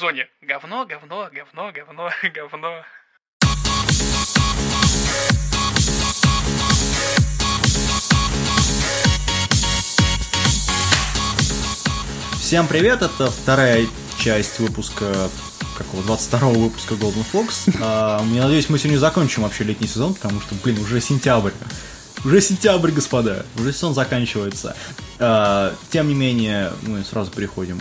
[0.00, 2.82] сезоне говно, говно, говно, говно, говно.
[12.38, 13.86] Всем привет, это вторая
[14.18, 15.28] часть выпуска
[15.76, 17.76] какого 22 выпуска Golden Fox.
[17.82, 21.52] А, я надеюсь, мы сегодня закончим вообще летний сезон, потому что, блин, уже сентябрь.
[22.24, 23.44] Уже сентябрь, господа.
[23.58, 24.74] Уже сезон заканчивается.
[25.18, 27.78] А, тем не менее, мы сразу переходим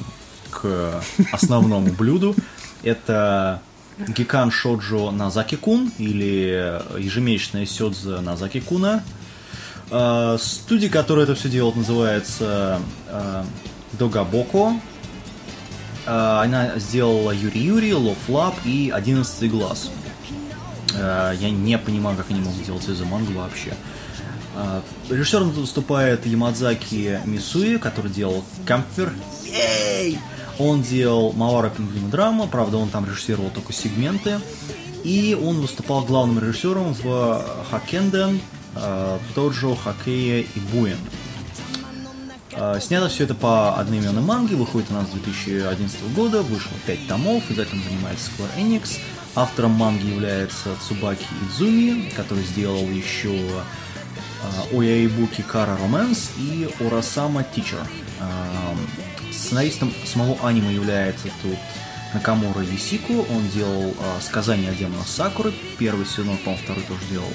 [0.50, 2.36] к основному блюду.
[2.84, 3.62] Это
[4.08, 9.04] Гикан Шоджо Назаки-кун или ежемесячная сёдза Назаки-куна.
[9.92, 13.46] А, студия, которая это все делает, называется а,
[13.94, 14.80] Догабоко.
[16.06, 19.92] А, Она сделала Юри Юри, Лов Лаб и Одиннадцатый глаз.
[20.92, 23.74] Я не понимаю, как они могут делать из мангу вообще.
[25.10, 29.14] Режиссером тут выступает Ямадзаки Мисуи, который делал Камфер.
[29.46, 30.18] Ей!
[30.60, 34.40] Он делал Мавара Пингвин Драма, правда, он там режиссировал только сегменты.
[35.04, 38.42] И он выступал главным режиссером в Хакенден,
[39.34, 40.98] Тоджо, Хоккея и Буэн.
[42.62, 47.08] А, Снято все это по одноименной манге, выходит у нас с 2011 года, вышло 5
[47.08, 49.00] томов, издателем занимается Square Enix.
[49.36, 53.34] Автором манги является Цубаки Идзуми, который сделал еще
[54.44, 57.80] а, Ояибуки Кара Романс и Орасама Тичер.
[59.32, 61.58] Сценаристом самого аниме является тут
[62.14, 67.32] Накамура Исику, он делал а, «Сказание о демонах Сакуры», первый сезон, по-моему, второй тоже делал,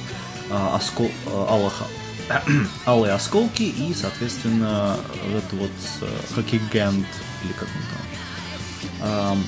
[0.51, 1.11] а, Оскол...
[1.27, 1.87] а, Аллаха...
[2.87, 4.97] Алые осколки и, соответственно,
[5.27, 9.03] вот это вот э, или как он там.
[9.03, 9.45] Ам,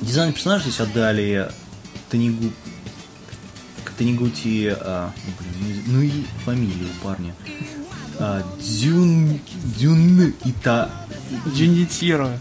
[0.00, 1.48] Дизайн персонажей здесь отдали
[2.10, 2.52] Танигу...
[3.96, 4.74] Танигути...
[4.76, 5.12] а,
[5.86, 7.32] ну, и фамилию парня.
[8.58, 9.40] Дзюн...
[9.76, 10.90] Дзюн Ита...
[11.54, 12.38] Джинитиро.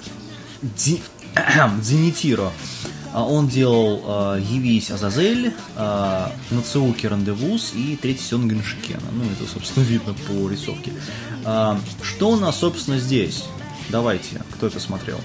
[1.82, 2.52] Дзинитиро.
[3.14, 9.04] А Он делал а, «Явись, Азазель», а, «Нацуки Рандевуз» и третий сезон Геншикена.
[9.12, 10.92] Ну, это, собственно, видно по рисовке.
[11.46, 13.46] А, Что у нас, собственно, здесь?
[13.90, 15.22] Давайте, кто это смотрел?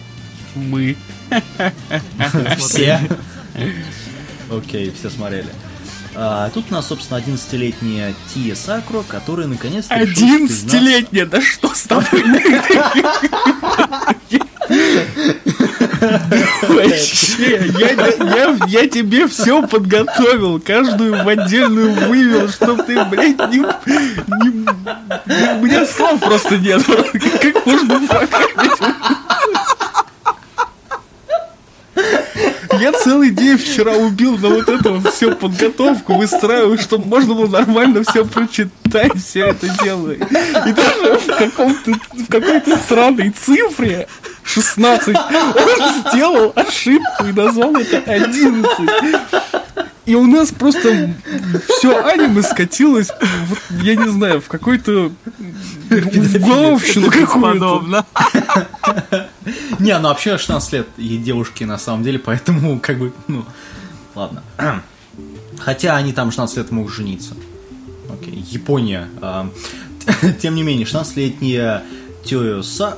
[0.55, 0.99] Мы.
[2.59, 3.01] Все?
[4.51, 5.49] Окей, все смотрели.
[6.21, 11.73] А, Тут у нас, собственно, 11-летняя Тия Сакура, которая наконец-то решила признаться- Одиннадцатилетняя, да что
[11.73, 12.25] с тобой?
[16.69, 23.59] Вообще, я, я, я тебе все подготовил, каждую в отдельную вывел, чтоб ты, блядь, не,
[23.59, 26.83] не- У меня слов просто нет.
[26.85, 29.28] Как можно прокатить?
[32.81, 38.03] Я целый день вчера убил на вот эту всю подготовку, выстраиваю, чтобы можно было нормально
[38.09, 40.13] все прочитать, все это дело.
[40.13, 40.19] И
[40.73, 44.09] даже в, каком-то, в какой-то сраной цифре
[44.45, 48.71] 16 он сделал ошибку и назвал это 11.
[50.07, 51.15] И у нас просто
[51.69, 53.11] все аниме скатилось,
[53.47, 55.13] вот, я не знаю, в какой-то
[55.91, 58.05] в головщину какую-то.
[59.85, 63.45] Не, ну вообще 16 лет ей девушки на самом деле, поэтому как бы, ну,
[64.15, 64.43] ладно.
[65.59, 67.35] Хотя они там 16 лет могут жениться.
[68.13, 69.09] Окей, Япония.
[69.21, 69.51] а,
[70.41, 71.83] Тем не менее, 16-летняя
[72.25, 72.97] Тио Са...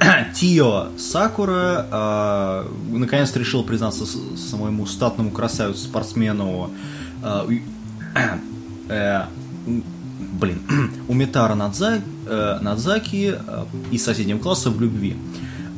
[0.34, 6.70] Тио Сакура а, наконец-то решил признаться своему статному красавицу-спортсмену
[7.22, 7.52] а, у-
[8.88, 9.22] э,
[9.66, 9.82] у-
[10.40, 10.60] блин,
[11.08, 15.16] у Митара Надза- э, Надзаки э, из соседнего класса в любви.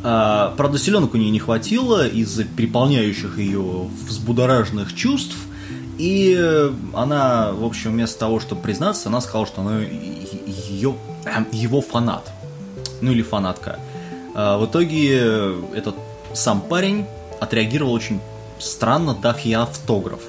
[0.02, 5.36] А, правда, селенок у нее не хватило из-за переполняющих ее взбудораженных чувств.
[5.98, 10.94] И она, в общем, вместо того, чтобы признаться, она сказала, что она ее,
[11.52, 12.30] его фанат.
[13.02, 13.78] Ну или фанатка.
[14.34, 15.96] А, в итоге этот
[16.32, 17.06] сам парень
[17.40, 18.20] отреагировал очень
[18.58, 20.20] странно, дав ей автограф.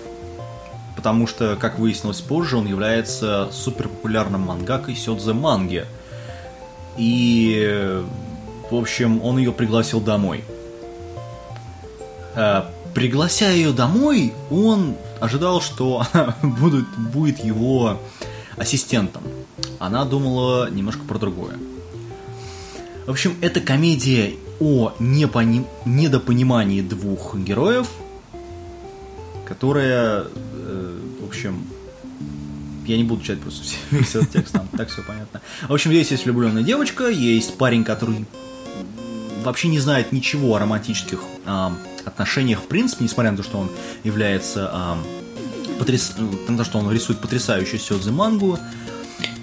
[0.95, 5.85] Потому что, как выяснилось позже, он является суперпопулярным мангакой Сёдзе Манги.
[6.97, 8.03] И,
[8.71, 10.43] в общем, он ее пригласил домой.
[12.35, 12.63] Э,
[12.93, 17.97] Приглася ее домой, он ожидал, что она будет, будет его
[18.57, 19.23] ассистентом.
[19.79, 21.57] Она думала немножко про другое.
[23.05, 27.87] В общем, это комедия о непони- недопонимании двух героев,
[29.45, 31.65] которая, э, в общем,
[32.85, 35.41] я не буду читать просто весь этот текст, там так все понятно.
[35.67, 38.25] В общем, здесь есть влюбленная девочка, есть парень, который
[39.43, 41.73] вообще не знает ничего о романтических а,
[42.05, 43.69] отношениях в принципе, несмотря на то, что он
[44.03, 44.97] является а,
[45.79, 46.13] потряс...
[46.47, 48.59] на то, что он рисует потрясающую сёдзе мангу.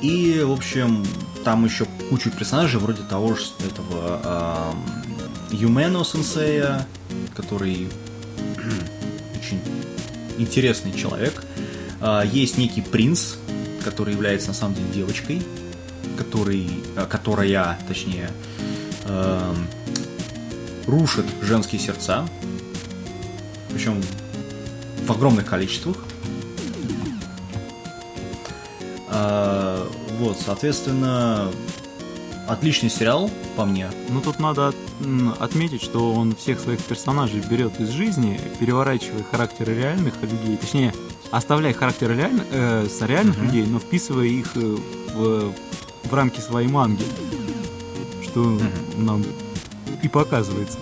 [0.00, 1.04] И, в общем,
[1.44, 4.74] там еще кучу персонажей, вроде того же этого а,
[5.50, 6.86] Юмено сенсея,
[7.34, 7.88] который
[9.40, 9.60] очень
[10.38, 11.42] интересный человек.
[12.00, 13.34] А, есть некий принц,
[13.84, 15.42] который является на самом деле девочкой,
[16.16, 16.68] который,
[17.08, 18.30] которая, точнее,
[19.06, 19.66] эм,
[20.88, 22.26] рушит женские сердца,
[23.70, 24.02] причем
[25.06, 25.96] в огромных количествах.
[29.11, 29.87] А,
[30.19, 31.50] вот, соответственно,
[32.49, 33.90] отличный сериал, по мне.
[34.08, 34.75] Ну тут надо
[35.38, 40.94] отметить, что он всех своих персонажей берет из жизни, переворачивая характеры реальных людей, точнее,
[41.31, 42.40] оставляя характеры реаль...
[42.50, 43.44] э, с реальных mm-hmm.
[43.44, 44.76] людей, но вписывая их э,
[45.14, 45.52] в,
[46.05, 47.05] в рамки своей манги,
[48.23, 49.00] что mm-hmm.
[49.00, 49.25] нам
[50.02, 50.78] и показывается.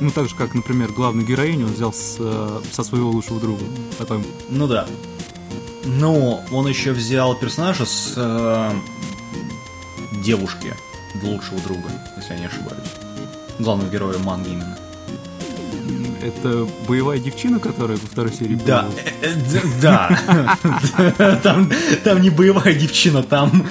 [0.00, 3.64] Ну, так же, как, например, главную героиню он взял с, э, со своего лучшего друга.
[3.98, 4.24] Потом...
[4.50, 4.86] Ну да.
[5.84, 8.72] Но он еще взял персонажа с э,
[10.22, 10.74] девушки
[11.22, 12.90] лучшего друга, если я не ошибаюсь.
[13.58, 14.76] Главного героя манги именно.
[16.22, 18.86] Это боевая девчина, которая во второй серии Да,
[19.22, 20.58] э, э, да.
[22.04, 23.66] Там не боевая девчина, там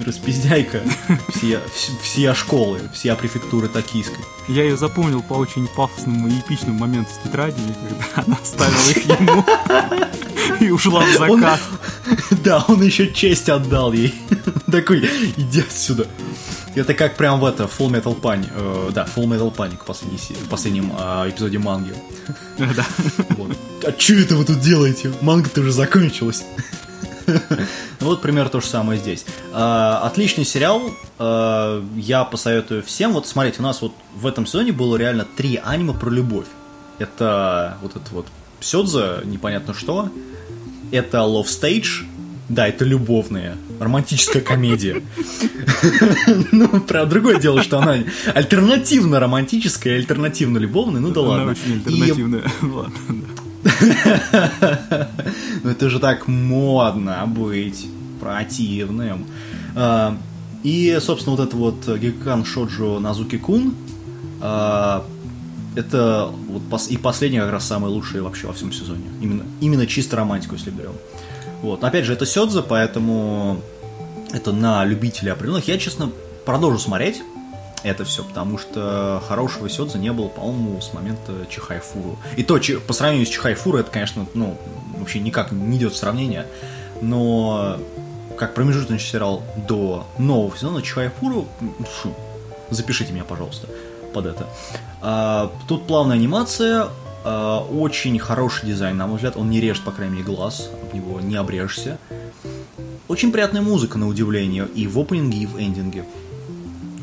[0.00, 0.82] распиздяйка
[1.28, 1.60] все,
[2.02, 4.24] все школы, все префектуры токийской.
[4.48, 9.06] Я ее запомнил по очень пафосному и эпичному моменту с тетрадями, когда она оставила их
[9.06, 9.44] ему
[10.60, 11.60] и ушла в закат.
[12.44, 14.14] Да, он еще честь отдал ей.
[14.70, 16.06] Такой, иди отсюда.
[16.76, 18.50] Это как прям в это, Full Metal Panic.
[18.54, 21.94] Э, да, Full Metal Panic в последнем э, эпизоде манги.
[22.58, 22.86] Да.
[23.30, 23.56] Вот.
[23.84, 25.12] А что это вы тут делаете?
[25.20, 26.44] Манга-то уже закончилась.
[28.00, 29.24] Вот пример то же самое здесь.
[29.52, 30.82] А, отличный сериал.
[31.18, 33.12] А, я посоветую всем.
[33.12, 36.46] Вот смотрите, у нас вот в этом сезоне было реально три аниме про любовь.
[36.98, 38.26] Это вот это вот
[38.60, 40.08] Сёдза, непонятно что.
[40.90, 42.04] Это Love Stage.
[42.48, 45.02] Да, это любовная, романтическая комедия.
[46.52, 47.96] Ну, про другое дело, что она
[48.34, 51.42] альтернативно романтическая, альтернативно любовная, ну да ладно.
[51.42, 52.92] Она очень альтернативная, ладно,
[55.62, 57.86] Ну это же так модно быть
[58.20, 59.26] противным.
[59.74, 60.16] А,
[60.62, 63.74] и, собственно, вот это вот Гекан Шоджо Назуки Кун,
[64.40, 65.04] а,
[65.74, 69.04] это вот и последняя как раз самая лучшая вообще во всем сезоне.
[69.20, 70.92] Именно, именно чисто романтику, если берем.
[71.62, 71.84] Вот.
[71.84, 73.60] Опять же, это Сёдзе, поэтому
[74.32, 75.68] это на любителей определенных.
[75.68, 76.10] Я, честно,
[76.44, 77.22] продолжу смотреть
[77.82, 82.18] это все, потому что хорошего Сёдза не было, по-моему, с момента Чихайфуру.
[82.36, 84.56] И то, по сравнению с Чихайфуру, это, конечно, ну,
[84.98, 86.46] вообще никак не идет сравнения,
[87.00, 87.78] но
[88.36, 91.46] как промежуточный сериал до нового сезона Чихайфуру,
[91.80, 92.14] фу,
[92.70, 93.68] запишите меня, пожалуйста,
[94.12, 94.46] под это.
[95.00, 96.88] А, тут плавная анимация,
[97.24, 100.94] а, очень хороший дизайн, на мой взгляд, он не режет, по крайней мере, глаз, об
[100.94, 101.98] него не обрежешься.
[103.08, 106.04] Очень приятная музыка, на удивление, и в опенинге, и в эндинге.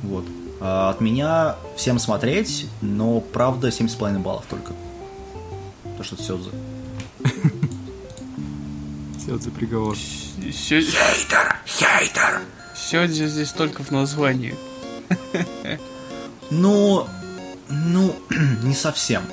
[0.04, 0.26] Вот.
[0.66, 4.72] А, от меня всем смотреть, но правда 7,5 баллов только.
[5.98, 6.52] То, что Сёдзе.
[9.26, 9.98] Сёдзе приговор.
[9.98, 11.58] Хейтер!
[11.66, 12.42] Хейтер!
[12.74, 14.56] Сёдзе здесь только в названии.
[16.50, 17.08] Ну,
[17.70, 18.16] ну,
[18.64, 19.24] не совсем.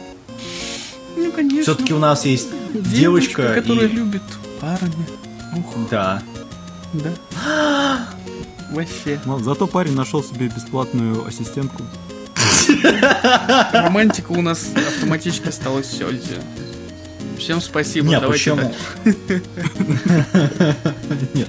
[1.17, 1.63] Ну, конечно.
[1.63, 3.93] Все-таки у нас есть девочка, девочка которая и...
[3.93, 4.23] любит
[4.61, 5.07] парня.
[5.57, 5.91] Ух.
[5.91, 6.23] Да.
[6.93, 8.07] Да.
[8.71, 9.21] Вообще.
[9.25, 11.83] Ну, зато парень нашел себе бесплатную ассистентку.
[13.73, 16.41] Романтика у нас автоматически стала Сёдзи.
[17.39, 18.07] Всем спасибо.
[18.07, 18.73] Нет, почему?
[21.35, 21.49] Нет.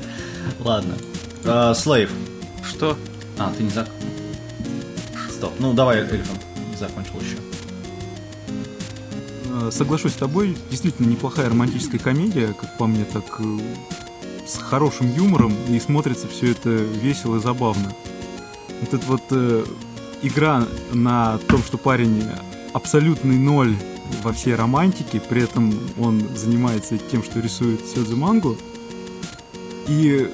[0.59, 0.95] Ладно.
[1.75, 2.09] Слейв.
[2.67, 2.97] Что?
[3.37, 3.87] А, ты не зак...
[5.29, 5.53] Стоп.
[5.59, 6.41] Ну, давай, Эльфант.
[6.79, 7.37] Закончил еще.
[9.49, 13.59] А, соглашусь с тобой, действительно неплохая романтическая комедия, как по мне, так э,
[14.45, 17.93] с хорошим юмором, и смотрится все это весело и забавно.
[18.81, 19.65] Вот эта вот э,
[20.21, 22.23] игра на том, что парень
[22.73, 23.75] абсолютный ноль
[24.23, 28.57] во всей романтике, при этом он занимается тем, что рисует сёдзу мангу,
[29.87, 30.29] и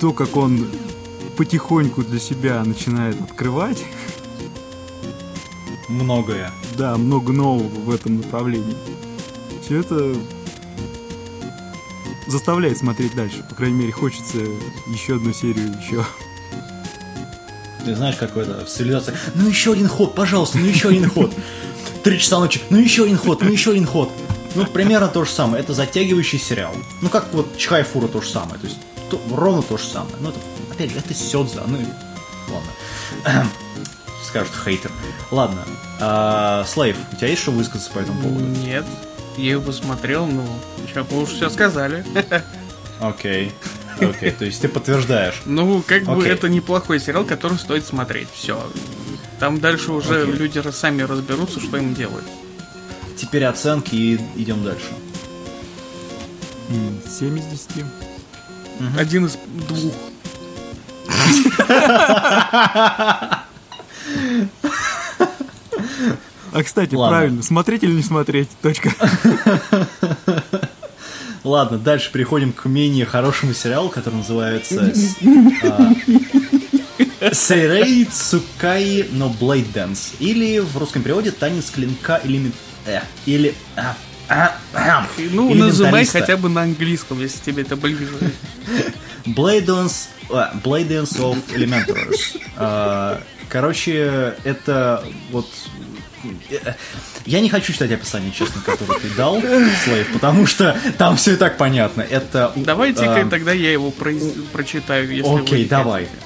[0.00, 0.66] то, как он
[1.36, 3.84] потихоньку для себя начинает открывать
[5.88, 6.50] многое.
[6.76, 8.76] Да, много нового в этом направлении.
[9.64, 10.14] Все это
[12.28, 13.44] заставляет смотреть дальше.
[13.48, 14.38] По крайней мере, хочется
[14.86, 16.04] еще одну серию еще.
[17.84, 19.16] Ты знаешь, какой-то в цивилизации.
[19.34, 21.32] Ну еще один ход, пожалуйста, ну еще один ход.
[22.04, 24.12] Три часа ночи, ну еще один ход, ну еще один ход.
[24.54, 25.62] Ну, примерно то же самое.
[25.62, 26.74] Это затягивающий сериал.
[27.02, 28.58] Ну, как вот Чхайфура то же самое.
[28.58, 28.78] То есть,
[29.10, 30.14] то, ровно то же самое.
[30.20, 30.38] Ну, это,
[30.70, 31.64] опять же, это Сёдза.
[31.66, 31.78] Ну,
[32.48, 33.50] ладно.
[34.24, 34.90] Скажут хейтер.
[35.30, 35.64] Ладно.
[36.00, 38.44] А, Слейв, у тебя есть что высказаться по этому поводу?
[38.64, 38.84] Нет.
[39.38, 40.44] Я его посмотрел, ну,
[40.90, 42.04] что, вы уже все сказали.
[43.00, 43.52] Окей.
[44.00, 45.42] Окей, то есть ты подтверждаешь.
[45.44, 48.28] Ну, как бы это неплохой сериал, который стоит смотреть.
[48.32, 48.60] Все.
[49.38, 52.24] Там дальше уже люди сами разберутся, что им делать.
[53.16, 54.88] Теперь оценки и идем дальше.
[56.70, 57.84] М, 7 из 10.
[58.96, 59.94] Один из двух.
[66.52, 67.16] А, кстати, Ладно.
[67.16, 68.48] правильно, смотреть или не смотреть?
[68.62, 68.90] Точка.
[71.44, 74.92] Ладно, дальше переходим к менее хорошему сериалу, который называется
[77.32, 80.14] Сейрей Цукай но Блейд Дэнс.
[80.18, 82.52] Или в русском переводе Танец клинка или...
[82.86, 83.54] э, или...
[83.76, 83.96] а,
[84.28, 88.08] а, а, Ну, называй хотя бы на английском, если тебе это ближе.
[89.24, 92.40] Blade Dance, Blade Dance of Elementars.
[92.56, 95.46] А, Короче, это вот...
[96.50, 96.74] э,
[97.26, 99.40] Я не хочу читать описание, честно, которое ты дал,
[99.84, 102.02] Слейв, потому что там все и так понятно.
[102.02, 102.52] Это...
[102.56, 106.04] Давайте-ка а, тогда я его произ- прочитаю, если вы Окей, не давай.
[106.04, 106.22] хотите.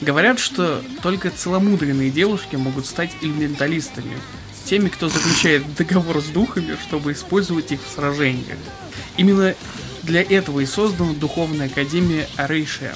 [0.00, 4.16] Говорят, что только целомудренные девушки могут стать элементалистами,
[4.64, 8.58] теми, кто заключает договор с духами, чтобы использовать их в сражениях.
[9.16, 9.54] Именно
[10.02, 12.94] для этого и создана Духовная Академия Арейшия.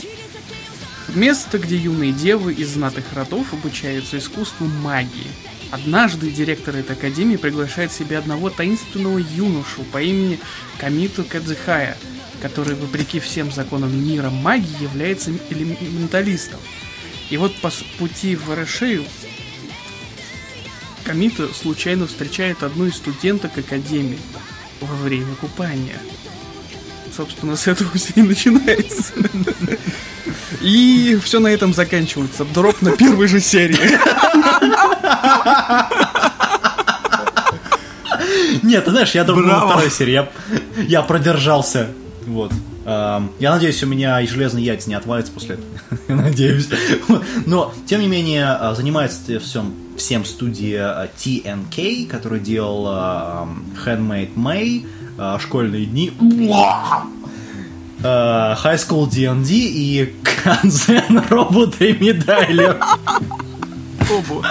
[1.14, 5.26] Место, где юные девы из знатых родов обучаются искусству магии.
[5.70, 10.40] Однажды директор этой академии приглашает себе одного таинственного юношу по имени
[10.78, 11.96] Камиту Кадзихая,
[12.40, 16.60] который, вопреки всем законам мира магии, является элементалистом.
[17.28, 19.04] И вот по пути в Эрешею
[21.04, 24.18] Камита случайно встречает одну из студенток академии
[24.80, 25.98] во время купания.
[27.18, 29.12] Собственно, с этого все и начинается.
[30.60, 32.44] И все на этом заканчивается.
[32.44, 33.98] Дроп на первой же серии.
[38.62, 40.28] Нет, ты знаешь, я думал на второй серии, я,
[40.86, 41.88] я продержался.
[42.24, 42.52] Вот.
[42.84, 45.68] Эм, Я надеюсь, у меня и железные яйца не отвалятся после этого.
[46.08, 46.68] Я надеюсь.
[47.46, 53.46] Но, тем не менее, э, занимается всем, всем студия э, TNK, который делал э,
[53.84, 54.86] Handmade May,
[55.18, 62.80] э, Школьные дни, э, High School D&D и Канзен Робот и Медайлер.
[64.10, 64.42] Оба.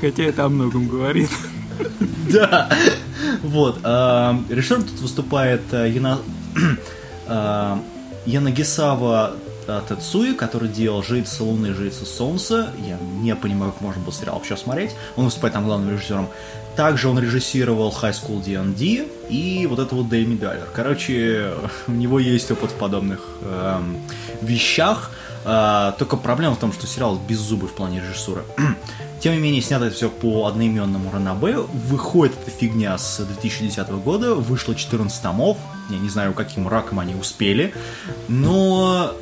[0.00, 1.30] Хотя это о многом говорит.
[2.32, 2.68] Да.
[3.42, 3.78] Вот.
[3.82, 6.20] э, Режиссером тут выступает э, Яна-
[7.28, 7.76] э,
[8.26, 9.34] Янагисава
[9.66, 12.70] э, Тецуи, который делал «Жрица Луны» «Жрица Солнца».
[12.86, 14.92] Я не понимаю, как можно было сериал вообще смотреть.
[15.16, 16.28] Он выступает там главным режиссером.
[16.76, 20.68] Также он режиссировал High School D&D и вот это вот Дэйми Дайлер.
[20.74, 21.52] Короче,
[21.86, 23.98] у него есть опыт в подобных эм,
[24.42, 25.10] вещах.
[25.44, 28.42] Э, только проблема в том, что сериал беззубый в плане режиссуры.
[29.20, 31.58] Тем не менее, снято это все по одноименному Ранабе.
[31.58, 34.34] Выходит эта фигня с 2010 года.
[34.34, 35.56] Вышло 14 томов.
[35.90, 37.72] Я не знаю, каким раком они успели.
[38.28, 39.14] Но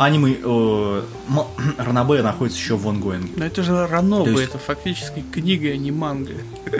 [0.00, 1.02] аниме э,
[1.78, 3.32] Ранабе находится еще в онгоинге.
[3.36, 6.32] Но это же Ранобе, есть- это фактически книга, а не манга.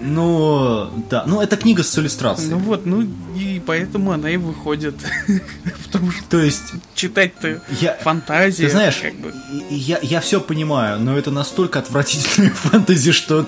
[0.00, 1.22] Ну, да.
[1.24, 2.50] Ну, это книга с иллюстрацией.
[2.50, 3.06] Ну вот, ну
[3.36, 4.96] и поэтому она и выходит.
[5.86, 6.62] Потому что То есть,
[6.96, 7.94] читать-то я...
[8.02, 8.64] фантазия.
[8.64, 9.32] Ты знаешь, как бы.
[9.70, 13.46] я, я все понимаю, но это настолько отвратительная фэнтези, что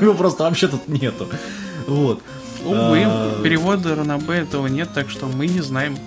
[0.00, 1.28] его просто вообще тут нету.
[1.86, 2.22] Вот.
[2.64, 5.98] Увы, А, перевода Ранобе этого нет, так что мы не знаем.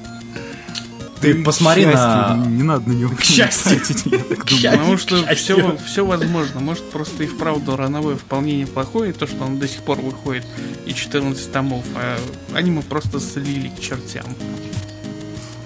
[1.21, 2.43] Ты посмотри на...
[2.47, 3.79] Не надо на него К счастью.
[4.37, 6.59] Потому что все, все возможно.
[6.59, 10.45] Может, просто и вправду Ранобе вполне неплохой, и то, что он до сих пор выходит
[10.85, 12.17] и 14 томов, а
[12.53, 14.25] аниме просто слили к чертям.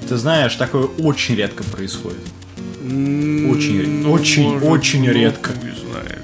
[0.08, 2.20] Ты знаешь, такое очень редко происходит.
[2.82, 5.51] Очень, ну, очень, может, очень ну, редко.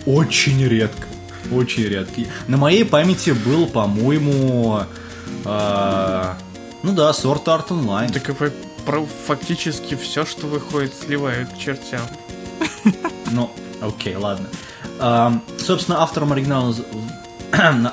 [0.05, 1.08] Очень редко.
[1.51, 2.22] Очень редко.
[2.48, 4.79] На моей памяти был, по-моему...
[5.44, 6.38] а,
[6.82, 8.12] ну да, Sword Art Online.
[8.12, 8.51] Так и фа-
[8.85, 12.01] про- фактически все, что выходит, сливают к чертям.
[13.31, 13.49] Ну,
[13.81, 14.47] окей, ладно.
[15.57, 16.75] Собственно, автором оригинала...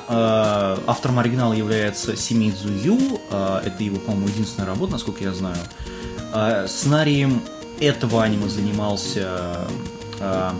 [0.07, 3.21] а, автором оригинала является Симидзу Ю.
[3.31, 5.57] А, это его, по-моему, единственная работа, насколько я знаю.
[6.31, 7.41] А, сценарием
[7.79, 9.67] этого аниме занимался
[10.19, 10.55] а,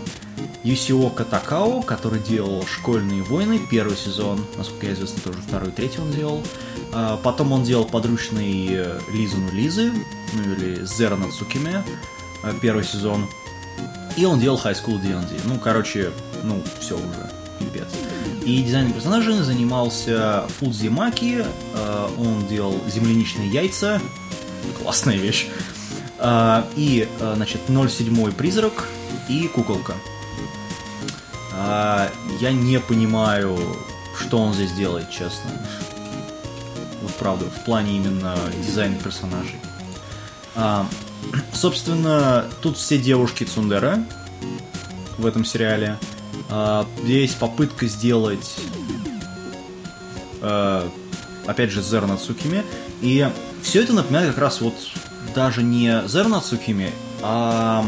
[0.62, 6.00] Юсиока Такао, который делал «Школьные войны», первый сезон, насколько я известно, тоже второй и третий
[6.00, 6.42] он делал.
[7.22, 9.92] Потом он делал подручный э, Лизуну Лизы,
[10.32, 11.82] ну или Зера Нацукиме,
[12.42, 13.26] э, первый сезон.
[14.16, 15.40] И он делал High School D&D.
[15.44, 16.12] Ну, короче,
[16.44, 17.88] ну, все уже, пипец.
[18.44, 21.44] И дизайном персонажей занимался Фудзи Маки.
[21.74, 24.00] э, он делал земляничные яйца.
[24.80, 25.48] Классная вещь.
[26.18, 28.86] А, И, значит, 07 призрак
[29.28, 29.94] и куколка.
[31.52, 32.10] А,
[32.40, 33.58] Я не понимаю,
[34.18, 35.50] что он здесь делает, честно.
[37.18, 39.60] Правда, в плане именно дизайна персонажей.
[40.54, 40.86] А,
[41.52, 44.04] собственно, тут все девушки Цундера.
[45.18, 45.98] в этом сериале.
[46.50, 48.56] А, Здесь попытка сделать,
[50.42, 50.88] э,
[51.46, 52.64] опять же, Зер Нацукими.
[53.00, 53.28] И
[53.62, 54.74] все это напоминает как раз вот
[55.34, 56.92] даже не Зер Нацукими,
[57.22, 57.84] а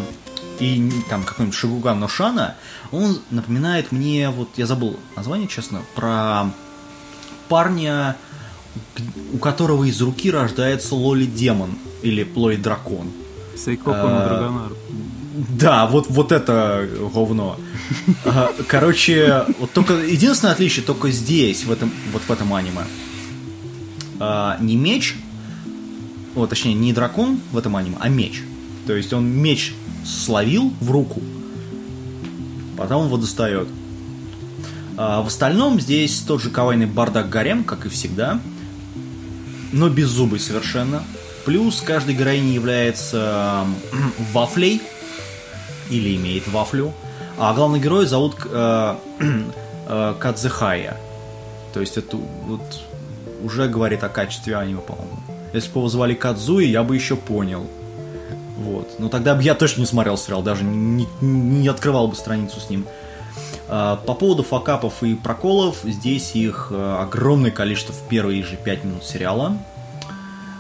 [0.59, 2.57] и там какой-нибудь Шигуган Ношана.
[2.93, 6.47] Он напоминает мне, вот я забыл название, честно, про
[7.49, 8.17] парня,
[9.33, 11.71] у которого из руки рождается Лоли-демон
[12.03, 12.25] или
[14.05, 14.73] А, Мадрагонар.
[15.59, 17.59] Да, вот, вот это говно.
[18.25, 22.85] Ага, Короче, вот только единственное отличие только здесь, в этом, вот в этом аниме.
[24.19, 25.15] А, не меч,
[26.35, 28.43] вот, точнее, не дракон в этом аниме, а меч.
[28.87, 31.21] То есть он меч словил в руку,
[32.79, 33.69] потом его достает.
[34.97, 38.41] А в остальном здесь тот же кавайный бардак гарем, как и всегда,
[39.77, 41.03] но без зубы совершенно.
[41.45, 43.67] Плюс каждой героиня является
[44.33, 44.81] вафлей,
[45.91, 46.93] или имеет вафлю.
[47.39, 48.97] А главный герой зовут э,
[49.89, 50.97] э, Кадзехая.
[51.73, 52.63] То есть это вот
[53.43, 55.19] уже говорит о качестве аниме, по-моему.
[55.53, 57.67] Если бы его звали Кадзуи, я бы еще понял.
[58.59, 58.99] Вот.
[58.99, 62.71] Но тогда бы я точно не смотрел сериал, даже не, не открывал бы страницу с
[62.71, 62.87] ним.
[63.69, 68.85] А, По поводу факапов и проколов, здесь их э, огромное количество в первые же 5
[68.85, 69.59] минут сериала.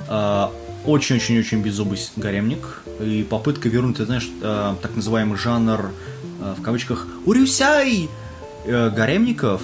[0.08, 0.52] А,
[0.84, 2.82] Очень-очень-очень беззубый гаремник.
[3.00, 5.90] И попытка вернуть, ты знаешь, э, так называемый жанр,
[6.40, 8.08] э, в кавычках, «урюсяй»
[8.64, 9.62] э, гаремников.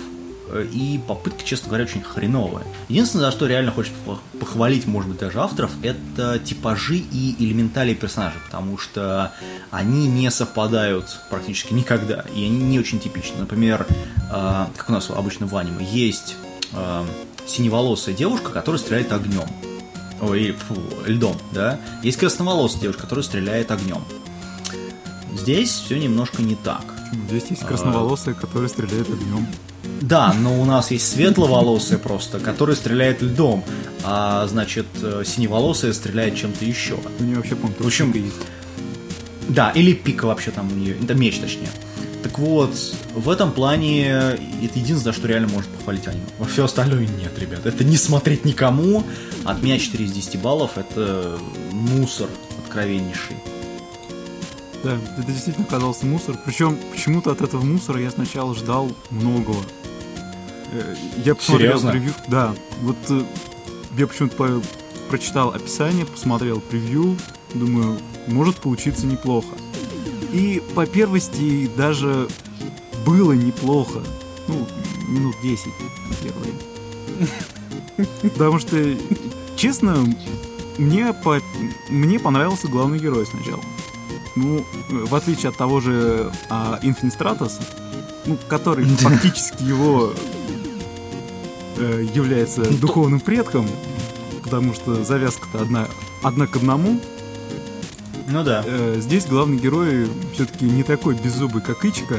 [0.50, 2.64] э, И попытка, честно говоря, очень хреновая.
[2.88, 7.94] Единственное, за что реально хочется пох- похвалить, может быть, даже авторов, это типажи и элементалии
[7.94, 9.32] персонажей, потому что
[9.70, 13.38] они не совпадают практически никогда, и они не очень типичны.
[13.38, 16.34] Например, э, как у нас обычно в аниме, есть
[16.72, 17.04] э,
[17.46, 19.46] синеволосая девушка, которая стреляет огнем.
[20.22, 21.80] Ой, фу, льдом, да?
[22.02, 24.02] Есть красноволосая девушка, которая стреляет огнем.
[25.36, 26.84] Здесь все немножко не так.
[27.28, 27.50] Здесь А.
[27.50, 29.46] есть красноволосая, которая стреляет огнем.
[30.00, 33.64] Да, но у нас есть светловолосая просто, которая стреляет льдом,
[34.04, 36.98] а значит э, синеволосая стреляет чем-то еще.
[37.18, 38.36] У нее вообще, по-моему, В общем, есть.
[39.48, 41.68] Да, или пика вообще там у нее, это меч точнее.
[42.32, 42.74] Так вот,
[43.14, 46.24] в этом плане это единственное, что реально может похвалить аниме.
[46.38, 47.66] Во все остальное нет, ребят.
[47.66, 49.04] Это не смотреть никому.
[49.44, 50.78] От меня 4 из 10 баллов.
[50.78, 51.38] Это
[51.72, 52.30] мусор
[52.64, 53.36] откровеннейший.
[54.82, 56.38] Да, это действительно оказался мусор.
[56.46, 59.60] Причем почему-то от этого мусора я сначала ждал многого.
[60.72, 60.94] Э,
[61.26, 61.90] Я посмотрел Серьезно?
[61.90, 62.14] превью.
[62.28, 63.22] Да, вот э,
[63.98, 64.62] я почему-то по-
[65.10, 67.18] прочитал описание, посмотрел превью,
[67.52, 69.48] думаю, может получиться неплохо.
[70.32, 72.28] И по первости даже
[73.04, 74.00] было неплохо.
[74.48, 74.66] Ну,
[75.08, 75.66] минут 10
[76.22, 76.54] первые.
[78.34, 78.96] Потому что,
[79.56, 79.96] честно,
[80.78, 81.38] мне, по...
[81.90, 83.62] мне понравился главный герой сначала.
[84.34, 87.60] Ну, в отличие от того же а, Stratos,
[88.24, 90.14] ну, который фактически его
[91.76, 93.68] э, является духовным предком,
[94.42, 95.88] потому что завязка-то одна,
[96.22, 96.98] одна к одному.
[98.28, 98.62] Ну да.
[98.66, 102.16] Э, здесь главный герой все-таки не такой беззубый, как Ичика.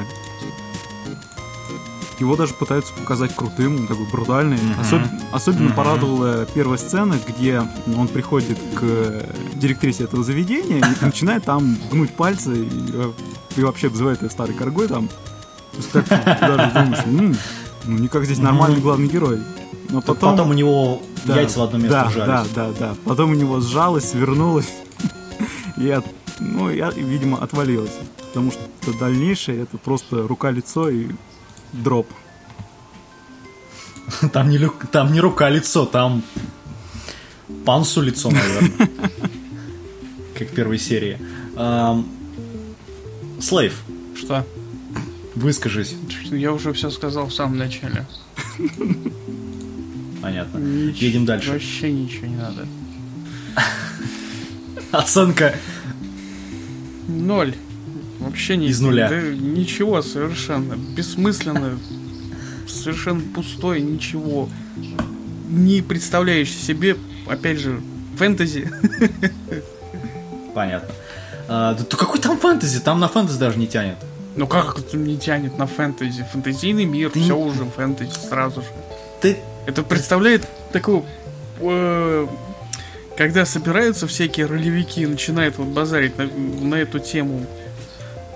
[2.20, 4.58] Его даже пытаются показать крутым, он такой брутальный.
[4.58, 4.80] Мгм.
[4.80, 5.74] Особ- особенно Мгм.
[5.76, 7.62] порадовала первая сцена, где
[7.98, 13.12] он приходит к директрисе этого заведения и начинает там гнуть пальцы и, э,
[13.58, 15.10] и вообще обзывает ее старой коргой там.
[15.92, 17.36] Ты даже думаешь, «М,
[17.86, 19.40] ну никак здесь нормальный главный герой.
[19.90, 22.26] Но Потом, потом, у него да, яйца в одно место да, сжались.
[22.54, 22.96] Да, да, да.
[23.06, 24.68] Потом у него сжалось, свернулось.
[25.78, 26.06] И, от-
[26.40, 27.92] ну, я, видимо, отвалилось.
[28.18, 31.08] Потому что дальнейшее это просто рука-лицо и
[31.74, 32.08] дроп.
[34.34, 34.60] Там не,
[34.92, 36.24] там не рука, лицо, там
[37.66, 38.72] пансу лицо, наверное.
[40.38, 41.18] Как в первой серии.
[43.40, 43.82] Слейв,
[44.16, 44.46] Что?
[45.36, 45.96] выскажись.
[46.32, 48.06] Я уже все сказал в самом начале.
[50.22, 50.58] Понятно.
[50.60, 51.52] Нич- Едем дальше.
[51.52, 52.68] Вообще ничего не надо.
[54.94, 55.56] Оценка
[57.08, 57.56] Ноль.
[58.20, 59.10] Вообще не Из нуля.
[59.10, 60.76] да ничего совершенно.
[60.76, 61.78] Бессмысленно.
[62.68, 64.48] Совершенно пустой, ничего.
[65.50, 66.96] Не представляешь себе,
[67.28, 67.82] опять же,
[68.18, 68.72] фэнтези.
[70.54, 70.94] Понятно.
[71.50, 72.80] А, да то какой там фэнтези?
[72.80, 73.98] Там на фэнтези даже не тянет.
[74.36, 76.26] Ну как это не тянет на фэнтези?
[76.32, 78.68] Фэнтезийный мир, Ты все уже фэнтези сразу же.
[79.22, 79.38] Ты...
[79.66, 81.04] Это представляет такую...
[81.60, 82.28] э,
[83.18, 87.46] когда собираются всякие ролевики и начинают вот базарить на, на эту тему.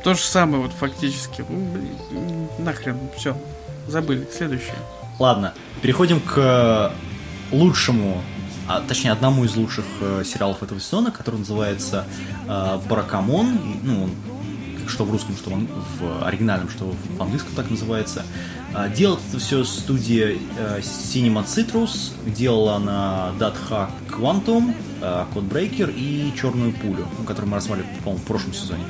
[0.04, 1.44] То же самое вот фактически.
[1.50, 3.36] Ну, нахрен, все.
[3.88, 4.28] Забыли.
[4.32, 4.76] Следующее.
[5.20, 6.92] Ладно, переходим к
[7.52, 8.22] лучшему,
[8.68, 12.06] а, точнее одному из лучших э, сериалов этого сезона, который называется
[12.48, 13.60] э, Баракамон.
[13.84, 14.10] Ну,
[14.88, 18.24] что в русском, что в оригинальном, что в английском так называется.
[18.74, 22.12] А, Делает это все студия э, Cinema Citrus.
[22.30, 28.28] Делала она Hack Quantum, э, Codebreaker и Черную пулю, ну, которую мы рассматривали, по-моему, в
[28.28, 28.84] прошлом сезоне.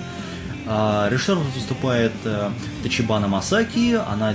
[0.66, 2.50] А, Режиссером выступает э,
[2.84, 4.00] Тачибана Масаки.
[4.10, 4.34] Она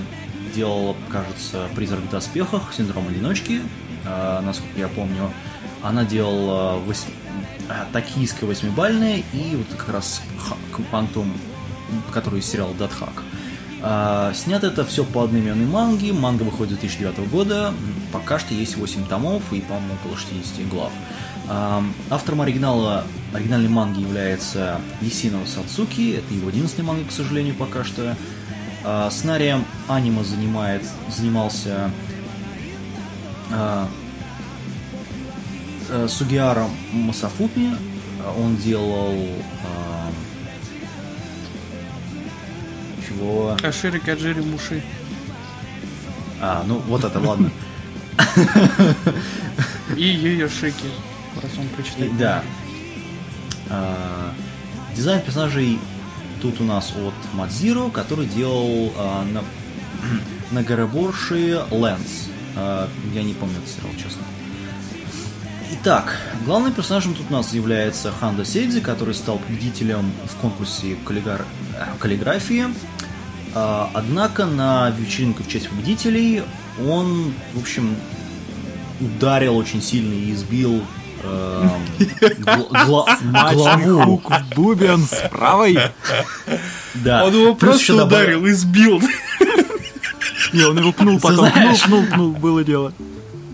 [0.54, 3.60] делала, кажется, «Призрак в доспехах», «Синдром одиночки»,
[4.04, 5.30] а, насколько я помню.
[5.82, 7.06] Она делала вось-
[7.92, 10.22] «Токийское восьмибальное» и вот как раз
[10.90, 11.32] «Квантум»,
[12.12, 13.22] который из сериала «Датхак».
[13.84, 16.12] А, снято это все по одноименной манге.
[16.12, 17.74] Манга выходит 2009 года.
[18.12, 20.92] Пока что есть 8 томов и, по-моему, около 60 глав.
[21.48, 26.16] А, Автором оригинала, оригинальной манги является Исино Сацуки.
[26.18, 28.16] Это его единственная манга, к сожалению, пока что.
[28.84, 31.90] А, Сценарием аниме занимает, занимался
[33.50, 33.88] а,
[35.90, 37.76] э, Сугиара Масафуми.
[38.38, 39.16] Он делал...
[43.08, 43.56] чего?
[43.62, 44.82] Ашири Каджири Муши.
[46.40, 47.50] А, ну вот это, ладно.
[49.96, 50.86] И Юя Шики.
[51.40, 52.16] Раз он прочитает.
[52.18, 52.42] Да.
[53.70, 54.32] А,
[54.94, 55.78] Дизайн персонажей
[56.40, 59.42] тут у нас от Мадзиро, который делал а, на,
[60.50, 62.28] на Гараборши Лэнс.
[62.56, 64.22] А, Я не помню этот сериал, честно.
[65.74, 71.44] Итак, главным персонажем тут у нас является Ханда Сейдзи, который стал победителем в конкурсе каллигар-
[71.76, 72.66] э, каллиграфии.
[73.54, 76.42] А, Однако на вечеринку в честь победителей
[76.86, 77.96] он, в общем,
[79.00, 80.82] ударил очень сильно и избил
[83.20, 84.18] Смачный главу.
[84.24, 85.78] в бубен с правой.
[86.94, 87.24] Да.
[87.24, 89.00] Он его просто ударил и сбил.
[90.52, 91.82] Не, он его пнул, потом пнул, знаешь.
[91.84, 92.92] пнул, пнул, было дело.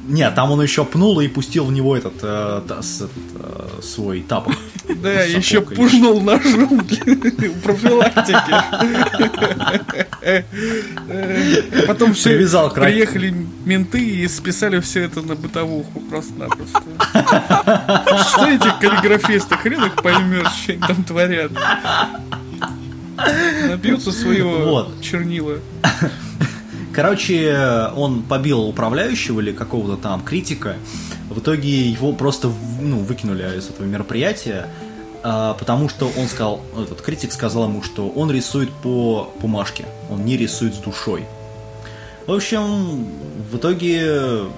[0.08, 4.22] Нет, там он еще пнул и пустил в него этот, э, тас- этот, э, свой
[4.22, 4.54] тапок.
[5.02, 8.54] Да, еще или пужнул ножом для профилактики.
[11.86, 13.34] Потом все Привязал приехали
[13.66, 16.82] менты и списали все это на бытовуху просто-напросто.
[18.30, 21.52] Что эти каллиграфисты, хрен их поймешь, что они там творят.
[23.68, 25.58] Набьются своего чернила.
[26.98, 27.56] Короче,
[27.94, 30.74] он побил управляющего или какого-то там критика.
[31.30, 34.68] В итоге его просто ну, выкинули из этого мероприятия,
[35.22, 40.24] а, потому что он сказал, этот критик сказал ему, что он рисует по бумажке, он
[40.24, 41.24] не рисует с душой.
[42.26, 43.06] В общем,
[43.48, 44.48] в итоге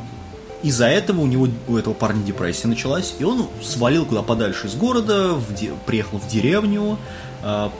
[0.62, 4.76] из-за этого у него у этого парня депрессия началась, и он свалил куда подальше из
[4.76, 6.96] города, в де- приехал в деревню,
[7.42, 7.70] а,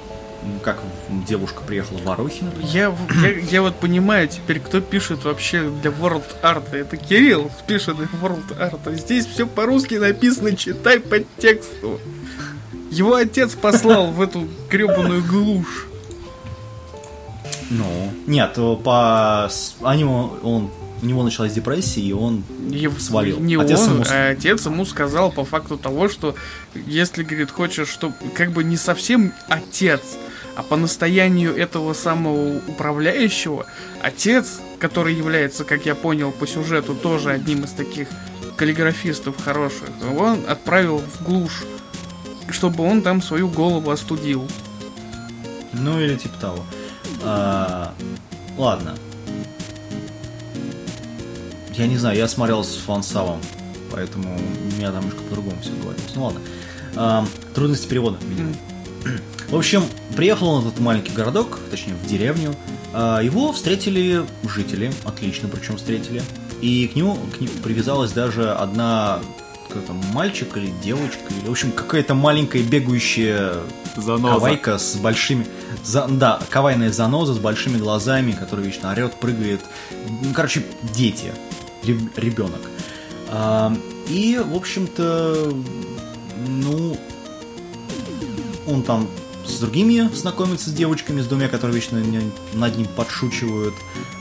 [0.62, 0.78] как
[1.26, 2.50] девушка приехала в Орохино.
[2.62, 6.74] Я, я, я вот понимаю теперь, кто пишет вообще для World Art.
[6.74, 8.96] Это Кирилл пишет для World Art.
[8.96, 12.00] Здесь все по-русски написано, читай по тексту.
[12.90, 15.86] Его отец послал в эту гребаную глушь.
[17.70, 19.48] Ну, нет, по
[19.82, 20.10] аниме
[20.42, 20.70] он,
[21.02, 23.38] у него началась депрессия, и он И в- Свалил.
[23.38, 26.34] Не Отец он, ему а отец ему сказал по факту того, что
[26.74, 30.00] если, говорит, хочешь, что как бы не совсем отец,
[30.60, 33.64] а по настоянию этого самого управляющего,
[34.02, 38.08] отец, который является, как я понял по сюжету, тоже одним из таких
[38.58, 41.62] каллиграфистов хороших, он отправил в глушь,
[42.50, 44.46] чтобы он там свою голову остудил.
[45.72, 46.64] Ну или типа того.
[47.22, 47.94] А,
[48.58, 48.96] ладно.
[51.72, 53.40] Я не знаю, я смотрел с фансавом,
[53.90, 56.14] поэтому у меня там немножко по-другому все говорилось.
[56.14, 56.40] Ну ладно.
[56.96, 58.54] А, трудности перевода, видимо.
[59.50, 59.84] В общем,
[60.16, 62.54] приехал он в этот маленький городок, точнее в деревню.
[62.92, 66.22] А, Его встретили жители, отлично причем встретили.
[66.60, 69.20] И к нему, к нему привязалась даже одна
[69.68, 73.54] какой-то мальчик или девочка, или, в общем, какая-то маленькая бегающая
[73.96, 74.34] Заноза.
[74.34, 75.44] Кавайка с большими...
[75.84, 79.60] за- да, кавайная заноза с большими глазами, который вечно орет, прыгает.
[80.22, 81.32] Ну, короче, дети.
[81.82, 82.60] Реб- ребенок.
[83.30, 83.74] А,
[84.08, 85.52] и, в общем-то,
[86.46, 86.96] ну,
[88.68, 89.08] он там
[89.50, 92.02] с другими знакомится с девочками, с двумя, которые вечно
[92.54, 93.74] над ним подшучивают.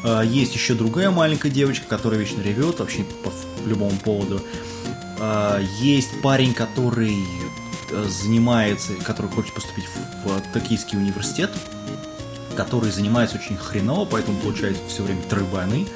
[0.03, 3.31] А, Есть еще другая маленькая девочка, которая вечно ревет вообще по
[3.67, 4.41] любому поводу.
[5.19, 7.23] А, Есть парень, который
[7.91, 9.85] э, занимается, который хочет поступить
[10.25, 11.51] в, Токийский университет,
[12.55, 15.87] который занимается очень хреново, поэтому получает все время трыбаны.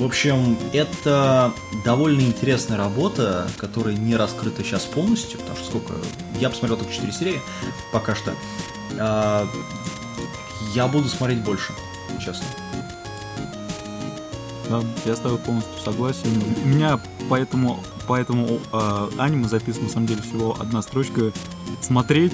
[0.00, 1.52] В общем, это
[1.84, 5.92] довольно интересная работа, которая не раскрыта сейчас полностью, потому что сколько...
[6.40, 7.40] Я посмотрел только 4 серии
[7.92, 8.32] пока что.
[8.98, 9.46] А,
[10.74, 11.74] Я буду смотреть больше,
[12.18, 12.46] честно.
[14.70, 16.42] Да, я с тобой полностью согласен.
[16.64, 21.30] У меня поэтому, поэтому э, аниме записано на самом деле всего одна строчка.
[21.82, 22.32] Смотреть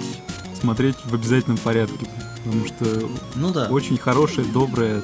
[0.55, 2.07] смотреть в обязательном порядке.
[2.44, 3.66] Потому что Ну да.
[3.70, 5.02] очень хорошая, добрая,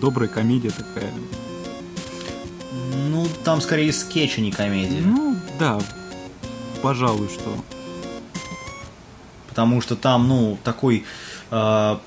[0.00, 1.12] добрая комедия такая.
[3.44, 5.00] Там скорее скетч, а не комедия.
[5.00, 5.80] Ну, да,
[6.82, 7.64] пожалуй, что.
[9.48, 11.04] Потому что там, ну, такой...
[11.50, 11.98] э,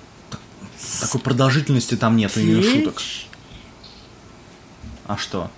[1.02, 3.00] такой продолжительности там нету именно шуток.
[3.00, 3.28] Скетч?
[5.08, 5.50] А что?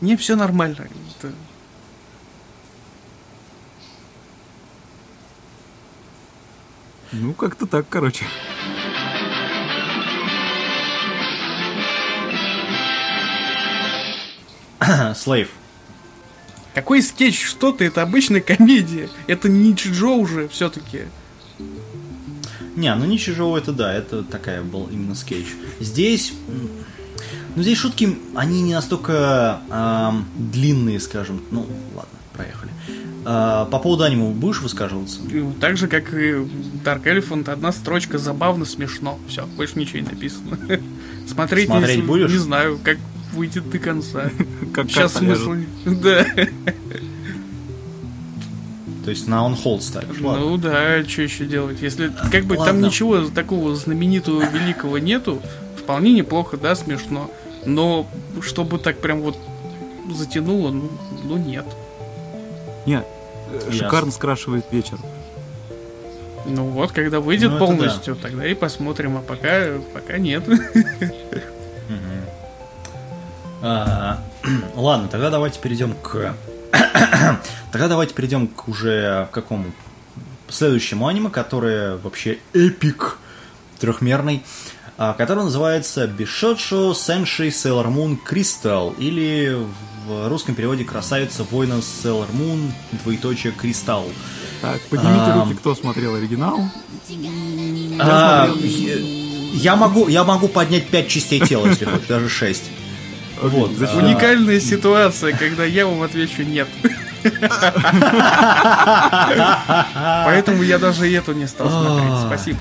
[0.00, 0.86] Не, все нормально.
[1.18, 1.32] Это-
[7.12, 8.24] Ну, как-то так, короче.
[15.16, 15.50] Слейв.
[16.74, 17.44] Какой скетч?
[17.44, 17.86] Что ты?
[17.86, 19.08] Это обычная комедия.
[19.26, 21.02] Это не Чиджо уже все-таки.
[22.76, 25.46] Не, ну не чужого это да, это такая был именно скетч.
[25.80, 26.32] Здесь,
[27.56, 31.42] ну здесь шутки, они не настолько ам, длинные, скажем.
[31.50, 32.70] Ну, ладно, проехали.
[33.26, 35.20] А, по поводу аниме будешь высказываться?
[35.60, 36.30] Так же, как и
[36.84, 39.18] Dark Elephant, одна строчка забавно, смешно.
[39.28, 40.56] Все, больше ничего не написано.
[41.26, 42.30] Смотреть, Смотреть не, будешь?
[42.30, 42.98] не знаю, как
[43.32, 44.30] выйдет до конца.
[44.74, 45.34] Как Сейчас не-
[46.02, 46.24] Да.
[49.04, 50.20] То есть на он hold ставишь?
[50.20, 50.44] Ладно.
[50.44, 51.80] Ну да, что еще делать?
[51.80, 52.86] Если как бы там Ладно.
[52.86, 55.40] ничего такого знаменитого великого нету,
[55.76, 57.30] вполне неплохо, да, смешно.
[57.64, 58.06] Но
[58.42, 59.36] чтобы так прям вот
[60.14, 60.90] затянуло, ну,
[61.24, 61.64] ну нет.
[62.86, 63.02] Не,
[63.52, 63.72] э, Ясно.
[63.72, 64.98] шикарно скрашивает вечер.
[66.46, 70.42] Ну вот, когда выйдет Ну, полностью, тогда и посмотрим, а пока, пока нет.
[73.62, 74.22] А,
[74.74, 76.34] Ладно, тогда давайте перейдем к...
[77.72, 79.66] Тогда давайте перейдем к уже к какому
[80.48, 83.18] следующему аниме, которое вообще эпик
[83.78, 84.42] трехмерный,
[84.98, 89.56] а, который называется Бишотшо Сенши Sailor Moon Crystal или
[90.06, 92.70] в русском переводе Красавица воина Sailor Moon
[93.04, 94.06] двоеточие Кристалл.
[94.62, 95.42] Так, поднимите Ам.
[95.48, 96.60] руки, кто смотрел оригинал.
[97.98, 98.68] А, смотрел.
[98.68, 99.20] я-
[99.52, 102.64] Я могу, я могу поднять пять частей тела, если хочешь, даже шесть.
[103.42, 103.72] Вот.
[103.72, 103.98] Зачем?
[103.98, 106.68] а, Уникальная ситуация, когда я вам отвечу нет.
[110.24, 112.12] Поэтому я даже эту не стал смотреть.
[112.12, 112.26] А.
[112.26, 112.58] Спасибо.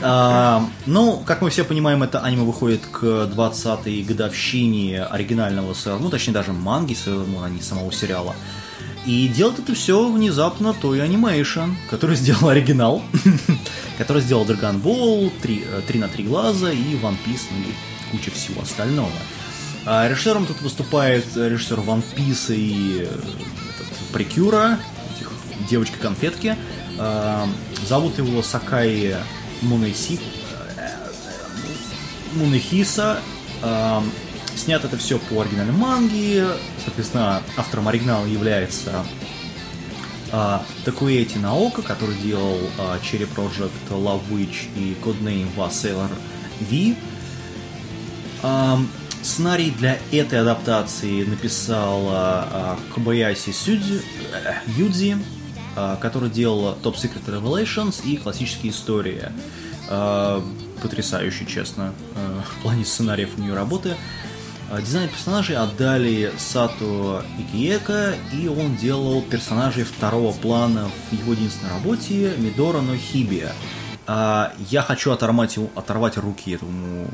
[0.00, 6.10] А, ну, как мы все понимаем, это аниме выходит к 20-й годовщине оригинального Sailor Moon,
[6.10, 8.34] точнее даже манги Sailor Moon, а не самого сериала.
[9.04, 13.02] И делает это все внезапно той анимейшн, который сделал оригинал,
[13.98, 17.72] который сделал Dragon Ball, 3, э, 3 на 3 глаза и One Piece, ну и
[18.12, 19.10] куча всего остального.
[19.84, 24.78] А режиссером тут выступает э, режиссер One Piece и э, этот, Прикюра,
[25.16, 25.32] этих
[25.68, 26.56] девочки-конфетки.
[26.98, 27.48] А,
[27.88, 29.16] Зовут его Сакай
[29.62, 30.20] Мунэси,
[30.76, 30.88] э,
[32.34, 33.20] Мунэхиса.
[33.62, 34.04] А,
[34.54, 36.46] Снято это все по оригинальной манге.
[36.84, 39.04] Соответственно, автором оригинала является
[40.30, 46.10] а, Такуэти Наока, который делал а, Cherry Project, Love Witch и Codename Was Sailor
[46.60, 46.94] V.
[49.22, 54.00] Сценарий для этой адаптации написала а, Кобаяси э,
[54.76, 55.16] Юдзи,
[55.76, 59.22] а, который делал Top Secret Revelations и классические истории.
[59.88, 60.42] А,
[60.82, 63.94] Потрясающе, честно, э, в плане сценариев у нее работы.
[64.84, 72.32] Дизайн персонажей отдали Сато Икиека, и он делал персонажей второго плана в его единственной работе
[72.38, 73.46] Мидора но Хиби.
[74.08, 77.06] А, Я хочу оторвать, ему- оторвать руки этому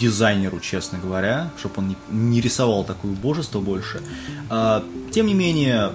[0.00, 4.00] дизайнеру, честно говоря, чтобы он не, не рисовал такое божество больше.
[4.48, 4.82] А,
[5.12, 5.90] Тем не менее,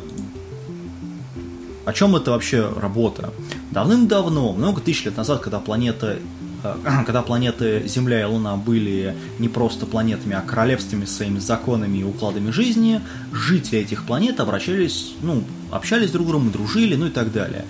[1.86, 3.32] о чем это вообще работа?
[3.72, 6.18] Давным-давно, много тысяч лет назад, когда планета
[6.64, 12.00] э, когда планеты Земля и Луна были не просто планетами, а королевствами с своими законами
[12.00, 17.12] и укладами жизни, жители этих планет обращались, ну, общались друг с другом, дружили, ну и
[17.12, 17.66] так далее.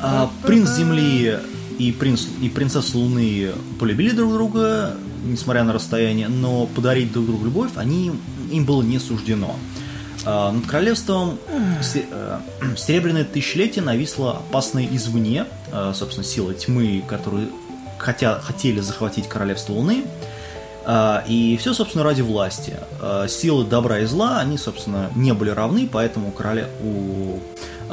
[0.00, 1.38] А принц Земли
[1.78, 7.44] и, принц, и принцесса Луны полюбили друг друга, несмотря на расстояние, но подарить друг другу
[7.46, 8.12] любовь они,
[8.50, 9.56] им было не суждено.
[10.24, 12.38] А, Над королевством э,
[12.76, 17.48] Серебряное тысячелетие нависло опасной извне, э, собственно, сила тьмы, которые
[17.98, 20.04] хотя, хотели захватить королевство Луны.
[20.86, 22.76] А, И все, собственно, ради власти.
[23.00, 26.68] А, Силы добра и зла, они, собственно, не были равны, поэтому короле...
[26.82, 27.38] у...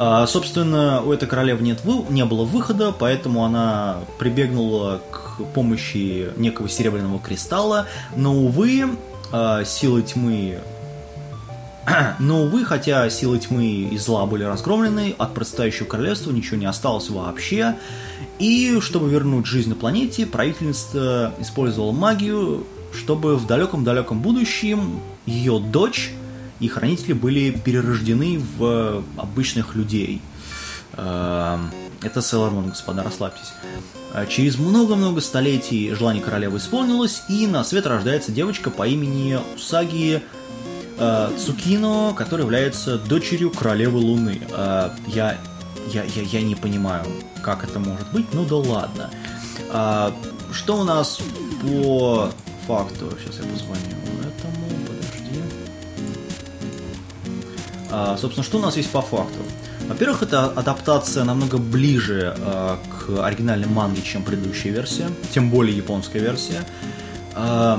[0.04, 2.04] а, Собственно, у этой королевы нет вы...
[2.12, 7.86] не было выхода, поэтому она прибегнула к помощи некого серебряного кристалла,
[8.16, 8.96] но, увы,
[9.30, 10.58] а, силы тьмы
[12.18, 17.08] но, увы, хотя силы тьмы и зла были разгромлены, от процветающего королевства ничего не осталось
[17.08, 17.76] вообще.
[18.40, 26.10] И чтобы вернуть жизнь на планете, правительство использовало магию, чтобы в далеком-далеком будущем ее дочь
[26.62, 30.22] и хранители были перерождены в обычных людей.
[30.96, 31.70] Эм,
[32.02, 33.52] Это Moon, господа, расслабьтесь.
[34.12, 40.22] А, Через много-много столетий желание королевы исполнилось, и на свет рождается девочка по имени Усаги
[40.98, 44.40] э, Цукино, которая является дочерью королевы Луны.
[44.50, 45.38] Э, я,
[45.92, 47.04] я, я, я не понимаю,
[47.42, 49.10] как это может быть, ну да ладно.
[50.52, 51.18] Что у нас
[51.62, 52.30] по
[52.66, 53.16] факту?
[53.24, 54.01] Сейчас я позвоню
[58.18, 59.38] собственно, что у нас есть по факту?
[59.88, 66.22] Во-первых, это адаптация намного ближе э, к оригинальной манге, чем предыдущая версия, тем более японская
[66.22, 66.64] версия.
[67.34, 67.78] Э,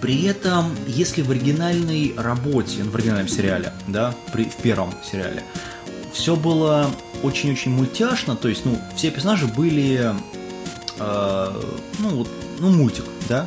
[0.00, 5.44] при этом, если в оригинальной работе, ну, в оригинальном сериале, да, при, в первом сериале,
[6.12, 6.90] все было
[7.22, 10.12] очень-очень мультяшно, то есть, ну, все персонажи были,
[10.98, 11.62] э,
[11.98, 13.46] ну, вот, ну, мультик, да,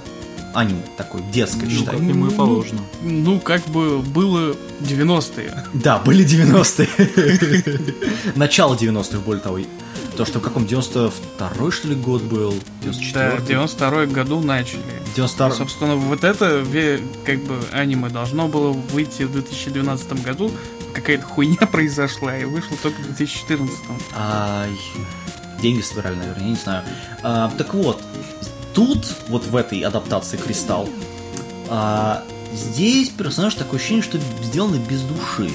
[0.54, 1.98] аниме такой, детское, Ну, считай.
[1.98, 2.82] как ему и положено.
[3.02, 5.66] Ну, как бы было 90-е.
[5.74, 7.94] Да, были 90-е.
[8.36, 9.60] Начало 90-х, более того.
[10.18, 12.54] То, что в каком 92-й, что ли, год был?
[12.84, 13.38] Да, 94-й?
[13.40, 14.82] в 92 году начали.
[15.16, 16.64] 92 Собственно, вот это
[17.26, 20.52] как бы аниме должно было выйти в 2012 году.
[20.94, 23.76] Какая-то хуйня произошла и вышло только в 2014.
[24.16, 24.70] Ай,
[25.62, 26.84] деньги собирали, наверное, я не знаю.
[27.24, 28.04] А, так вот,
[28.74, 30.90] тут, вот в этой адаптации Кристалл,
[31.70, 35.52] а, здесь персонаж такое ощущение, что сделаны без души.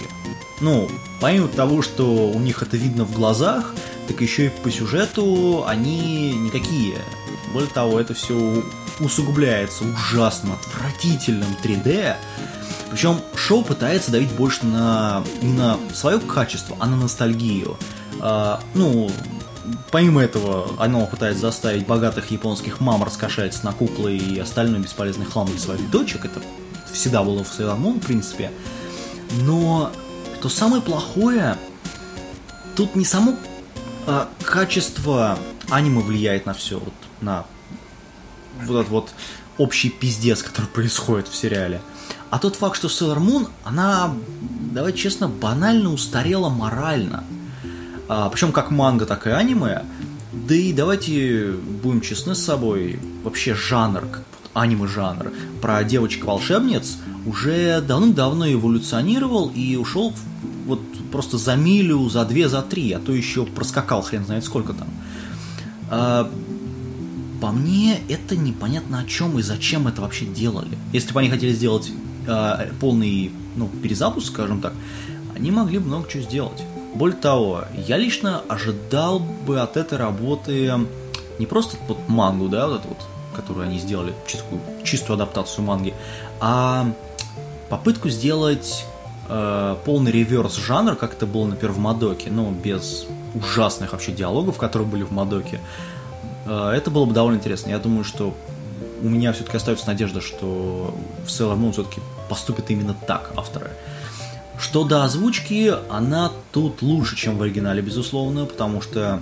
[0.60, 0.88] Ну,
[1.20, 3.74] помимо того, что у них это видно в глазах,
[4.08, 6.98] так еще и по сюжету они никакие.
[7.52, 8.64] Более того, это все
[9.00, 12.16] усугубляется ужасным, отвратительным 3D.
[12.90, 17.76] Причем шоу пытается давить больше на не на свое качество, а на ностальгию.
[18.20, 19.10] А, ну,
[19.90, 25.46] помимо этого, оно пытается заставить богатых японских мам раскошелиться на куклы и остальной бесполезный хлам
[25.46, 26.24] для своих дочек.
[26.24, 26.42] Это
[26.92, 28.50] всегда было в Sailor Moon, в принципе.
[29.42, 29.92] Но
[30.38, 31.56] что самое плохое,
[32.76, 33.34] тут не само
[34.06, 37.44] а, качество аниме влияет на все, вот на
[38.64, 39.10] вот этот вот
[39.58, 41.80] общий пиздец, который происходит в сериале.
[42.30, 44.14] А тот факт, что Sailor Moon, она,
[44.72, 47.24] давай честно, банально устарела морально.
[48.08, 49.84] А, причем как манга, так и аниме.
[50.32, 54.04] Да и давайте будем честны с собой, вообще жанр,
[54.54, 60.14] аниме-жанр, про девочек-волшебниц уже давным-давно эволюционировал и ушел
[60.66, 64.72] вот просто за милю, за две, за три, а то еще проскакал хрен знает сколько
[64.72, 64.88] там.
[65.90, 66.30] А,
[67.40, 70.76] по мне, это непонятно о чем и зачем это вообще делали.
[70.92, 71.92] Если бы они хотели сделать
[72.26, 74.74] э, полный ну, перезапуск, скажем так,
[75.36, 76.62] они могли бы много чего сделать.
[76.98, 80.72] Более того, я лично ожидал бы от этой работы
[81.38, 82.98] не просто вот мангу, да, вот эту вот,
[83.36, 85.94] которую они сделали, чистую, чистую адаптацию манги,
[86.40, 86.90] а
[87.68, 88.84] попытку сделать
[89.28, 94.58] э, полный реверс жанр, как это было, например, в Мадоке, но без ужасных вообще диалогов,
[94.58, 95.60] которые были в Мадоке.
[96.46, 97.70] Э, Это было бы довольно интересно.
[97.70, 98.34] Я думаю, что
[99.00, 100.92] у меня все-таки остается надежда, что
[101.24, 103.70] в Sailor Moon все-таки поступит именно так авторы.
[104.60, 109.20] Что до озвучки, она тут лучше, чем в оригинале, безусловно, потому что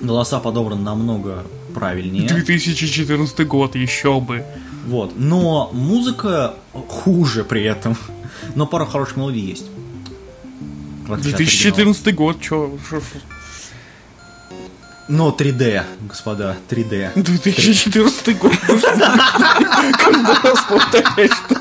[0.00, 2.28] голоса подобраны намного правильнее.
[2.28, 4.44] 2014 год, еще бы.
[4.86, 5.12] Вот.
[5.16, 6.54] Но музыка
[6.88, 7.96] хуже при этом.
[8.54, 9.66] Но пара хороших мелодий есть.
[11.06, 11.76] В отличие от оригинала.
[11.76, 12.78] 2014 год, чё?
[12.88, 13.18] шо- шо?
[15.08, 17.12] Но 3D, господа, 3D.
[17.14, 18.52] 2014 год.
[18.66, 21.55] Каждый раз повторяешь, что?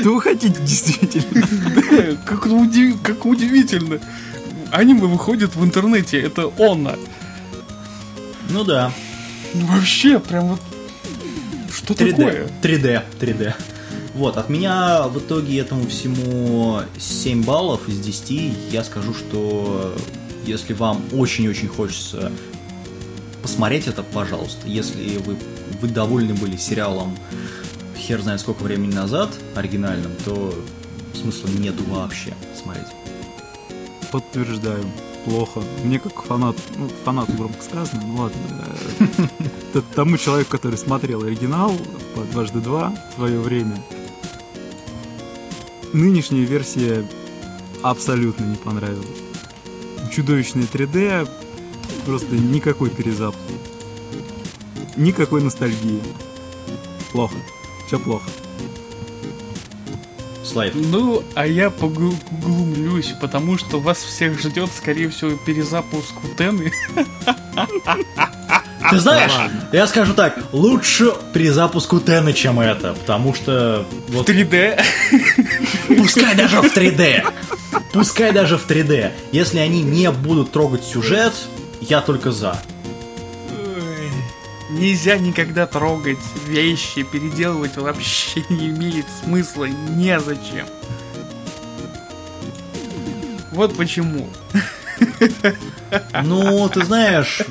[0.00, 2.16] Что вы хотите действительно?
[2.26, 4.00] Как уди- как удивительно.
[4.70, 6.88] Аниме выходит в интернете, это он.
[8.50, 8.92] Ну да.
[9.54, 10.60] Вообще, прям вот...
[11.74, 12.10] Что 3D.
[12.10, 12.48] такое?
[12.62, 13.02] 3D.
[13.20, 13.54] 3D.
[14.14, 18.52] Вот, от меня в итоге этому всему 7 баллов из 10.
[18.70, 19.94] Я скажу, что
[20.46, 22.30] если вам очень-очень хочется
[23.42, 24.66] посмотреть это, пожалуйста.
[24.66, 25.36] Если вы,
[25.80, 27.16] вы довольны были сериалом
[28.02, 30.52] хер знает сколько времени назад, оригинальным, то
[31.14, 32.88] смысла нету вообще смотреть.
[34.10, 34.84] Подтверждаю.
[35.24, 35.62] Плохо.
[35.84, 39.84] Мне как фанат, ну, фанат громко сказано, ну ладно.
[39.94, 41.72] Тому человеку, который смотрел оригинал
[42.16, 43.80] по дважды два в свое время,
[45.92, 47.06] нынешняя версия
[47.82, 49.06] абсолютно не понравилась.
[50.12, 51.28] Чудовищное 3D,
[52.04, 53.54] просто никакой перезапуски.
[54.96, 56.02] Никакой ностальгии.
[57.12, 57.36] Плохо.
[57.92, 58.24] Все плохо.
[60.42, 60.72] Слайд.
[60.74, 66.72] Ну, а я поглумлюсь, потому что вас всех ждет, скорее всего, перезапуск Утены.
[68.88, 69.32] Ты знаешь,
[69.72, 73.84] я скажу так, лучше при запуску Тена, чем это, потому что...
[74.08, 74.26] Вот...
[74.26, 74.82] 3D.
[75.88, 77.30] Пускай даже в 3D.
[77.92, 79.12] Пускай даже в 3D.
[79.32, 81.34] Если они не будут трогать сюжет,
[81.82, 82.58] я только за.
[84.82, 86.18] Нельзя никогда трогать
[86.48, 90.66] вещи, переделывать вообще не имеет смысла, незачем.
[93.52, 94.28] Вот почему.
[96.24, 97.42] Ну, ты знаешь...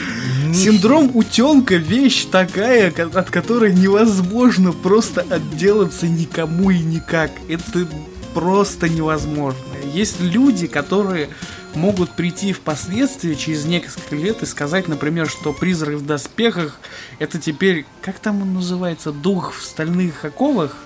[0.52, 7.30] Синдром утенка вещь такая, от которой невозможно просто отделаться никому и никак.
[7.48, 7.86] Это
[8.34, 9.60] просто невозможно.
[9.84, 11.28] Есть люди, которые
[11.74, 16.78] могут прийти впоследствии, через несколько лет, и сказать, например, что призрак в доспехах
[17.18, 20.76] это теперь, как там он называется, дух в стальных оковах?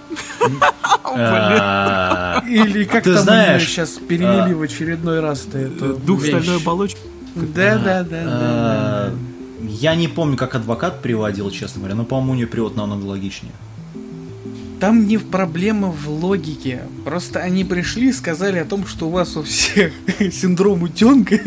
[1.17, 6.57] А, Или как там знаешь, сейчас перевели а, в очередной раз-то это Дух в стальной
[6.57, 6.99] оболочки?
[7.35, 9.13] Да, да, да, да.
[9.61, 13.53] Я не помню, как адвокат переводил, честно говоря, но, по-моему, у нее перевод намного логичнее.
[14.85, 16.83] Там не проблема в логике.
[17.07, 19.95] Просто они пришли и сказали о том, что у вас у всех
[20.31, 21.37] синдром утенка.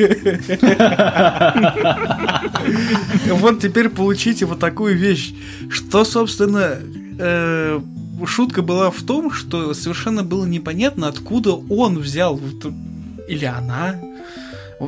[3.28, 5.36] Вот теперь получите вот такую вещь.
[5.70, 6.80] Что, собственно,
[7.20, 7.80] э,
[8.26, 12.42] шутка была в том, что совершенно было непонятно, откуда он взял,
[13.28, 14.02] или она,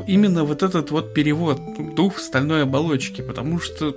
[0.08, 1.62] именно вот этот вот перевод
[1.96, 3.96] дух стальной оболочки, потому что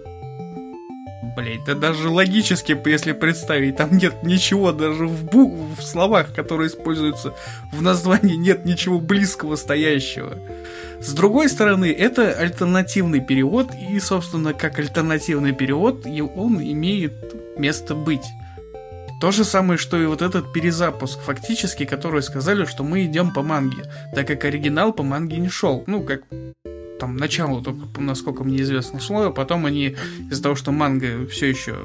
[1.35, 6.68] Блять, да даже логически, если представить, там нет ничего, даже в, бу в словах, которые
[6.68, 7.35] используются
[7.72, 10.39] в названии, нет ничего близкого стоящего.
[11.01, 18.26] С другой стороны, это альтернативный перевод, и, собственно, как альтернативный перевод, он имеет место быть.
[19.20, 23.43] То же самое, что и вот этот перезапуск, фактически, который сказали, что мы идем по
[23.43, 25.85] манге, так как оригинал по манге не шел.
[25.87, 26.22] Ну, как
[27.03, 29.96] там начало только, насколько мне известно, шло, а потом они
[30.30, 31.84] из-за того, что манга все еще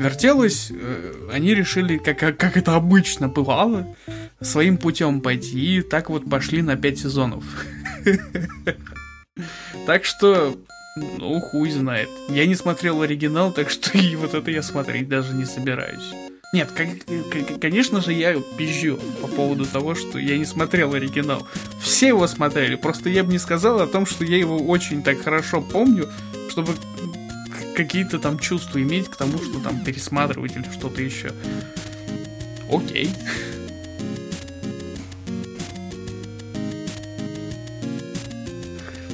[0.00, 3.94] вертелась, э, они решили, как, как это обычно бывало,
[4.40, 7.44] своим путем пойти, и так вот пошли на 5 сезонов.
[9.86, 10.56] Так что,
[10.96, 12.08] ну, хуй знает.
[12.28, 16.23] Я не смотрел оригинал, так что и вот это я смотреть даже не собираюсь.
[16.54, 16.70] Нет,
[17.60, 21.44] конечно же, я пизжу по поводу того, что я не смотрел оригинал.
[21.82, 25.20] Все его смотрели, просто я бы не сказал о том, что я его очень так
[25.20, 26.08] хорошо помню,
[26.48, 26.74] чтобы
[27.74, 31.32] какие-то там чувства иметь к тому, что там пересматривать или что-то еще.
[32.70, 33.10] Окей.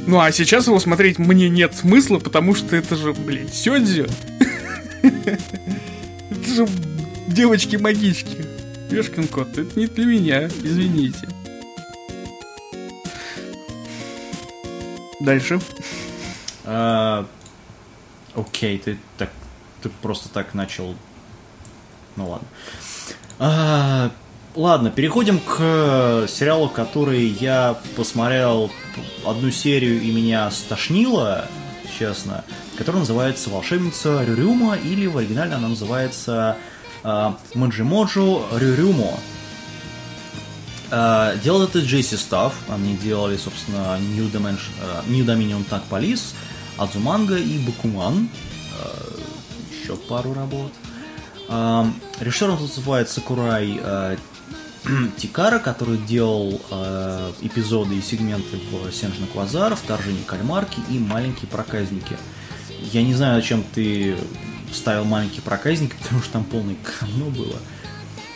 [0.07, 4.09] Ну а сейчас его смотреть мне нет смысла, потому что это же, блядь, Сёдзю.
[6.31, 6.69] Это же
[7.31, 8.45] девочки-магички.
[8.91, 11.29] Ёшкин кот, это не для меня, извините.
[15.21, 15.61] Дальше.
[16.65, 17.27] А,
[18.35, 19.31] окей, ты так
[19.83, 20.95] ты просто так начал.
[22.17, 22.49] Ну ладно.
[23.39, 24.11] А,
[24.55, 28.71] ладно, переходим к сериалу, который я посмотрел
[29.25, 31.47] одну серию и меня стошнило,
[31.99, 32.45] честно,
[32.77, 36.57] который называется «Волшебница Рюрюма» или в оригинале она называется
[37.03, 39.19] Маджимоджу Рюрюмо.
[40.91, 42.53] А, делал это Джесси Став.
[42.69, 46.35] Они делали, собственно, New, Dimension, а, New Dominion Tag Police,
[46.77, 48.29] Адзуманга и Бакуман.
[49.83, 50.73] Еще пару работ.
[52.21, 53.81] Режиссером называется Сакурай
[55.17, 56.61] Тикара, который делал
[57.41, 62.17] эпизоды и сегменты в Сенжна Квазар, Вторжение Кальмарки и Маленькие проказники.
[62.93, 64.17] Я не знаю, зачем ты
[64.73, 67.57] вставил маленький проказник, потому что там полное говно было.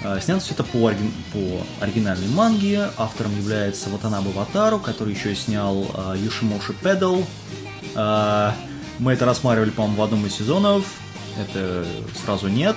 [0.02, 1.12] А, снято все это по, оригин...
[1.32, 2.90] по оригинальной манге.
[2.96, 7.24] Автором является Ватанабе Ватару, который еще снял uh, Юшимоши Педал.
[7.94, 8.52] Uh,
[8.98, 10.84] мы это рассматривали, по-моему, в одном из сезонов.
[11.38, 11.86] Это
[12.24, 12.76] сразу нет.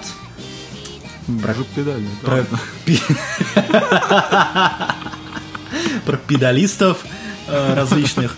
[1.41, 1.53] Про...
[1.75, 2.45] Педальный, Про...
[6.05, 7.03] Про педалистов
[7.47, 8.37] различных.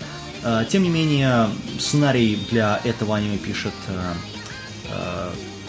[0.68, 1.48] Тем не менее,
[1.78, 4.14] сценарий для этого аниме пишет Э,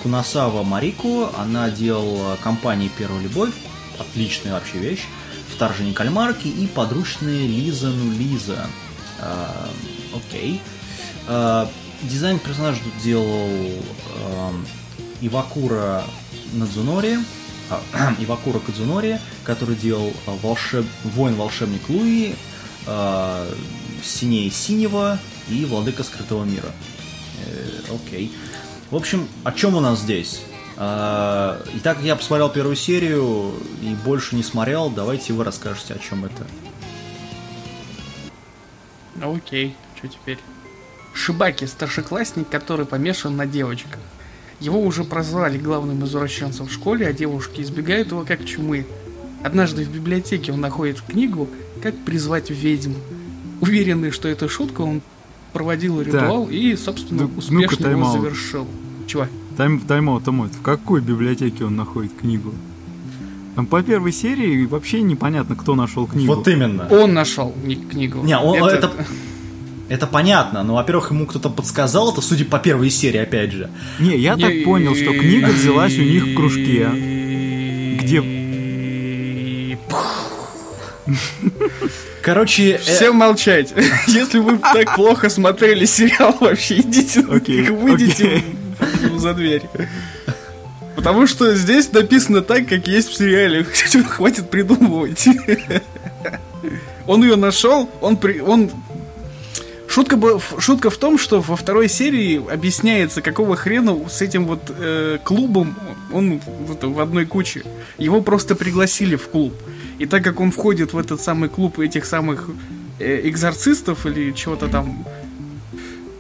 [0.02, 3.54] Кунасава Марику, она делала компании «Первая любовь»,
[4.00, 5.04] отличная вообще вещь,
[5.54, 8.66] «Вторжение кальмарки» и подручные Лиза ну Лиза.
[9.20, 9.46] Э,
[10.16, 10.60] окей.
[11.28, 11.68] Э,
[12.02, 13.50] дизайн персонажа тут делал
[15.22, 16.04] Ивакура
[16.54, 17.20] Надзунори,
[18.20, 20.12] Ивакура Кадзунори, который делал
[20.42, 20.86] волшеб...
[21.04, 22.34] Воин-волшебник Луи,
[24.04, 26.72] Синей Синего и Владыка Скрытого Мира.
[27.90, 28.26] Окей.
[28.28, 28.51] Okay.
[28.92, 30.42] В общем, о чем у нас здесь?
[30.78, 35.94] А, и так как я посмотрел первую серию и больше не смотрел, давайте вы расскажете,
[35.94, 36.46] о чем это.
[39.22, 40.40] Окей, что теперь?
[41.14, 44.00] Шибаки, старшеклассник, который помешан на девочках.
[44.60, 48.86] Его уже прозвали главным извращенцем в школе, а девушки избегают его как чумы.
[49.44, 51.50] Однажды в библиотеке он находит книгу
[51.82, 52.94] «Как призвать ведьм».
[53.60, 55.02] Уверенный, что это шутка, он
[55.54, 58.22] проводил ритуал и, собственно, Ну- успешно его тайм-аут.
[58.22, 58.68] завершил.
[59.12, 59.28] Чего?
[59.58, 60.54] Тайм, тайм-аут, тайм-аут.
[60.54, 62.54] В какой библиотеке он находит книгу?
[63.58, 66.34] Там по первой серии вообще непонятно, кто нашел книгу.
[66.34, 66.88] Вот именно.
[66.90, 68.24] Он нашел ни- книгу.
[68.24, 68.90] Не, он- это...
[69.90, 73.70] Это понятно, но, во-первых, ему кто-то подсказал, это судя по первой серии, опять же.
[74.00, 76.88] Не, я так понял, что книга взялась у них в кружке.
[78.00, 78.22] Где
[82.22, 83.74] Короче, э, Всем молчать.
[84.08, 88.42] Если вы так плохо смотрели сериал, вообще идите, Окей, выйдите
[89.02, 89.64] в- за дверь.
[90.96, 93.64] Потому что здесь написано так, как есть в сериале.
[94.10, 95.26] Хватит придумывать.
[97.08, 98.70] Он ее нашел, он при, он
[99.88, 100.18] Шутка,
[100.58, 105.76] шутка в том, что во второй серии объясняется, какого хрена с этим вот э, клубом
[106.14, 107.64] он вот в одной куче.
[107.98, 109.54] Его просто пригласили в клуб.
[110.00, 112.50] И так как он входит в этот самый клуб этих самых
[113.00, 115.06] э, экзорцистов или чего-то там...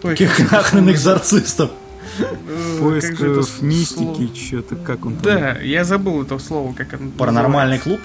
[0.01, 1.71] Каких как- нахрен экзорцистов?
[2.19, 5.17] Э, поисков с- мистики, что-то, как он.
[5.21, 7.99] Да, я забыл это слово, как оно Паранормальный клуб?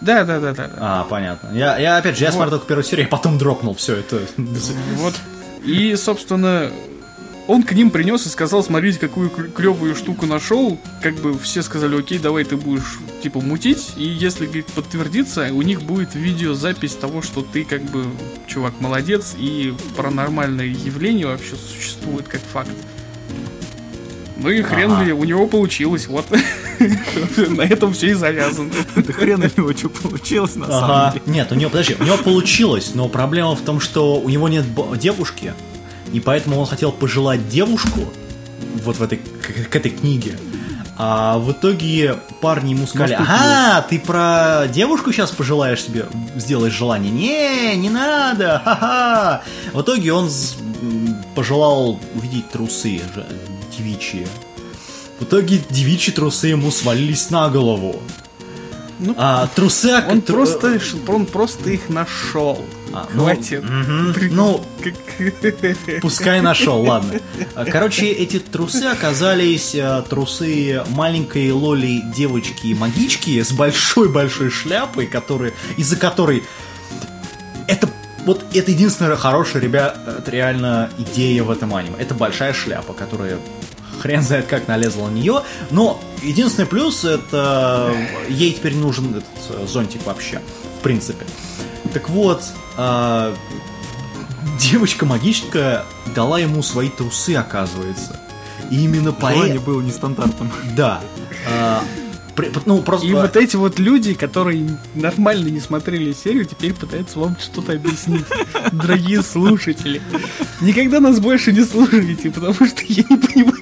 [0.00, 0.70] Да, да, да, да.
[0.78, 1.56] А, понятно.
[1.56, 2.36] Я, я опять же, я Вот.
[2.36, 4.20] смотрел только первую серию, а потом дропнул все это.
[4.96, 5.14] Вот.
[5.64, 6.70] И, собственно,
[7.46, 10.78] он к ним принес и сказал, смотрите, какую клевую штуку нашел.
[11.02, 13.92] Как бы все сказали, окей, давай ты будешь, типа, мутить.
[13.96, 18.04] И если, говорит, подтвердится, у них будет видеозапись того, что ты, как бы,
[18.46, 22.70] чувак, молодец, и паранормальное явление вообще существует как факт.
[24.44, 25.04] Ну и хрен Ага.
[25.04, 26.26] ли, у него получилось, вот.
[27.48, 28.70] На этом все и завязано.
[28.94, 31.12] Да хрен у него что получилось на самом Ага.
[31.12, 31.24] деле.
[31.26, 34.64] Нет, у него, подожди, у него получилось, но проблема в том, что у него нет
[34.98, 35.54] девушки,
[36.12, 38.00] и поэтому он хотел пожелать девушку
[38.84, 40.38] вот в этой, к, к этой книге.
[40.96, 47.10] А в итоге парни ему сказали, ага, ты про девушку сейчас пожелаешь себе, сделаешь желание?
[47.10, 49.42] Не, не надо, ха-ха.
[49.72, 50.30] В итоге он
[51.34, 53.26] пожелал увидеть трусы же-
[53.76, 54.26] девичьи.
[55.20, 58.00] В итоге девичьи трусы ему свалились на голову.
[59.00, 59.92] Ну, А трусы...
[60.08, 62.64] Он тру- просто, он просто их нашел.
[62.92, 63.64] А, ну, Хватит.
[64.30, 67.20] Ну, Как- Пускай нашел, ладно.
[67.56, 75.96] А, Короче, эти трусы оказались э, трусы маленькой Лоли девочки-магички с большой-большой шляпой, которые, из-за
[75.96, 76.44] которой
[77.66, 77.88] это
[78.24, 81.96] вот это единственная хорошая, ребят, реально идея в этом аниме.
[81.98, 83.38] Это большая шляпа, которая
[84.04, 85.40] хрен знает как налезла на нее,
[85.70, 87.90] но единственный плюс это
[88.28, 90.42] ей теперь нужен этот э, зонтик вообще,
[90.78, 91.24] в принципе.
[91.94, 92.42] Так вот,
[92.76, 93.34] а,
[94.60, 98.20] девочка-магичка дала ему свои трусы, оказывается.
[98.70, 99.60] И именно Желание поэтому...
[99.60, 100.50] было нестандартным.
[100.76, 101.00] Да.
[101.50, 101.82] А,
[102.34, 103.06] при- ну, просто...
[103.06, 108.24] И вот эти вот люди, которые нормально не смотрели серию, теперь пытаются вам что-то объяснить.
[108.72, 110.02] Дорогие слушатели,
[110.60, 113.53] никогда нас больше не слушайте, потому что я не понимаю,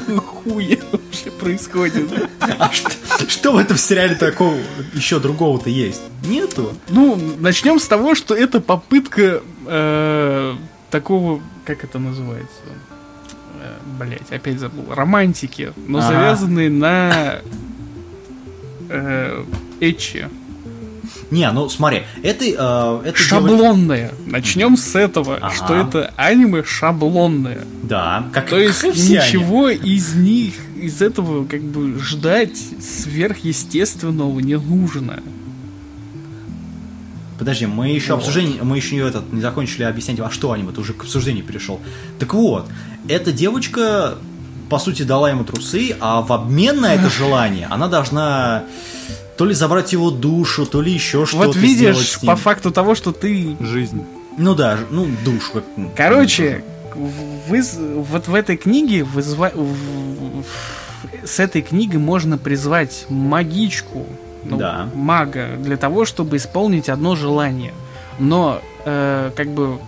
[0.00, 2.10] какого хуя вообще происходит.
[2.40, 2.90] А что,
[3.28, 4.56] что в этом сериале такого
[4.94, 6.02] еще другого-то есть?
[6.24, 6.74] Нету.
[6.88, 10.54] Ну, начнем с того, что это попытка э,
[10.90, 12.50] такого, как это называется?
[13.98, 14.84] Блять, опять забыл.
[14.92, 16.08] Романтики, но Ага.
[16.08, 17.36] завязанные на
[18.88, 19.44] э,
[19.80, 20.28] эчи.
[21.30, 22.44] Не, ну смотри, это...
[22.44, 24.12] э, это Шаблонное.
[24.26, 25.54] Начнем с этого, Ага.
[25.54, 27.60] что это аниме шаблонное.
[27.82, 29.28] Да, как То есть как все они.
[29.28, 35.22] ничего из них, из этого как бы ждать сверхъестественного не нужно.
[37.38, 38.20] Подожди, мы еще Вот.
[38.20, 41.80] обсуждение, мы еще этот не закончили объяснять, а что аниме, ты уже к обсуждению перешел.
[42.18, 42.68] Так вот,
[43.08, 44.14] эта девочка,
[44.70, 48.64] по сути, дала ему трусы, а в обмен на это желание она должна
[49.36, 52.30] то ли забрать его душу, то ли еще что-то вот сделать видишь, с ним.
[52.30, 54.04] по факту того, что ты Жизнь.
[54.38, 55.52] Ну да, ну душу.
[55.54, 55.64] Как,
[55.96, 56.64] Короче,
[56.94, 57.62] вы,
[58.10, 59.52] вот в этой книге вызва-
[61.24, 64.06] с этой книги можно призвать магичку,
[64.44, 64.88] ну, Да.
[64.94, 67.72] мага, для того, чтобы исполнить одно желание.
[68.18, 69.78] Но, э, как бы,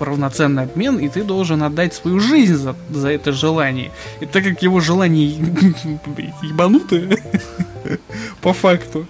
[0.00, 3.90] равноценный обмен, и ты должен отдать свою жизнь за, за это желание.
[4.20, 5.28] И так как его желание
[6.42, 7.18] ебанутое,
[8.40, 9.06] по факту,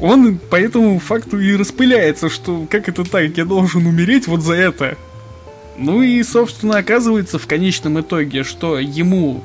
[0.00, 4.54] он по этому факту и распыляется, что как это так, я должен умереть вот за
[4.54, 4.96] это.
[5.76, 9.42] Ну и, собственно, оказывается в конечном итоге, что ему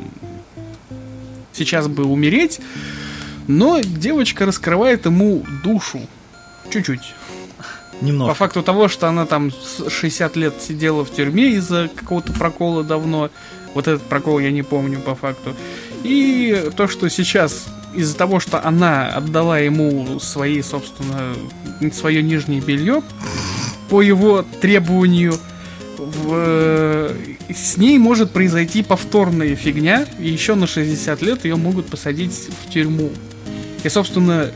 [1.53, 2.59] сейчас бы умереть,
[3.47, 6.01] но девочка раскрывает ему душу.
[6.71, 7.13] Чуть-чуть.
[8.01, 8.29] Немножко.
[8.29, 12.83] По факту того, что она там с 60 лет сидела в тюрьме из-за какого-то прокола
[12.83, 13.29] давно.
[13.73, 15.55] Вот этот прокол я не помню по факту.
[16.03, 21.33] И то, что сейчас из-за того, что она отдала ему свои, собственно,
[21.93, 23.01] свое нижнее белье
[23.89, 25.35] по его требованию,
[25.97, 27.11] в-
[27.53, 32.69] с ней может произойти повторная фигня, и еще на 60 лет ее могут посадить в
[32.71, 33.09] тюрьму.
[33.83, 34.51] И, собственно,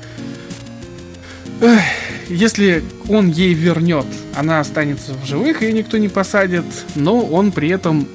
[2.29, 6.65] если он ей вернет, она останется в живых, ее никто не посадит,
[6.95, 8.07] но он при этом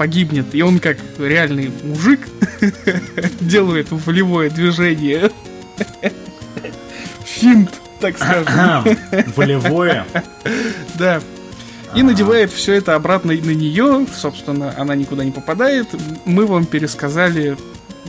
[0.00, 0.54] погибнет.
[0.54, 2.20] И он как реальный мужик
[3.40, 5.30] делает волевое движение.
[7.26, 7.70] Финт,
[8.00, 8.96] так скажем.
[9.36, 10.06] Волевое.
[10.94, 11.20] Да.
[11.94, 14.06] И надевает все это обратно на нее.
[14.16, 15.88] Собственно, она никуда не попадает.
[16.24, 17.58] Мы вам пересказали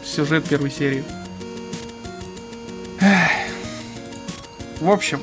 [0.06, 1.04] сюжет первой серии.
[4.80, 5.20] В общем,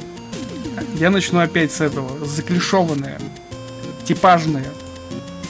[0.97, 2.27] я начну опять с этого.
[2.27, 3.19] Заклишованное,
[4.05, 4.67] типажное.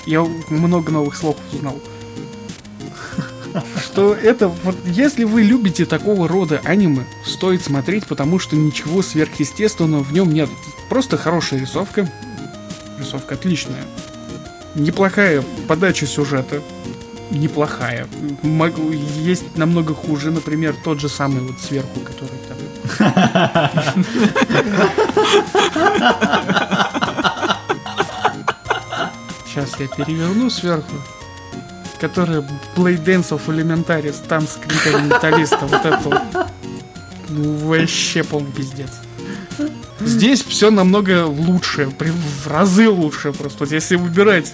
[0.09, 1.79] Я много новых слов узнал.
[3.85, 10.03] Что это, вот если вы любите такого рода аниме, стоит смотреть, потому что ничего сверхъестественного
[10.03, 10.49] в нем нет.
[10.89, 12.11] Просто хорошая рисовка,
[12.99, 13.85] Рисовка отличная.
[14.75, 16.63] Неплохая подача сюжета.
[17.31, 18.07] Неплохая.
[18.43, 22.57] Могу- Есть намного хуже, например, тот же самый вот сверху, который там.
[29.67, 30.95] Сейчас я переверну сверху.
[32.01, 34.57] Dance of Elementaris, танц
[34.87, 36.47] менталиста, вот это вот.
[37.29, 38.91] Ну, вообще полный пиздец.
[40.01, 43.65] Здесь все намного лучше, в разы лучше просто.
[43.65, 44.53] Вот если выбирать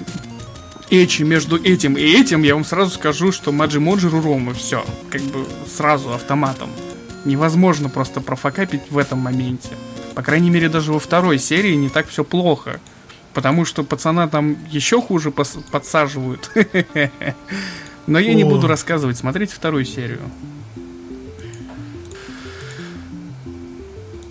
[0.89, 5.21] эчи между этим и этим, я вам сразу скажу, что Маджи Моджи Рурома, все, как
[5.21, 6.71] бы сразу автоматом.
[7.27, 9.71] Невозможно просто профокапить в этом моменте.
[10.15, 12.81] По крайней мере, даже во второй серии не так все плохо.
[13.35, 16.51] Потому что пацана там еще хуже пос- подсаживают.
[18.07, 20.21] Но я не буду рассказывать, смотрите вторую серию.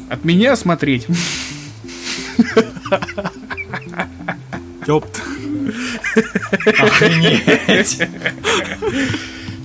[0.10, 1.08] От меня смотреть.
[4.88, 5.22] Ёпт.
[6.66, 8.00] Охренеть.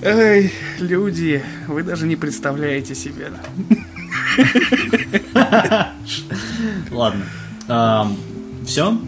[0.00, 3.30] Эй, люди, вы даже не представляете себе.
[6.90, 7.26] Ладно.
[8.64, 8.98] Все?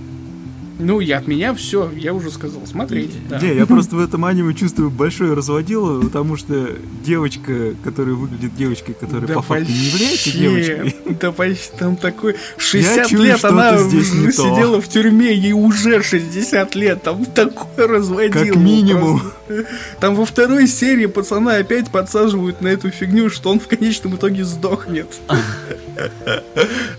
[0.80, 3.14] Ну, я от меня все, я уже сказал, смотрите.
[3.28, 3.38] да.
[3.40, 6.70] Не, я просто в этом аниме чувствую большое разводило, потому что
[7.04, 10.96] девочка, которая выглядит девочкой, которая Да по факту не является девочкой.
[11.20, 14.32] Да почти там такой 60 чую, лет она здесь не то.
[14.32, 18.44] сидела в тюрьме, ей уже 60 лет, там такое разводило.
[18.44, 19.20] Как минимум.
[19.20, 19.66] просто.
[20.00, 24.44] Там во второй серии пацана опять подсаживают на эту фигню, что он в конечном итоге
[24.44, 25.08] сдохнет.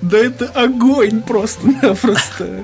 [0.01, 2.63] Да это огонь просто-напросто.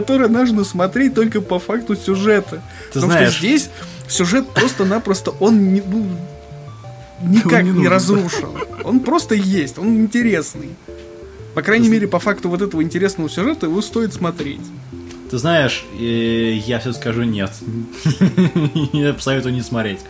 [0.00, 2.62] Который нужно смотреть только по факту сюжета.
[2.92, 3.70] Ты Потому знаешь- что здесь
[4.08, 6.06] сюжет просто-напросто, он не, ну,
[7.22, 7.92] никак не не, нужен.
[7.92, 8.48] разрушен.
[8.84, 10.70] Он просто есть, он интересный.
[11.54, 14.60] По крайней мере, по факту вот этого интересного сюжета его стоит смотреть.
[15.30, 17.50] Ты знаешь, я все скажу нет.
[18.92, 20.00] Я посоветую не смотреть.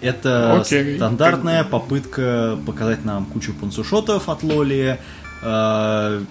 [0.00, 4.98] Это стандартная попытка показать нам кучу пансушотов от Лоли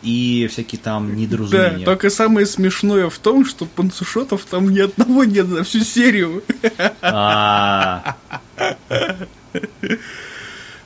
[0.01, 1.86] и всякие там Да, недоразумения.
[1.86, 6.43] только самое смешное в том, что панцушотов там ни одного нет за всю серию.
[7.01, 8.16] А,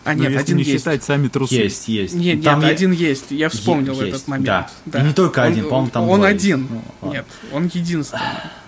[0.03, 0.77] А Ну, нет, если один не есть.
[0.79, 1.53] считать сами трусы.
[1.55, 2.13] Есть, есть.
[2.13, 3.25] Нет, Там нет, один есть.
[3.29, 4.69] Я вспомнил этот момент.
[4.85, 5.01] да.
[5.01, 6.67] И не только один, Он- по-моему, там Он один.
[7.01, 7.11] Ну.
[7.11, 8.21] Нет, он единственный.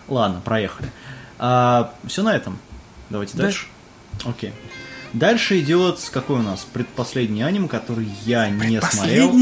[0.09, 0.89] Ладно, проехали.
[1.37, 2.57] все на этом.
[3.09, 3.43] Давайте Да.
[3.43, 3.67] дальше.
[4.25, 4.51] Окей.
[5.13, 9.33] Дальше идет какой у нас предпоследний аниме, который я не смотрел.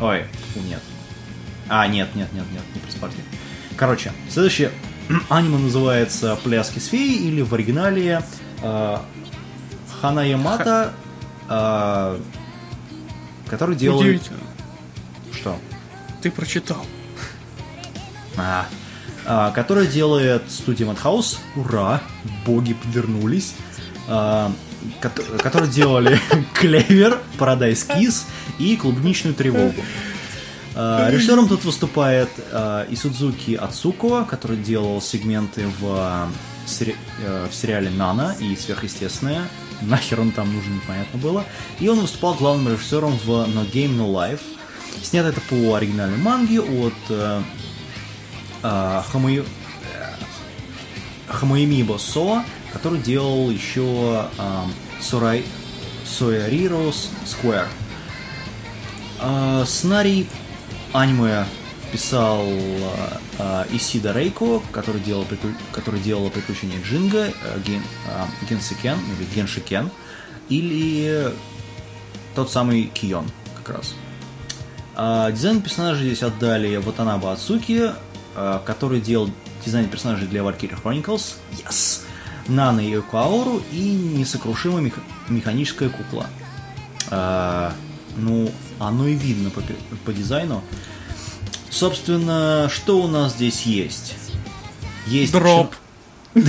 [0.00, 0.24] Ой,
[0.56, 0.82] нет.
[1.68, 3.24] А, нет, нет, нет, нет, не предпоследний.
[3.76, 4.72] Короче, следующее
[5.28, 8.22] аниме называется «Пляски с феей» или в оригинале
[8.62, 8.96] э,
[10.00, 10.94] Ханаямата,
[11.48, 12.20] э,
[13.48, 14.30] который делает...
[15.32, 15.58] Что?
[16.22, 16.84] Ты прочитал.
[18.36, 18.66] А,
[19.24, 21.38] а, который делает студия Madhouse.
[21.56, 22.00] Ура!
[22.46, 23.54] Боги вернулись.
[24.08, 24.52] А,
[25.00, 26.18] кото- которые делали
[26.54, 28.24] Клевер, Paradise Kiss
[28.58, 29.82] и Клубничную тревогу.
[30.74, 36.28] А, Режиссером тут выступает а, Исудзуки Ацуко, который делал сегменты в,
[36.66, 39.42] сери- э, в сериале Нана и Сверхъестественное.
[39.82, 41.44] Нахер он там нужен, непонятно было.
[41.80, 44.40] И он выступал главным режиссером в No Game No Life.
[45.02, 47.42] Снято это по оригинальной манге от э,
[48.62, 50.12] а, Хамуи- э,
[51.28, 54.26] Хамуэмибо Со, который делал еще
[55.00, 55.44] Сорай...
[56.04, 57.66] Соярирос Square.
[59.20, 60.28] А, сценарий
[60.92, 61.46] аниме
[61.92, 65.26] писал а, а, Исида Рейко, который делал,
[65.72, 67.32] который делал приключения Джинга,
[67.64, 67.82] Ген,
[68.48, 69.90] Генсикен, или Геншикен,
[70.48, 71.32] или
[72.34, 73.26] тот самый Кион,
[73.62, 73.94] как раз.
[75.32, 77.92] Дизайн персонажей здесь отдали Ватанаба Ацуки,
[78.66, 79.30] который делал
[79.64, 81.36] дизайн персонажей для Valkyrie Chronicles.
[81.52, 82.02] Yes!
[82.48, 86.26] Нана и Каору и несокрушимая мех- механическая кукла.
[87.10, 87.72] А,
[88.16, 89.62] ну, оно и видно по,
[90.04, 90.62] по дизайну.
[91.70, 94.14] Собственно, что у нас здесь есть?
[95.06, 95.32] Есть...
[95.32, 95.74] Дроп.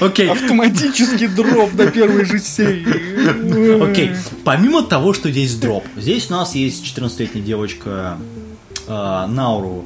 [0.00, 3.90] Окей, Автоматический дроп на первой же серии.
[3.90, 4.12] Окей,
[4.44, 8.18] помимо того, что здесь дроп, здесь у нас есть 14-летняя девочка
[8.86, 9.84] э, Науру,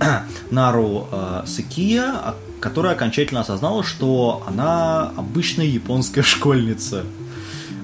[0.50, 7.04] Нару э, Сакия, а- которая окончательно осознала, что она обычная японская школьница.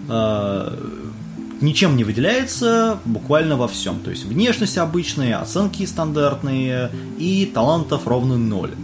[0.08, 0.76] Э,
[1.60, 4.00] ничем не выделяется буквально во всем.
[4.00, 8.74] То есть внешность обычная, оценки стандартные и талантов ровно ноль.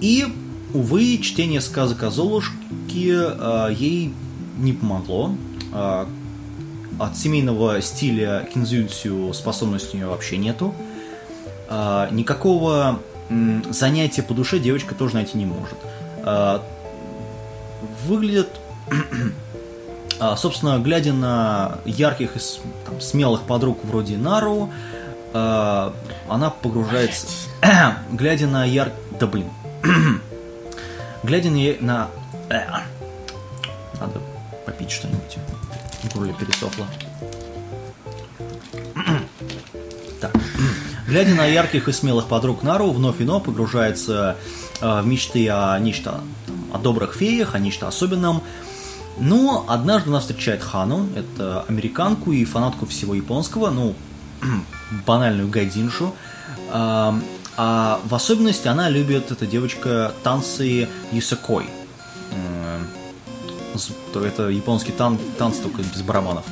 [0.00, 0.26] И,
[0.72, 2.52] увы, чтение сказок о Золушке
[2.96, 4.12] э, ей
[4.58, 5.34] не помогло.
[5.72, 6.06] Э,
[6.98, 10.74] от семейного стиля кинзюнсю способностей у нее вообще нету.
[10.78, 10.95] Э,
[12.10, 15.76] никакого м, занятия по душе девочка тоже найти не может.
[16.24, 16.60] Э,
[18.06, 18.48] выглядит
[20.20, 22.40] а, собственно, глядя на ярких и
[22.84, 24.70] там, смелых подруг вроде Нару,
[25.32, 25.94] а,
[26.28, 27.26] она погружается...
[28.12, 28.92] глядя на яр...
[29.18, 29.50] Да блин.
[31.22, 31.76] глядя на...
[31.80, 32.08] на...
[32.48, 32.64] э,
[34.00, 34.20] Надо
[34.64, 35.38] попить что-нибудь.
[36.02, 36.86] В горле пересохло.
[41.06, 44.36] Глядя на ярких и смелых подруг Нару, вновь и вновь погружается
[44.80, 46.20] э, в мечты о нечто
[46.72, 48.42] о добрых феях, о нечто особенном.
[49.18, 53.94] Но однажды она встречает Хану, это американку и фанатку всего японского, ну,
[55.06, 56.12] банальную гайдиншу.
[56.70, 57.18] А,
[57.56, 61.66] а в особенности она любит, эта девочка, танцы юсакой.
[62.32, 66.44] М, с- то Это японский тан, танцы, только без барабанов.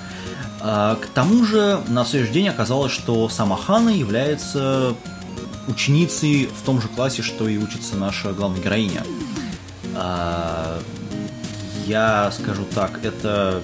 [0.65, 4.95] К тому же на следующий день оказалось, что сама Хана является
[5.69, 9.03] ученицей в том же классе, что и учится наша главная героиня.
[9.95, 10.81] А,
[11.87, 13.61] Я скажу так, это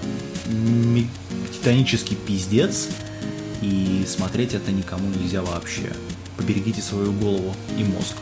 [1.54, 2.88] титанический пиздец,
[3.62, 5.90] и смотреть это никому нельзя вообще.
[6.36, 8.16] Поберегите свою голову и мозг.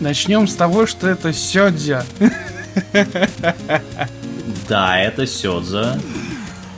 [0.00, 2.04] Начнем с того, что это Сёдзя.
[4.68, 5.98] Да, это Сёдза.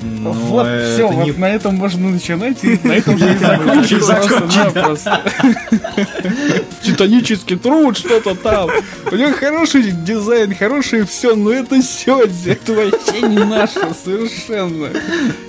[0.02, 3.36] Но вот это все, не- вот на этом можно начинать и на этом же и
[3.36, 4.06] закончить.
[4.06, 5.22] Просто-напросто.
[6.82, 8.70] Титанический труд, что-то там.
[9.10, 12.50] У него хороший дизайн, хорошее все, но это Сёдзи.
[12.50, 14.88] Это вообще не наше совершенно.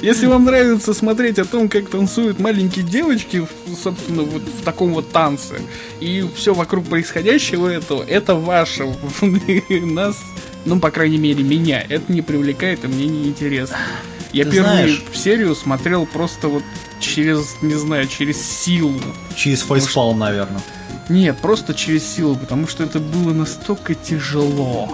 [0.02, 3.46] Если вам нравится смотреть о том, как танцуют маленькие девочки,
[3.82, 5.56] собственно, вот в таком вот танце,
[6.00, 8.86] и все вокруг происходящего этого, это ваше.
[9.70, 10.18] Нас,
[10.66, 13.78] ну, по крайней мере, меня, это не привлекает и мне не интересно.
[14.32, 16.64] Я Ты первую знаешь- серию смотрел просто вот
[17.00, 19.00] через, не знаю, через силу.
[19.36, 20.62] Через фейспалм, наверное.
[21.10, 24.90] Нет, просто через силу, потому что это было настолько тяжело.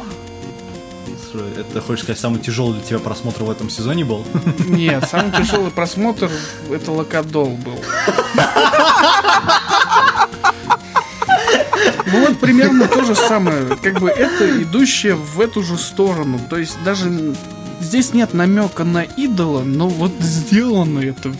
[1.57, 4.25] Это, хочешь сказать, самый тяжелый для тебя просмотр в этом сезоне был?
[4.69, 6.31] Нет, самый тяжелый просмотр
[6.71, 7.77] это Локодол был.
[12.05, 13.75] Ну вот примерно то же самое.
[13.81, 16.39] Как бы это идущее в эту же сторону.
[16.49, 17.35] То есть даже
[17.85, 21.33] здесь нет намека на идола, но вот сделано это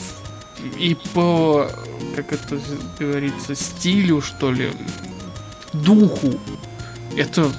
[0.80, 1.70] и по,
[2.16, 2.60] как это
[3.00, 4.72] говорится, стилю, что ли,
[5.74, 6.40] духу.
[7.16, 7.52] Это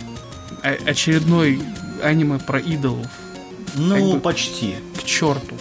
[0.62, 1.60] очередной
[2.02, 3.06] аниме про идолов.
[3.74, 4.76] Ну, Как бы- почти.
[4.98, 5.54] К черту.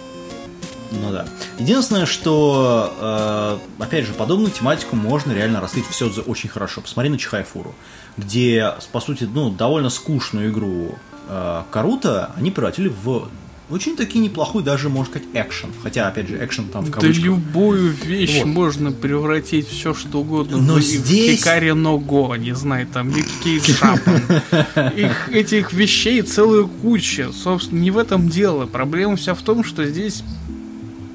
[0.90, 1.26] Ну да.
[1.58, 6.80] Единственное, что, э, опять же, подобную тематику можно реально раскрыть в Сёдзе очень хорошо.
[6.80, 7.74] Посмотри на Чихайфуру,
[8.16, 10.96] где, по сути, ну, довольно скучную игру
[11.28, 13.28] э, Карута они превратили в
[13.68, 15.70] очень таки неплохой, даже, можно сказать, экшен.
[15.82, 17.24] Хотя, опять же, экшен там в Да кавычках.
[17.24, 18.46] любую вещь Вот.
[18.46, 20.58] можно превратить все что угодно.
[20.58, 24.22] Но в- здесь- Хикари Ного, не знаю, там Юкикей Шапан.
[24.96, 27.32] Их, этих вещей целая куча.
[27.32, 28.66] Собственно, не в этом дело.
[28.66, 30.22] Проблема вся в том, что здесь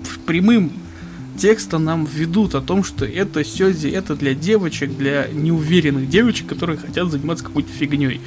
[0.03, 0.73] в прямым
[1.37, 6.77] текстом нам ведут о том, что это сёдзи, это для девочек, для неуверенных девочек, которые
[6.77, 8.19] хотят заниматься какой-то фигней.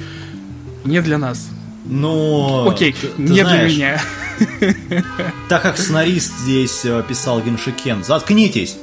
[0.83, 1.47] Не для нас.
[1.85, 2.67] Но...
[2.69, 3.99] Окей, ты- ты не знаешь, для
[4.39, 5.31] меня.
[5.49, 8.77] Так как сценарист здесь э, писал Геншикен, заткнитесь,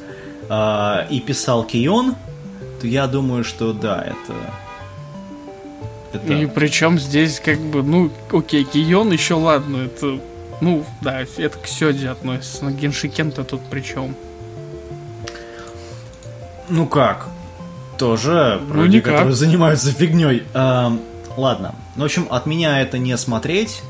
[0.48, 2.14] э, и писал Кион,
[2.80, 4.34] то я думаю, что да, это...
[6.12, 6.32] Это...
[6.32, 10.20] И причем здесь как бы, ну, окей, Кион еще ладно, это
[10.60, 12.64] Ну, да, это к Сёдзе относится.
[12.64, 14.14] Но Геншикен-то тут при чем?
[16.68, 17.28] Ну как?
[17.98, 19.12] Тоже Ну, люди, никак.
[19.14, 20.44] которые занимаются фигней.
[21.36, 21.74] Ладно.
[21.96, 23.82] Ну, В общем, от меня это не смотреть.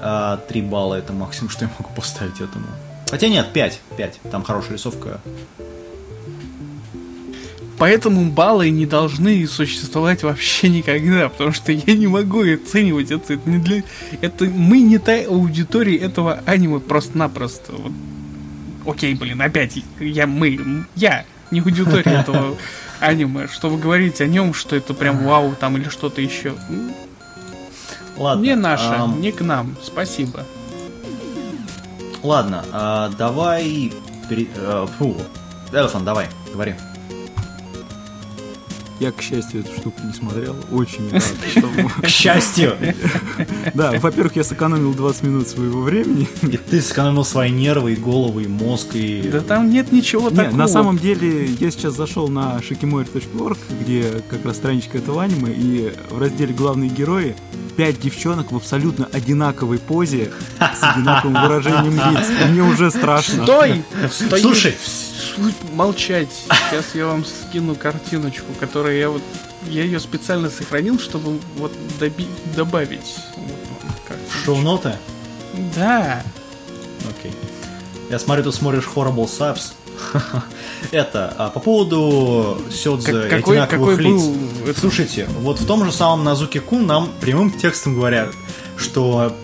[0.00, 2.66] А, балла это максимум, что я могу поставить этому.
[3.10, 3.80] Хотя нет, пять.
[3.96, 4.20] Пять.
[4.30, 5.20] Там хорошая рисовка.
[7.78, 13.34] Поэтому баллы не должны существовать вообще никогда, потому что я не могу оценивать это.
[13.34, 13.82] Это, не для...
[14.22, 17.72] это мы не та аудитория этого аниме просто-напросто.
[17.72, 17.92] Вот.
[18.86, 22.56] Окей, блин, опять я мы, я не аудитория этого
[23.00, 23.48] аниме.
[23.48, 26.54] Что вы говорите о нем, что это прям вау там или что-то еще.
[28.16, 28.42] Ладно.
[28.42, 29.76] Не наше, ам, не к нам.
[29.82, 30.44] Спасибо.
[32.22, 33.92] Ладно, а, давай...
[34.28, 35.16] пере- э, Фу.
[35.72, 36.74] Элфан, давай, говори.
[38.98, 40.56] Я, к счастью, эту штуку не смотрел.
[40.72, 41.68] Очень рад, что-
[42.02, 42.76] К счастью!
[43.74, 46.26] Да, во-первых, я сэкономил 20 минут своего времени.
[46.42, 49.28] И ты сэкономил свои нервы, и голову, и мозг, и...
[49.30, 50.56] Да там нет ничего такого.
[50.56, 55.92] на самом деле, я сейчас зашел на shikimori.org, где как раз страничка этого аниме, и
[56.10, 57.34] в разделе «Главные герои»
[57.76, 62.26] пять девчонок в абсолютно одинаковой позе с одинаковым выражением лиц.
[62.42, 63.42] И Мне уже страшно.
[63.44, 63.82] Стой!
[64.10, 64.40] Стой!
[64.40, 64.74] Слушай.
[65.72, 66.28] Молчать.
[66.48, 69.22] Сейчас я вам скину картиночку, которую я вот...
[69.68, 73.16] Я ее специально сохранил, чтобы вот доби- добавить.
[73.36, 74.96] Вот, Шоу-ноты?
[75.74, 76.22] Да.
[77.08, 77.32] Окей.
[78.10, 79.72] Я смотрю, ты смотришь Horrible Subs.
[80.90, 84.22] Это, а, по поводу Сёдзе Как- какой, одинаковых какой лиц.
[84.22, 84.74] был...
[84.78, 88.30] Слушайте, вот в том же самом Назуки Кун нам прямым текстом говорят,
[88.76, 89.34] что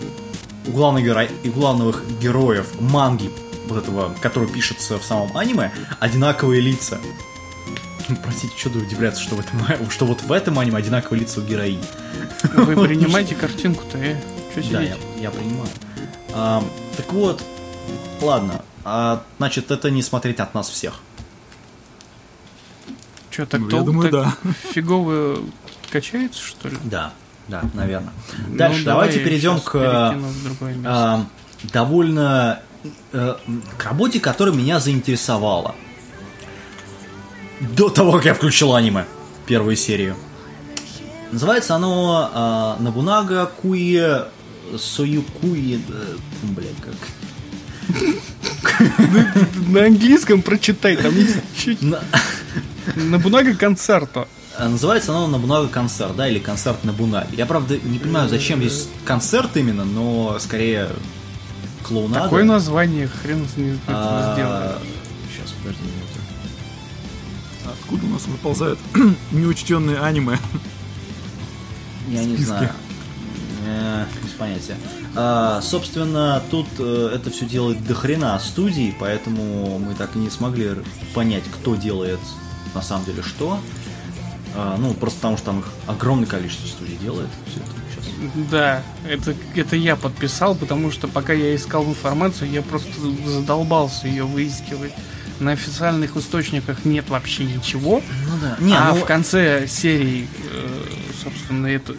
[0.67, 3.29] у главных, и главных героев манги,
[3.73, 6.99] вот этого, который пишется в самом аниме, одинаковые лица.
[8.09, 11.43] Ну, Простите, что удивляться, что, в этом, что вот в этом аниме одинаковые лица у
[11.43, 11.83] героинь.
[12.53, 14.19] Вы принимайте картинку-то, э?
[14.53, 15.69] Че Да, я, я понимаю.
[16.33, 16.63] А,
[16.97, 17.41] так вот,
[18.21, 18.61] ладно.
[18.83, 20.95] А, значит, это не смотреть от нас всех.
[23.31, 24.51] Че, так Ну, дол- я думаю, так да.
[24.73, 25.39] фигово
[25.89, 26.77] качается, что ли?
[26.83, 27.13] Да,
[27.47, 28.13] да, наверное.
[28.47, 31.25] Ну, Дальше, давай давайте перейдем к а,
[31.71, 32.59] довольно
[33.11, 33.35] э,
[33.77, 35.75] к работе, которая меня заинтересовала.
[37.59, 39.05] До того, как я включил аниме,
[39.45, 40.15] первую серию.
[41.31, 43.99] Называется оно а, Набунага Куи
[44.77, 45.79] Союкуи...
[45.87, 46.93] э, Блядь, как...
[49.69, 52.01] На английском прочитай, там есть чуть На-
[52.95, 54.27] Набунага концерта.
[54.57, 57.35] А, Называется оно Набунага концерт, да, или концерт Набунаги.
[57.35, 60.89] Я, правда, не понимаю, зачем здесь концерт именно, но скорее
[61.83, 62.23] клоунада.
[62.23, 64.75] Такое название, хрен с ним сделали.
[65.31, 66.19] Сейчас, подожди минуту.
[67.65, 68.79] Откуда у нас выползают
[69.31, 70.37] неучтенные аниме?
[72.09, 72.69] Я не знаю.
[73.65, 74.77] Э, Без понятия.
[75.15, 80.29] А, собственно, тут э, это все делает до хрена студий, поэтому мы так и не
[80.29, 80.71] смогли
[81.13, 82.19] понять, кто делает
[82.73, 83.59] на самом деле что.
[84.55, 87.29] А, ну, просто потому что там их огромное количество студий делает.
[87.47, 87.82] Все это.
[88.49, 92.91] Да, это, это я подписал, потому что пока я искал информацию, я просто
[93.25, 94.93] задолбался ее выискивать.
[95.39, 98.01] На официальных источниках нет вообще ничего.
[98.27, 98.55] Ну да.
[98.59, 100.83] Не, а ну, в конце серии, э,
[101.23, 101.95] собственно, это,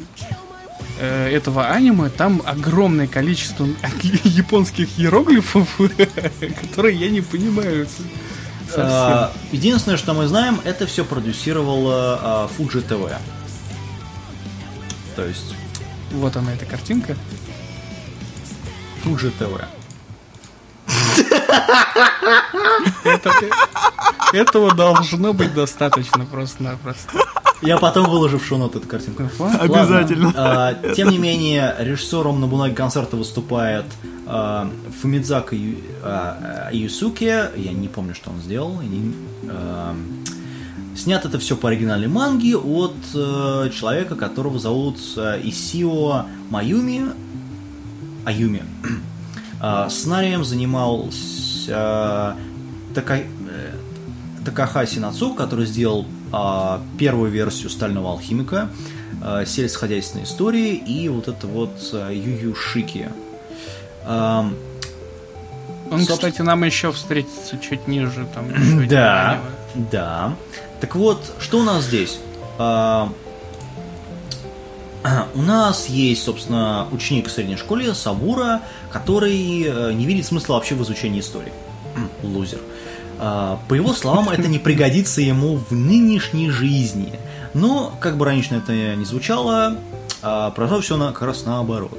[0.99, 3.67] э, этого аниме там огромное количество
[4.25, 5.69] японских иероглифов,
[6.61, 7.87] которые я не понимаю.
[8.67, 8.87] совсем.
[8.87, 13.15] а, единственное, что мы знаем, это все продюсировала а, Fuji TV.
[15.17, 15.55] То есть
[16.15, 17.17] Вот она, эта картинка.
[19.05, 19.65] Fuji TV.
[23.05, 23.33] Это-
[24.33, 27.11] этого должно быть достаточно просто-напросто.
[27.63, 29.29] Я потом выложу в шоу эту картинку.
[29.61, 30.33] Обязательно.
[30.37, 33.85] А, тем не менее, режиссером на Бунаге концерта выступает
[34.27, 37.25] а, Фумидзака Ю- а, Юсуки.
[37.57, 38.81] Я не помню, что он сделал.
[40.77, 45.41] Я не- а, снят это все по оригинальной манге от э, человека, которого зовут э,
[45.45, 47.11] Исио Маюми.
[48.25, 48.63] Аюми.
[49.67, 51.17] А, сценарием занимался
[51.69, 52.35] э,
[52.95, 53.73] Така- э,
[54.45, 58.69] Такахаси Нацу, который сделал а, первую версию Стального алхимика,
[59.23, 63.09] а, сельскохозяйственной истории и вот это вот а, Ю-Ю Шики.
[64.07, 64.55] Ам,
[65.91, 68.27] Он, Собственно- кстати, нам еще встретится чуть ниже.
[68.35, 69.41] Там один Да,
[69.75, 70.35] да.
[70.81, 72.19] Так вот, что у нас здесь?
[72.59, 73.11] А,
[75.35, 80.75] У нас есть, собственно, ученик в средней школе Сабура, который э, не видит смысла вообще
[80.75, 81.53] в изучении истории.
[82.23, 82.61] Лузер.
[83.19, 87.19] А, По его словам, это не пригодится ему в нынешней жизни.
[87.53, 89.77] Но, как бы раньше это не звучало,
[90.23, 91.99] а, произошло все на, как раз наоборот.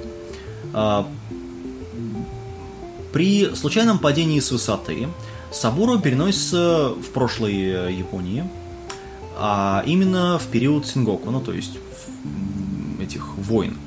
[3.13, 5.07] При случайном падении с высоты
[5.49, 8.43] Сабуру переносится в прошлой э, Японии,
[9.37, 11.77] а именно в период Сингоку, ну то есть
[13.01, 13.77] этих войн.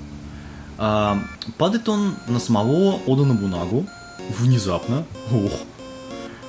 [0.78, 1.18] А,
[1.56, 3.86] падает он на самого Ода Набунагу
[4.38, 5.52] внезапно, ох,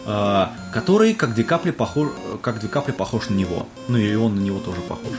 [0.05, 2.09] а, который как две капли похож,
[2.41, 5.13] как две капли похож на него, ну и он на него тоже похож.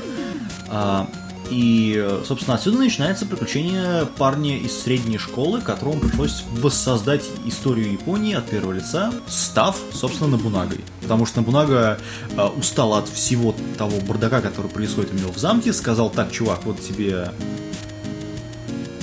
[0.68, 1.09] А,
[1.51, 8.48] и, собственно, отсюда начинается приключение парня из средней школы, которому пришлось воссоздать историю Японии от
[8.48, 10.80] первого лица, став, собственно, Набунагой.
[11.03, 11.98] Потому что Набунага
[12.36, 16.64] э, устал от всего того бардака, который происходит у него в замке, сказал, так, чувак,
[16.64, 17.32] вот тебе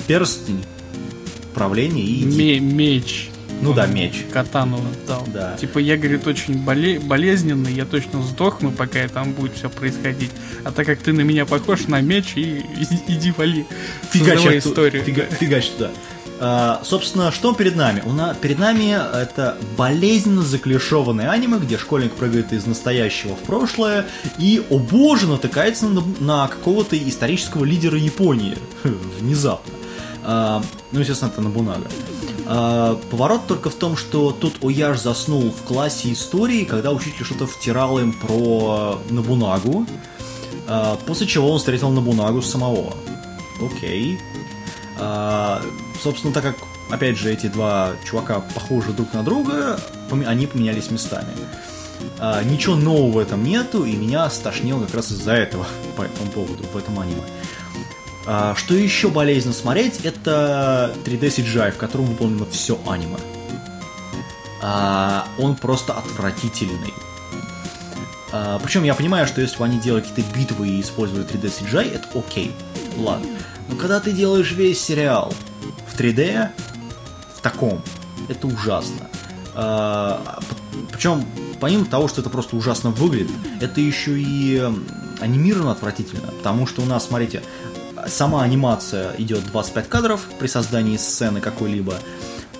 [0.06, 0.64] перстень
[1.54, 2.24] правления и.
[2.60, 3.30] Меч.
[3.60, 4.24] Ну да, меч.
[4.32, 5.24] Катану дал.
[5.26, 5.56] Да.
[5.56, 10.30] Типа я, говорит, очень боле- болезненный, я точно сдохну, пока там будет все происходить.
[10.64, 13.66] А так как ты на меня похож на меч, и иди, иди вали.
[14.10, 15.02] Фигач, историю.
[15.04, 15.90] фига- фигач туда.
[16.40, 18.00] А, собственно, что перед нами?
[18.06, 24.06] У нас, перед нами это болезненно заклишованное аниме, где школьник прыгает из настоящего в прошлое
[24.38, 28.56] и, о боже, натыкается на, на какого-то исторического лидера Японии.
[29.20, 29.74] Внезапно.
[30.22, 31.86] А, ну, естественно, это Набунага.
[32.50, 37.46] А, поворот только в том, что тут Ояж заснул в классе истории, когда учитель что-то
[37.46, 39.86] втирал им про Набунагу,
[40.66, 42.94] а, после чего он встретил Набунагу самого.
[43.60, 44.18] Окей.
[44.98, 45.60] А,
[46.02, 46.56] собственно, так как,
[46.90, 49.78] опять же, эти два чувака похожи друг на друга,
[50.10, 51.28] они поменялись местами.
[52.44, 56.64] Ничего нового в этом нету, и меня стошнило как раз из-за этого по этому поводу
[56.72, 57.22] в этом аниме.
[58.30, 63.16] А, что еще болезненно смотреть, это 3D CGI, в котором выполнено все аниме.
[64.60, 66.92] А, он просто отвратительный.
[68.30, 72.18] А, причем я понимаю, что если они делали какие-то битвы и использовали 3D CGI, это
[72.18, 72.54] окей.
[72.98, 73.26] Ладно.
[73.70, 75.32] Но когда ты делаешь весь сериал
[75.86, 76.50] в 3D,
[77.34, 77.80] в таком,
[78.28, 79.08] это ужасно.
[80.92, 81.24] Причем,
[81.60, 84.70] помимо того, что это просто ужасно выглядит, это еще и
[85.18, 86.28] анимировано отвратительно.
[86.28, 87.42] Потому что у нас, смотрите,
[88.06, 91.94] сама анимация идет 25 кадров при создании сцены какой-либо,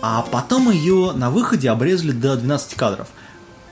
[0.01, 3.09] а потом ее на выходе обрезали до 12 кадров.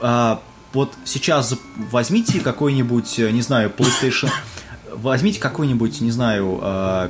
[0.00, 0.40] А,
[0.72, 1.54] вот сейчас
[1.90, 4.30] возьмите какой-нибудь, э, не знаю, PlayStation,
[4.92, 7.08] возьмите какой-нибудь, не знаю, э,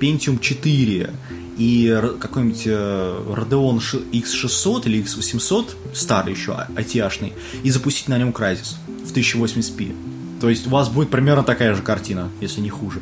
[0.00, 1.10] Pentium 4
[1.58, 7.32] и какой-нибудь э, Radeon Ш- X600 или X800, старый еще, а- IT-шный,
[7.64, 10.38] и запустите на нем Crysis в 1080p.
[10.40, 13.00] То есть у вас будет примерно такая же картина, если не хуже,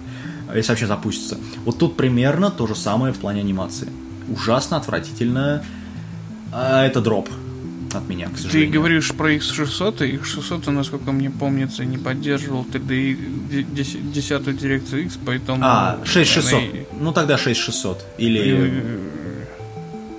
[0.55, 1.38] если вообще запустится.
[1.64, 3.88] Вот тут примерно то же самое в плане анимации.
[4.28, 5.64] Ужасно, отвратительно.
[6.53, 7.28] А это дроп
[7.94, 8.72] от меня, к Ты сожалению.
[8.72, 13.64] говоришь про X600, и X600, насколько мне помнится, не поддерживал 3D
[14.12, 15.61] 10 дирекцию X, поэтому...
[15.62, 16.53] А, 6600.
[16.53, 16.70] она
[17.01, 18.05] Ну тогда 6600.
[18.18, 19.01] Или...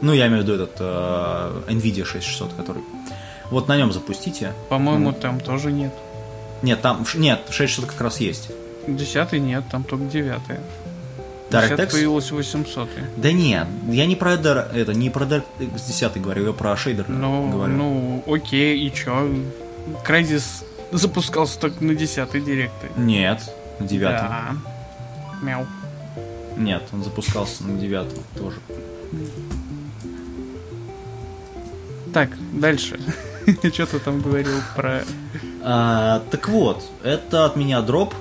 [0.02, 2.84] Ну, я имею в виду этот э, Nvidia 6600, который...
[3.50, 4.54] Вот на нем запустите.
[4.70, 5.94] По-моему, там тоже нет.
[6.62, 7.06] Нет, там...
[7.16, 8.52] Нет, 6600 как раз есть.
[8.88, 10.58] Десятый нет, там только девятый.
[11.50, 11.62] DirectX?
[11.62, 15.44] Десятый появилась 800 Да нет, я не про это, это не про DirectX
[15.88, 17.74] 10 говорю, я про шейдер Ну, говорю.
[17.74, 19.30] ну, окей, и чё?
[20.06, 22.90] Crysis запускался только на 10 директы.
[22.98, 23.42] Нет,
[23.80, 24.48] на 9 Да.
[25.42, 25.66] Мяу.
[26.58, 28.58] Нет, он запускался на 9 тоже.
[32.14, 33.00] Так, дальше.
[33.74, 35.04] Что ты там говорил про...
[35.64, 38.14] А, так вот, это от меня дроп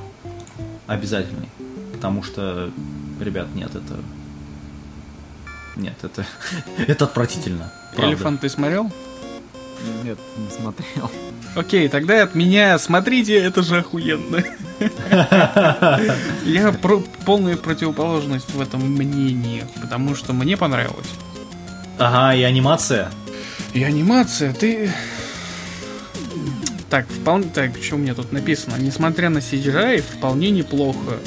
[0.87, 1.49] обязательный.
[1.93, 2.71] Потому что,
[3.21, 3.99] ребят, нет, это...
[5.77, 6.27] Нет, это...
[6.87, 7.73] это отвратительно.
[7.95, 8.13] правда.
[8.13, 8.91] Элефант ты смотрел?
[10.05, 11.11] Нет, не смотрел.
[11.55, 14.43] Окей, тогда от меня смотрите, это же охуенно.
[16.45, 21.09] Я про- полная противоположность в этом мнении, потому что мне понравилось.
[21.99, 23.11] Ага, и анимация.
[23.73, 24.93] И анимация, ты...
[26.91, 27.49] Так, вполне...
[27.53, 28.77] Так, что у меня тут написано?
[28.79, 31.19] Несмотря на CGI, вполне неплохо.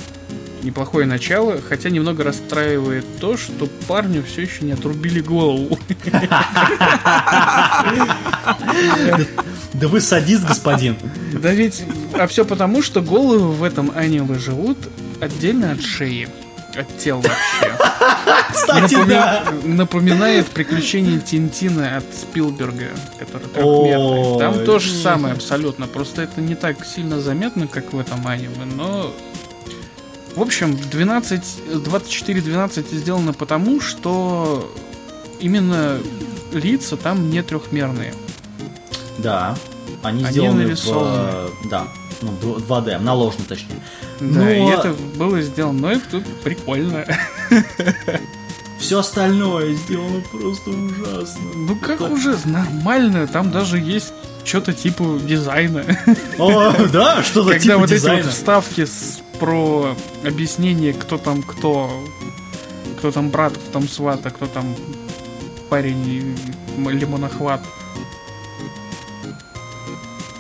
[0.64, 5.80] Неплохое начало, хотя немного расстраивает то, что парню все еще не отрубили голову.
[9.74, 10.98] Да вы садист, господин.
[11.34, 11.84] Да ведь...
[12.14, 14.78] А все потому, что головы в этом аниме живут
[15.22, 16.28] отдельно от шеи.
[16.80, 17.78] От тел вообще.
[18.54, 19.44] Кстати, Напоми- да.
[19.64, 24.40] Напоминает приключения Тинтина от Спилберга, который трехмерный.
[24.40, 25.88] Там то же самое абсолютно.
[25.88, 29.12] Просто это не так сильно заметно, как в этом аниме, но...
[30.36, 31.42] В общем, 12,
[31.74, 34.72] 24-12 сделано потому, что
[35.40, 35.98] именно
[36.54, 38.14] лица там не трехмерные.
[39.18, 39.58] Да,
[40.04, 41.32] они, Они сделаны нарисованы.
[41.32, 41.36] в...
[41.66, 41.88] э, Да,
[42.22, 43.80] ну, в 2D, наложно точнее.
[44.20, 47.06] Да, и Но- это было сделано, но это прикольно.
[48.80, 51.42] Все остальное сделано просто ужасно.
[51.56, 54.14] Ну как уже нормально, там даже есть
[54.46, 55.84] что-то типа дизайна.
[56.38, 58.24] О, да, что-то Когда типа вот эти дизайна.
[58.24, 59.96] вот вставки с, про
[60.26, 61.92] объяснение, кто там кто,
[62.98, 64.74] кто там брат, кто там сват, а кто там
[65.70, 66.36] парень и
[66.90, 67.62] лимонохват.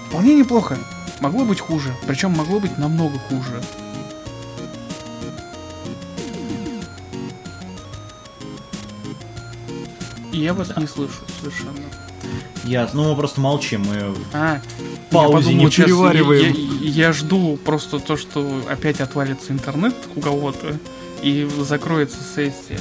[0.07, 0.77] Вполне неплохо.
[1.19, 1.93] Могло быть хуже.
[2.07, 3.61] Причем могло быть намного хуже.
[10.31, 11.73] И я вас не слышу совершенно.
[12.63, 14.61] Я, ну мы просто молчим, мы А,
[15.09, 16.53] Паузе я подумал, не перевариваем.
[16.81, 20.77] Я, я жду просто то, что опять отвалится интернет у кого-то
[21.21, 22.79] и закроется сессия.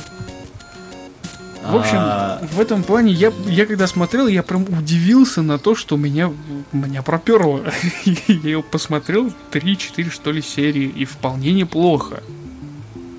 [1.63, 5.75] В общем, А, в этом плане я, я когда смотрел, я прям удивился на то,
[5.75, 6.33] что меня,
[6.73, 7.63] меня проперло.
[8.05, 12.23] я ее посмотрел 3-4 что ли серии, и вполне неплохо.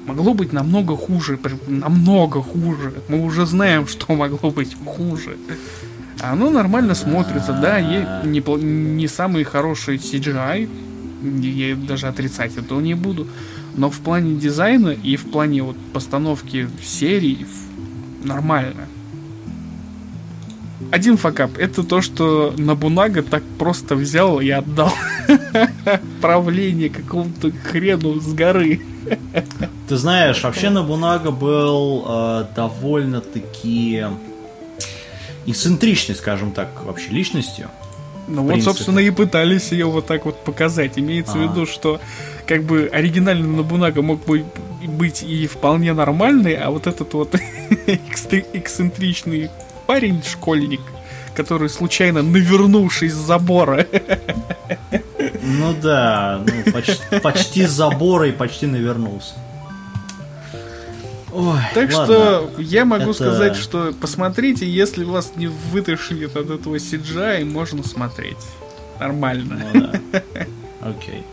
[0.06, 2.94] Могло быть намного хуже, прям намного хуже.
[3.10, 5.38] Мы уже знаем, что могло быть хуже.
[6.22, 10.70] Оно нормально смотрится, да, не, не самый хороший CGI,
[11.42, 13.28] я даже отрицать этого не буду,
[13.76, 17.46] но в плане дизайна и в плане вот постановки серий
[18.24, 18.88] нормально.
[20.92, 24.92] Один факап, это то, что Набунага так просто взял и отдал
[26.22, 28.82] правление какому-то хрену с горы.
[29.88, 34.06] Ты знаешь, вообще Набунага был э, довольно-таки
[35.46, 37.70] эксцентричной, скажем так, вообще личностью.
[38.28, 38.72] Ну вот, принципе.
[38.74, 40.98] собственно, и пытались ее вот так вот показать.
[40.98, 41.44] Имеется в А.
[41.44, 42.00] виду, что
[42.50, 44.44] как бы оригинальный Набунага мог бы
[44.84, 47.36] быть и вполне нормальный, а вот этот вот
[47.86, 49.52] эксцентричный
[49.86, 50.82] парень, школьник,
[51.36, 53.86] который случайно навернувшись с забора,
[55.44, 59.34] Ну да, ну, почти, почти забора и почти навернулся.
[61.32, 62.06] Ой, Так ладно.
[62.16, 67.84] что я могу Это- сказать, что посмотрите, если вас не вытошнит от этого CGI, можно
[67.84, 68.38] смотреть.
[69.00, 69.62] Нормально.
[69.74, 69.82] Ну
[70.12, 70.22] да.
[70.82, 71.24] Окей.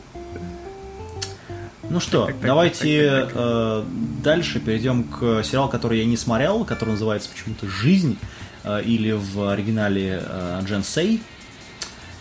[1.89, 3.85] Ну что, Так, так, давайте так, так, э,
[4.23, 8.19] дальше перейдем к сериалу, который я не смотрел, который называется почему-то «Жизнь»,
[8.65, 11.23] э, или в оригинале э, «Джен Сей».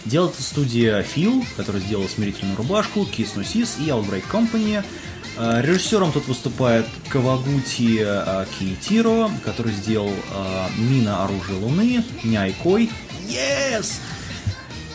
[0.05, 4.83] Делает студия Фил, которая сделала «Смирительную рубашку», «Kiss No Sis» и «Outbreak Company».
[5.37, 11.23] Э, Режиссером тут выступает Кавагути э, Киитиро, который сделал э, «Мина.
[11.23, 12.91] Оружие Луны», «Няйкой»,
[13.27, 13.99] Yes!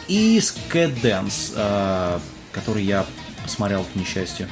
[0.09, 2.19] И Skate Dance, э,
[2.53, 3.05] который я
[3.43, 4.49] посмотрел, к несчастью.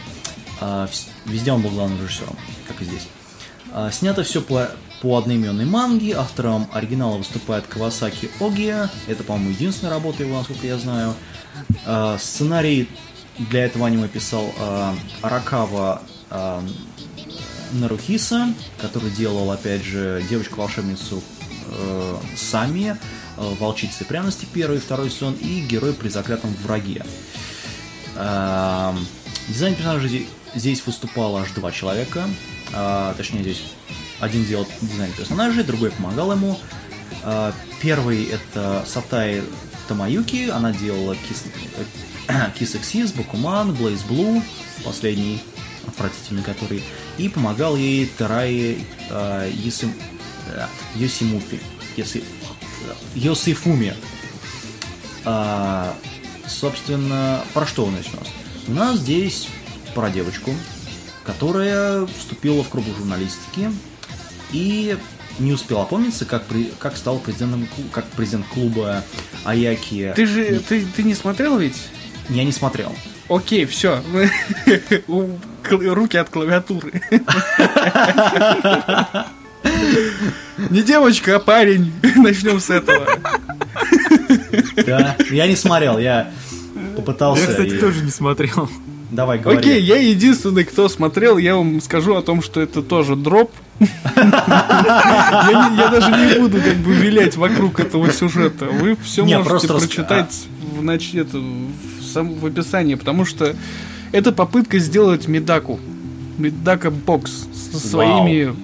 [0.60, 2.36] Вс- Везде он был главным режиссером,
[2.66, 3.06] как и здесь.
[3.72, 4.70] Э, Снято все по,
[5.02, 6.16] по одноименной манге.
[6.16, 8.90] Автором оригинала выступает Кавасаки Огия.
[9.06, 11.14] Это, по-моему, единственная работа его, насколько я знаю.
[11.86, 12.88] Э, Сценарий
[13.38, 14.52] для этого аниме писал
[15.22, 16.02] Аракава
[17.72, 21.22] Нарухиса, который делал, опять же, девочку-волшебницу
[21.70, 22.96] э, Сами,
[23.36, 27.04] э, Волчицы пряности первый и второй сезон и Герой при заклятом враге.
[28.18, 29.06] Эм,
[29.48, 32.28] Дизайн персонажей здесь выступало аж два человека.
[32.74, 33.62] А, точнее, здесь
[34.20, 36.58] один делал дизайн персонажей, другой помогал ему.
[37.22, 39.42] А, Первый это Сатай
[39.86, 41.46] Тамаюки, она делала Kiss,
[42.28, 44.42] э, Exis, Бакуман, Blaze Blue,
[44.84, 45.40] последний,
[45.86, 46.82] отвратительный который,
[47.16, 49.94] и помогал ей Тараи э, Йосим-
[50.52, 50.66] э,
[50.96, 51.60] Йосимуфи,
[51.96, 52.24] Йоси-
[52.86, 53.94] э, Йосифуми.
[56.48, 58.28] Собственно, про что у нас у нас?
[58.66, 59.48] У нас здесь
[59.94, 60.52] про девочку,
[61.24, 63.70] которая вступила в круг журналистики
[64.52, 64.96] и
[65.38, 69.04] не успела опомниться, как, при, как стал президентом, как президент клуба
[69.44, 70.12] Аяки.
[70.16, 71.88] Ты же, ты, ты не смотрел ведь?
[72.28, 72.94] Я не смотрел.
[73.28, 74.02] Окей, все.
[75.70, 77.02] Руки от клавиатуры.
[80.70, 81.92] Не девочка, а парень.
[82.16, 83.06] Начнем с этого.
[84.86, 86.30] Да, я не смотрел, я
[86.96, 87.42] попытался.
[87.42, 88.68] Я, кстати, и- тоже не смотрел.
[89.10, 89.58] Давай, говори.
[89.58, 93.50] Окей, я единственный, кто смотрел, я вам скажу о том, что это тоже дроп.
[94.20, 98.66] Я даже не буду как бы вилять вокруг этого сюжета.
[98.66, 100.34] Вы все можете прочитать
[102.12, 103.54] сам- в описании, потому что
[104.12, 105.78] это попытка сделать Медаку.
[106.38, 108.54] Медака бокс со своими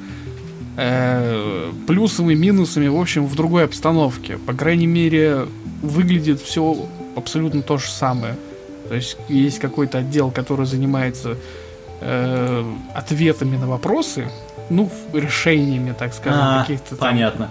[0.76, 4.38] э, плюсами, минусами, в общем, в другой обстановке.
[4.38, 5.46] По крайней мере,
[5.82, 6.76] выглядит все
[7.16, 8.36] абсолютно то же самое.
[8.88, 11.36] То есть есть какой-то отдел, который занимается
[12.00, 12.64] э,
[12.94, 14.28] ответами на вопросы,
[14.70, 17.50] ну, решениями, так скажем, А, каких-то там понятно.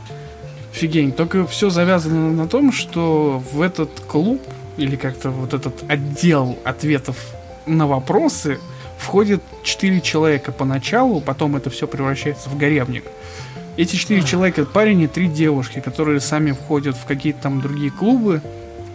[0.71, 1.11] фигень.
[1.11, 4.41] Только все завязано на том, что в этот клуб
[4.77, 7.17] или как-то вот этот отдел ответов
[7.65, 8.59] на вопросы
[9.03, 13.03] входит четыре человека поначалу, потом это все превращается в гаремник.
[13.77, 18.41] Эти четыре человека, парень и три девушки, которые сами входят в какие-то там другие клубы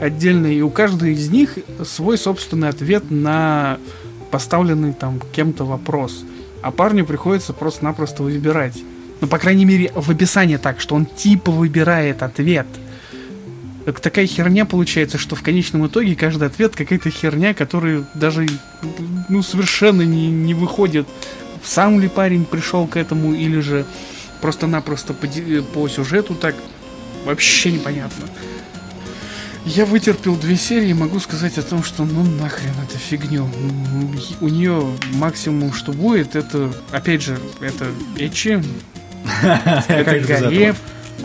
[0.01, 3.79] отдельные, и у каждой из них свой собственный ответ на
[4.31, 6.25] поставленный там кем-то вопрос.
[6.63, 8.79] А парню приходится просто-напросто выбирать.
[9.21, 12.67] Ну, по крайней мере, в описании так, что он типа выбирает ответ.
[13.85, 18.47] Так, такая херня получается, что в конечном итоге каждый ответ какая-то херня, которая даже
[19.29, 21.07] ну, совершенно не, не выходит.
[21.65, 23.87] Сам ли парень пришел к этому, или же
[24.41, 25.27] просто-напросто по,
[25.73, 26.55] по сюжету так
[27.25, 28.27] вообще непонятно.
[29.65, 33.49] Я вытерпел две серии и могу сказать о том, что ну нахрен это фигню.
[34.41, 34.83] У нее
[35.15, 37.87] максимум, что будет, это, опять же, это
[38.17, 38.63] эчи,
[39.89, 40.77] это Как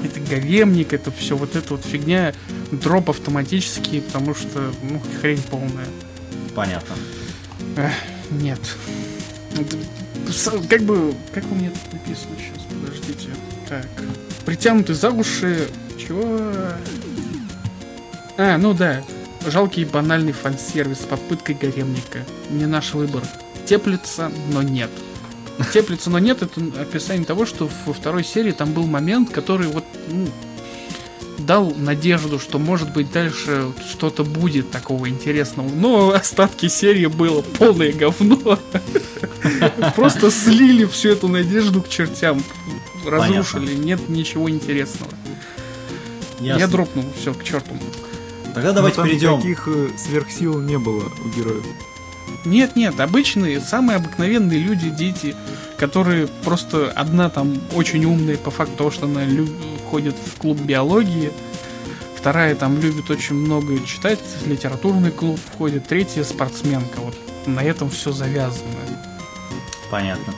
[0.04, 2.34] это гаремник, это все вот эта вот фигня,
[2.72, 5.88] дроп автоматический, потому что, ну, хрень полная.
[6.56, 6.96] Понятно.
[8.32, 8.60] Нет.
[9.56, 9.78] Это
[10.32, 13.30] с- Как бы, как у меня тут написано сейчас, подождите.
[13.70, 13.88] Так.
[14.46, 15.68] Притянутый за уши.
[15.98, 16.24] Чего?
[18.38, 19.04] А, ну да.
[19.46, 22.20] Жалкий и банальный фан-сервис с попыткой гаремника.
[22.50, 23.24] Не наш выбор.
[23.66, 24.90] Теплится, но нет.
[25.74, 29.86] Теплится, но нет, это описание того, что во второй серии там был момент, который вот
[30.10, 30.28] ну,
[31.40, 35.70] дал надежду, что может быть дальше что-то будет такого интересного.
[35.70, 38.60] Но остатки серии было полное говно.
[39.96, 42.44] Просто слили всю эту надежду к чертям.
[43.06, 45.12] Разрушили, нет ничего интересного.
[46.40, 47.76] Я дропнул, все, к черту.
[48.54, 49.38] Тогда давайте перейдем.
[49.38, 51.66] никаких э, сверхсил не было у героев.
[52.46, 55.36] Нет, нет, обычные, самые обыкновенные люди, дети,
[55.78, 59.48] которые просто одна там очень умная по факту того, что она лю-
[59.90, 61.32] ходит в клуб биологии,
[62.18, 67.00] вторая там любит очень много читать, в литературный клуб входит, третья спортсменка.
[67.00, 67.16] Вот
[67.48, 68.70] на этом все завязано.
[69.90, 70.34] Понятно.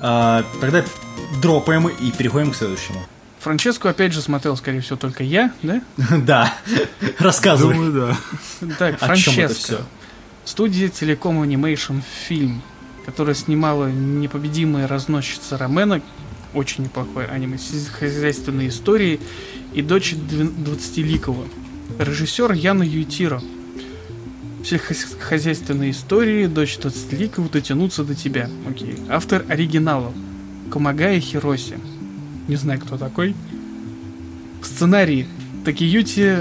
[0.00, 0.84] А, тогда
[1.40, 3.00] дропаем и переходим к следующему.
[3.40, 5.82] Франческу опять же смотрел, скорее всего, только я, да?
[6.18, 6.54] Да.
[7.18, 7.74] Рассказывай.
[7.74, 7.92] Думаю,
[8.60, 8.66] да.
[8.78, 9.76] Так, О чем это Франческо.
[10.44, 10.50] Все?
[10.50, 12.58] Студия Telecom Animation Film,
[13.06, 16.00] которая снимала непобедимая разносчица Ромена,
[16.54, 19.20] очень неплохое аниме с хозяйственной историей,
[19.72, 21.46] и дочь 20-ликого.
[21.98, 23.42] Режиссер Яна Ютиро.
[24.62, 28.48] Все хос- хозяйственные истории, дочь 20-ликого дотянутся до тебя.
[28.68, 28.96] Окей.
[29.08, 30.12] Автор оригинала.
[30.70, 31.78] Камагая Хироси.
[32.48, 33.34] Не знаю, кто такой.
[34.62, 35.26] Сценарий.
[35.64, 36.36] Такиюти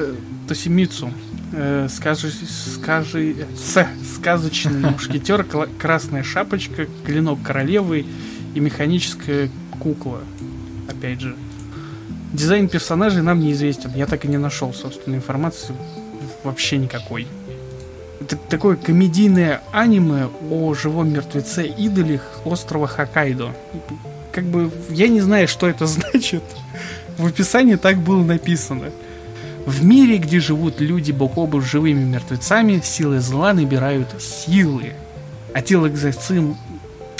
[0.47, 1.11] Тосимицу.
[1.55, 3.85] Э, скажи, скажи, с,
[4.15, 5.45] сказочный мушкетер,
[5.77, 8.07] красная шапочка, клинок королевы
[8.55, 9.49] и механическая
[9.79, 10.21] кукла.
[10.89, 11.35] Опять же.
[12.31, 13.91] Дизайн персонажей нам неизвестен.
[13.95, 15.75] Я так и не нашел, собственно, информации
[16.43, 17.27] вообще никакой.
[18.19, 23.53] Это такое комедийное аниме о живом мертвеце идоле острова Хоккайдо.
[24.31, 26.43] Как бы я не знаю, что это значит.
[27.19, 28.85] В описании так было написано.
[29.65, 34.93] В мире, где живут люди бок о бок с живыми мертвецами, силы зла набирают силы.
[35.53, 36.57] Отдел, экзорцизм...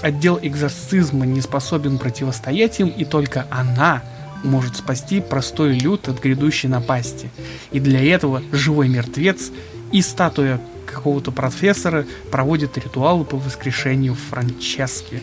[0.02, 4.04] Отдел экзорцизма не способен противостоять им, и только она
[4.44, 7.30] может спасти простой люд от грядущей напасти.
[7.72, 9.52] И для этого живой мертвец
[9.94, 15.22] и статуя какого-то профессора проводят ритуалы по воскрешению Франчески.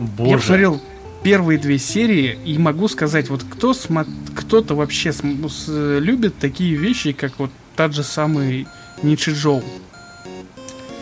[0.00, 0.38] Я Боже.
[0.38, 0.80] посмотрел
[1.22, 6.74] первые две серии и могу сказать, вот кто смо- кто-то вообще см- с- любит такие
[6.76, 8.66] вещи, как вот тот же самый
[9.02, 9.62] Ничиджоу.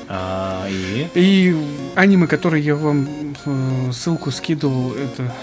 [0.08, 1.06] А, и?
[1.14, 1.56] И
[1.94, 3.08] аниме, которое я вам
[3.44, 5.34] э, ссылку скидывал, это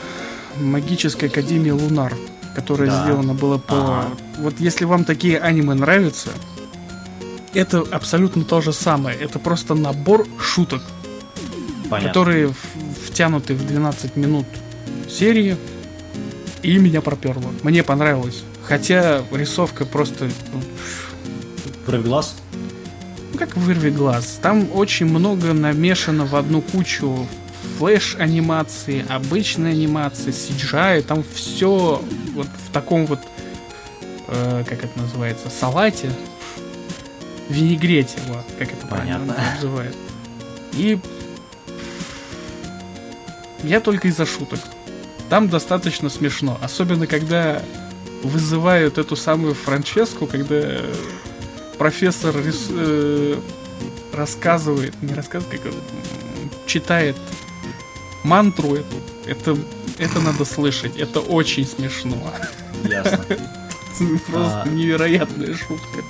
[0.60, 2.14] Магическая Академия Лунар,
[2.56, 3.03] которая Да.
[3.03, 3.76] сделана была по...
[3.77, 4.07] Ага.
[4.39, 6.30] Вот если вам такие аниме нравятся,
[7.53, 9.18] это абсолютно то же самое.
[9.18, 10.81] Это просто набор шуток,
[11.90, 12.10] Понятно.
[12.10, 12.56] которые в-
[13.07, 14.45] втянуты в 12 минут
[15.10, 15.57] серии,
[16.64, 17.52] и меня проперло.
[17.64, 18.44] Мне понравилось.
[18.64, 20.62] Хотя рисовка просто ну,
[21.86, 22.36] Вырви глаз?
[23.34, 24.40] Ну, как вырви глаз.
[24.41, 27.28] Там очень много намешано в одну кучу
[27.78, 31.03] флеш-анимации, обычной анимации, CGI.
[31.03, 32.02] Там все
[32.34, 33.20] вот в таком вот,
[34.30, 36.10] э, как это называется, салате,
[37.49, 39.44] винегрете, вот, как это правильно Понятно.
[39.56, 39.95] называют.
[40.74, 40.99] И
[43.65, 44.59] я только из-за шуток.
[45.29, 47.61] Там достаточно смешно, особенно когда
[48.23, 50.93] вызывают эту самую Франческу, когда э,
[51.77, 53.39] профессор рис- э,
[54.13, 55.79] рассказывает, не рассказывает, как он,
[56.67, 57.15] читает
[58.23, 58.95] мантру эту.
[59.25, 59.57] Это,
[59.97, 62.17] это надо слышать, это очень смешно.
[62.83, 63.25] Ясно.
[64.27, 64.67] Просто А.
[64.67, 66.03] невероятная шутка.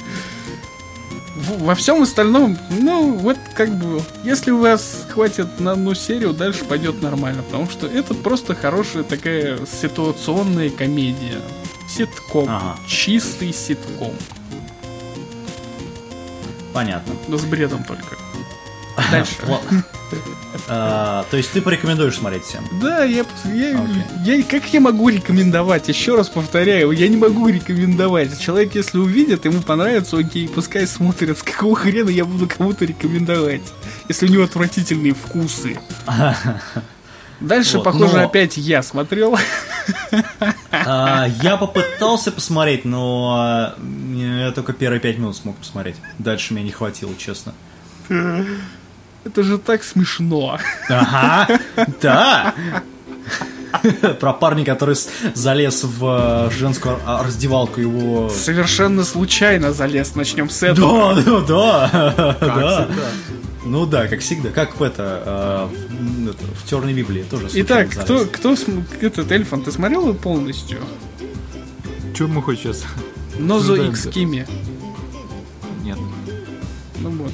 [1.60, 6.66] Во всем остальном, ну, вот как бы, если у вас хватит на одну серию, дальше
[6.66, 11.42] пойдет нормально, потому что это просто хорошая такая ситуационная комедия.
[11.88, 12.46] Ситком.
[12.50, 12.78] Ага.
[12.88, 14.12] Чистый ситком.
[16.74, 17.14] Понятно.
[17.28, 18.18] Но с бредом только.
[19.12, 19.36] Дальше.
[20.68, 22.64] А, То есть ты порекомендуешь смотреть всем?
[22.82, 24.38] Да, я, я, Окей.
[24.38, 25.88] я- как я могу рекомендовать?
[25.88, 28.40] Еще раз повторяю, я не могу рекомендовать.
[28.40, 31.38] Человек, если увидит, ему понравится, окей, пускай смотрит.
[31.38, 33.62] С какого хрена я буду кому-то рекомендовать,
[34.10, 35.78] если у него отвратительные вкусы.
[37.42, 39.38] Дальше, Вот, похоже, но- опять я смотрел.
[40.72, 43.76] А, Я попытался посмотреть, но а,
[44.16, 45.96] я только первые пять минут смог посмотреть.
[46.20, 47.54] Дальше мне не хватило, честно.
[49.26, 50.60] Это же так смешно.
[50.88, 51.60] Ага,
[52.02, 52.54] да.
[54.20, 54.96] Про парня, который
[55.34, 58.30] залез в э, женскую а, раздевалку его...
[58.30, 60.16] Совершенно случайно залез.
[60.16, 61.16] Начнем с этого.
[61.16, 62.88] Да, да, да, да.
[63.66, 67.48] Ну да, как всегда, как в это, э, в, это, в Черной Библии тоже.
[67.54, 70.80] Итак, кто, кто см- этот Эльфан, ты смотрел его полностью?
[72.16, 72.84] Че мы хоть сейчас?
[73.40, 74.08] Нозо Икс.
[74.08, 74.48] Кими.
[75.84, 75.98] Нет.
[77.00, 77.34] Ну вот.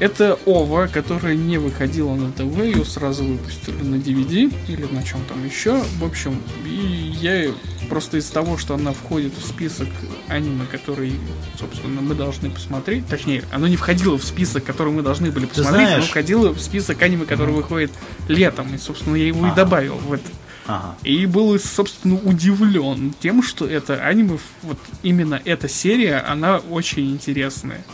[0.00, 5.20] Это ОВА, которая не выходила на ТВ, ее сразу выпустили на DVD или на чем
[5.28, 5.80] там еще.
[5.98, 7.52] В общем, и я
[7.88, 9.88] просто из того, что она входит в список
[10.28, 11.12] аниме, который,
[11.58, 13.06] собственно, мы должны посмотреть.
[13.06, 17.00] Точнее, оно не входило в список, который мы должны были посмотреть, оно входило в список
[17.02, 17.92] аниме, который выходит
[18.28, 18.74] летом.
[18.74, 19.56] И, собственно, я его и Ага.
[19.56, 20.28] добавил в это.
[20.66, 20.96] Ага.
[21.04, 27.84] И был, собственно, удивлен тем, что это аниме, вот именно эта серия, она очень интересная.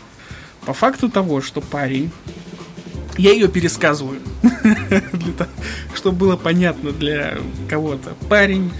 [0.66, 2.10] По факту того, что парень...
[3.18, 5.50] Я ее пересказываю, для того,
[5.94, 7.36] чтобы было понятно для
[7.68, 8.14] кого-то.
[8.30, 8.72] Парень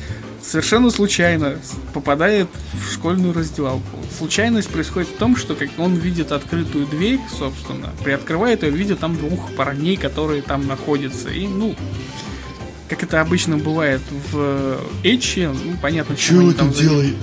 [0.42, 1.58] совершенно случайно
[1.92, 3.98] попадает в школьную раздевалку.
[4.16, 9.16] Случайность происходит в том, что как он видит открытую дверь, собственно, приоткрывает ее, видит там
[9.16, 11.28] двух парней, которые там находятся.
[11.28, 11.76] И, ну,
[12.88, 14.00] как это обычно бывает
[14.32, 17.16] в Эчи, ну, понятно, чем они там занимаются.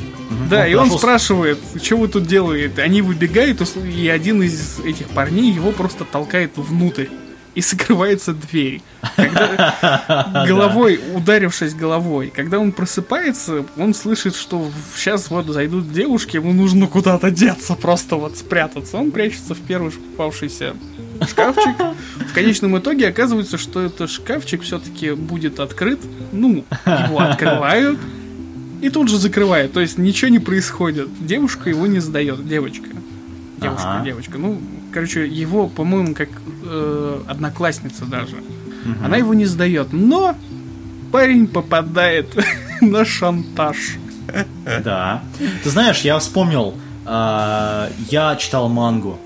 [0.50, 2.82] Да, Он и он спрашивает, что вы тут делаете?
[2.82, 7.08] Они выбегают, и один из этих парней его просто толкает внутрь.
[7.56, 8.84] И закрывается дверь.
[9.16, 16.54] Когда головой, ударившись головой, когда он просыпается, он слышит, что сейчас вот зайдут девушки, ему
[16.54, 18.98] нужно куда-то деться, просто вот спрятаться.
[18.98, 20.76] Он прячется в первый попавшийся
[21.28, 21.76] шкафчик.
[22.30, 26.00] В конечном итоге оказывается, что этот шкафчик все-таки будет открыт.
[26.32, 27.98] Ну, его открывают.
[28.82, 31.08] И тут же закрывает, то есть ничего не происходит.
[31.20, 32.88] Девушка его не сдает, девочка.
[33.60, 34.06] Девушка, Ага.
[34.06, 34.38] девочка.
[34.38, 34.62] Ну,
[34.94, 36.30] короче, его, по-моему, как
[36.64, 38.36] э, одноклассница даже.
[39.04, 40.36] Она его не сдает, но
[41.12, 42.28] парень попадает
[42.82, 43.78] на шантаж.
[44.84, 45.24] Да.
[45.64, 46.76] Ты знаешь, я вспомнил,
[47.06, 49.18] а, я читал мангу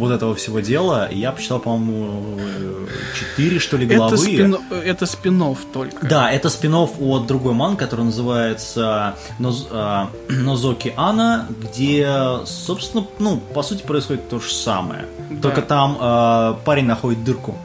[0.00, 2.86] вот этого всего дела, и я почитал, по-моему, э,
[3.18, 4.14] четыре, что ли, главы.
[4.14, 6.06] Это, спин, это спин только.
[6.06, 13.36] Да, это спин от другой ман, который называется Ноз- а, Нозоки Ана, где, собственно, ну,
[13.38, 15.06] по сути, происходит то же самое.
[15.30, 15.42] Да.
[15.42, 17.56] Только там а, парень находит дырку.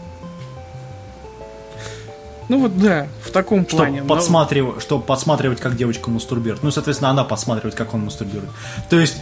[2.47, 4.01] Ну вот да, в таком Чтобы плане.
[4.03, 6.61] но- подсматривать, чтобы подсматривать, как девочка мастурбирует.
[6.63, 8.51] Ну, соответственно, она подсматривает, как он мастурбирует.
[8.89, 9.17] То есть,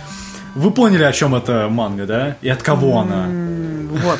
[0.55, 2.38] вы поняли, о чем эта манга, да?
[2.41, 3.27] И от кого она?
[4.03, 4.19] Вот.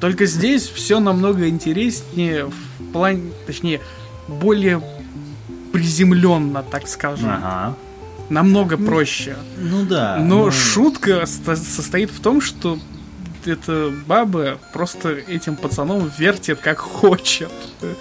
[0.00, 3.80] Только здесь все намного интереснее в плане, точнее,
[4.26, 4.82] более
[5.72, 7.30] приземленно, так скажем.
[7.30, 7.76] Ага.
[8.28, 9.36] Намного проще.
[9.58, 10.16] Ну да.
[10.18, 12.78] Но ну, шутка состоит в том, что
[13.46, 17.52] эта баба просто этим пацаном вертит как хочет.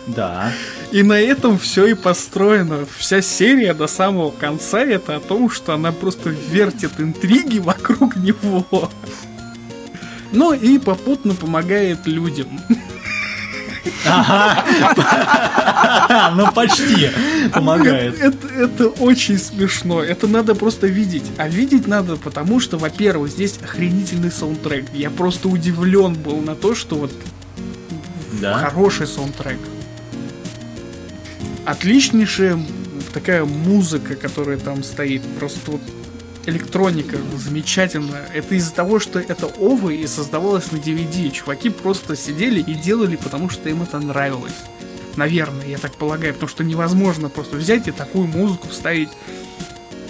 [0.08, 0.52] Да.
[0.92, 2.86] И на этом все и построено.
[2.98, 8.90] Вся серия до самого конца это о том, что она просто вертит интриги вокруг него.
[10.32, 12.60] Ну и попутно помогает людям.
[16.36, 17.10] Ну, почти
[17.54, 18.20] помогает.
[18.20, 20.04] Это, это очень смешно.
[20.04, 21.24] Это надо просто видеть.
[21.38, 24.86] А видеть надо, потому что, во-первых, здесь охренительный саундтрек.
[24.94, 27.12] Я просто удивлен был на то, что вот
[28.40, 28.58] Да.
[28.58, 29.60] хороший саундтрек.
[31.66, 32.60] Отличнейшая
[33.14, 35.22] такая музыка, которая там стоит.
[35.40, 35.82] Просто вот
[36.46, 38.28] электроника замечательная.
[38.34, 41.32] Это из-за того, что это овы и создавалось на DVD.
[41.32, 44.56] Чуваки просто сидели и делали, потому что им это нравилось.
[45.16, 49.10] Наверное, я так полагаю, потому что невозможно просто взять и такую музыку вставить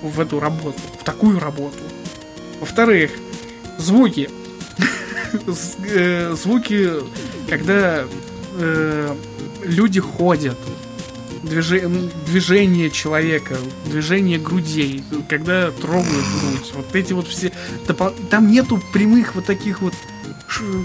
[0.01, 1.77] в эту работу, в такую работу.
[2.59, 3.11] Во-вторых,
[3.77, 4.29] звуки.
[5.93, 6.89] Э, Звуки,
[7.49, 8.05] когда
[8.57, 9.15] э,
[9.63, 10.57] люди ходят.
[11.51, 16.71] Движе- движение человека, движение грудей, когда трогают грудь.
[16.73, 17.51] Вот эти вот все...
[18.29, 19.93] Там нету прямых вот таких вот,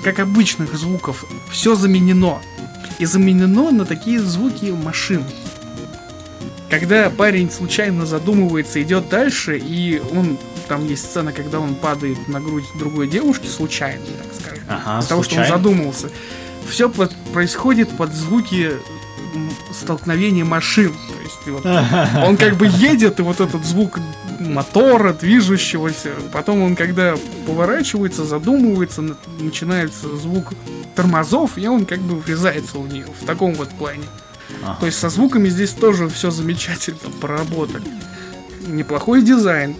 [0.03, 1.25] как обычных звуков.
[1.51, 2.41] Все заменено.
[2.99, 5.25] И заменено на такие звуки машин.
[6.69, 10.37] Когда парень случайно задумывается, идет дальше, и он...
[10.67, 14.65] Там есть сцена, когда он падает на грудь другой девушки случайно, так скажем.
[14.69, 16.11] Ага, Из-за того, что он задумался.
[16.69, 16.91] Все
[17.33, 18.73] происходит под звуки
[19.37, 20.93] м, столкновения машин.
[20.93, 21.65] То есть вот
[22.27, 23.99] он как бы едет, и вот этот звук
[24.41, 26.11] мотора, движущегося.
[26.33, 30.53] Потом он, когда поворачивается, задумывается, на- начинается звук
[30.95, 33.07] тормозов, и он как бы врезается в нее.
[33.21, 34.05] В таком вот плане.
[34.65, 34.77] Ага.
[34.81, 37.85] То есть со звуками здесь тоже все замечательно поработали.
[38.67, 39.77] Неплохой дизайн.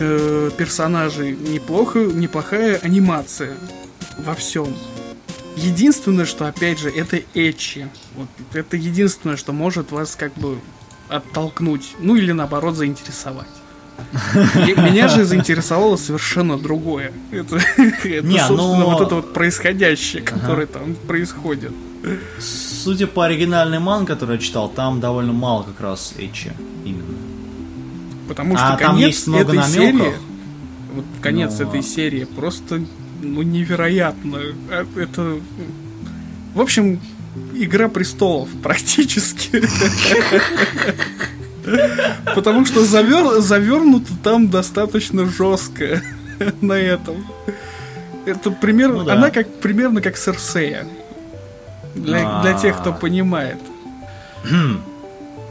[0.00, 3.52] Э, персонажей неплохо, неплохая анимация
[4.18, 4.74] во всем.
[5.56, 7.88] Единственное, что опять же, это Эчи.
[8.16, 10.58] Вот это единственное, что может вас как бы
[11.08, 13.46] оттолкнуть, ну или наоборот заинтересовать.
[14.54, 17.12] Меня же заинтересовало совершенно другое.
[17.30, 21.72] Это, это, Не, собственно, но- вот это вот происходящее, которое там происходит.
[22.40, 26.52] Судя по оригинальной ман, который я читал, там довольно мало как раз эчи
[26.84, 27.16] именно.
[28.28, 29.72] Потому что А там конец есть много этой намеков?
[29.74, 30.14] серии,
[30.94, 32.82] вот конец Но- этой серии просто
[33.24, 34.38] ну невероятно.
[34.70, 35.38] А, Это,
[36.54, 37.00] в общем,
[37.54, 39.62] Игра престолов практически.
[42.34, 43.40] Потому что завер...
[43.40, 46.02] завернуто там достаточно жестко
[46.60, 47.24] на этом.
[48.26, 48.98] Это примерно.
[48.98, 49.14] Ну да.
[49.14, 50.86] Она как примерно как Серсея.
[51.94, 52.92] Для, для тех, кто А.
[52.92, 53.58] понимает.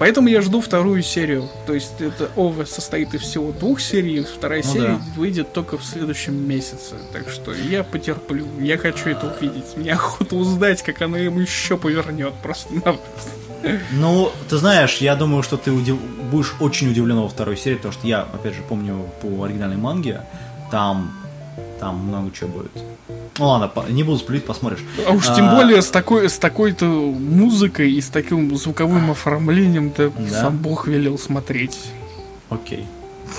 [0.04, 1.48] Поэтому я жду вторую серию.
[1.66, 5.02] То есть это ОВА состоит из всего двух серий, вторая Ну серия да.
[5.16, 6.96] выйдет только в следующем месяце.
[7.14, 8.46] Так что я потерплю.
[8.60, 9.78] Я хочу это увидеть.
[9.78, 12.34] Мне охота узнать, как она ему еще повернет.
[12.44, 12.98] Просто на-
[13.94, 17.94] Ну, ты знаешь, я думаю, что ты удив- будешь очень удивлен во второй серии, потому
[17.94, 20.24] что я, опять же, помню по оригинальной манге,
[20.70, 21.18] там,
[21.80, 22.72] там много чего будет.
[23.40, 24.80] Ну ладно, не буду сплить, посмотришь.
[25.08, 29.92] А уж тем А, более с такой с такой-то музыкой и с таким звуковым оформлением,
[29.98, 31.78] да, сам Бог велел смотреть.
[32.50, 32.86] Окей.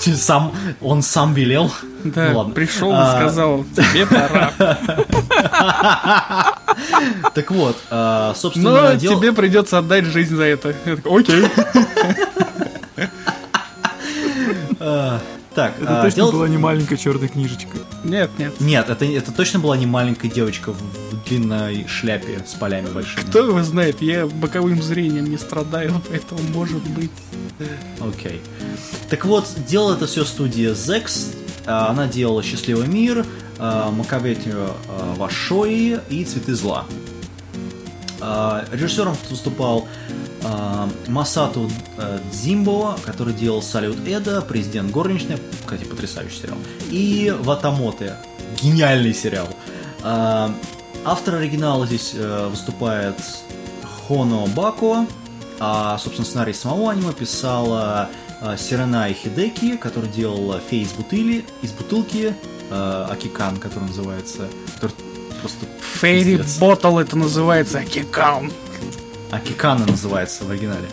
[0.01, 1.71] Сам, он сам велел.
[2.03, 2.55] Да, Ну ладно.
[2.55, 4.53] пришел и А, сказал, тебе пора.
[7.35, 10.75] Так вот, э, собственно, Но дел- тебе придется отдать жизнь за это.
[10.85, 11.45] Я такой, Окей.
[15.55, 17.79] так, Это э, точно дело- была не маленькая черная книжечка.
[18.05, 18.61] Нет, нет.
[18.61, 23.25] Нет, это, это точно была не маленькая девочка в длинной шляпе с полями большими.
[23.25, 27.11] Кто его знает, я боковым зрением не страдаю, поэтому может быть.
[28.01, 28.41] Окей.
[29.11, 31.35] Так вот, делала это все студия Zex.
[31.67, 33.25] А, Она делала «Счастливый мир»,
[33.59, 36.85] а, «Маковетию а, Вашои» и «Цветы зла».
[38.21, 40.04] А, Режиссером выступал а,
[41.09, 46.59] Масату а, Дзимбо, который делал «Салют Эда», «Президент горничная», кстати, потрясающий сериал,
[46.91, 48.17] и «Ватамоте»,
[48.61, 49.49] гениальный сериал.
[50.03, 50.55] А,
[51.07, 53.17] Автор оригинала здесь э, выступает
[54.09, 55.07] Хоно Бако,
[55.61, 58.09] а, собственно, сценарий самого аниме писала
[58.41, 62.35] э, Сирена Хидеки, который делал фей из бутыли, из бутылки,
[62.71, 64.95] э, Акикан, который называется, который
[65.43, 65.67] просто
[66.01, 66.43] Фейри.
[66.59, 68.51] Ботл это называется Акикаун.
[69.31, 70.89] Акикана называется в оригинале.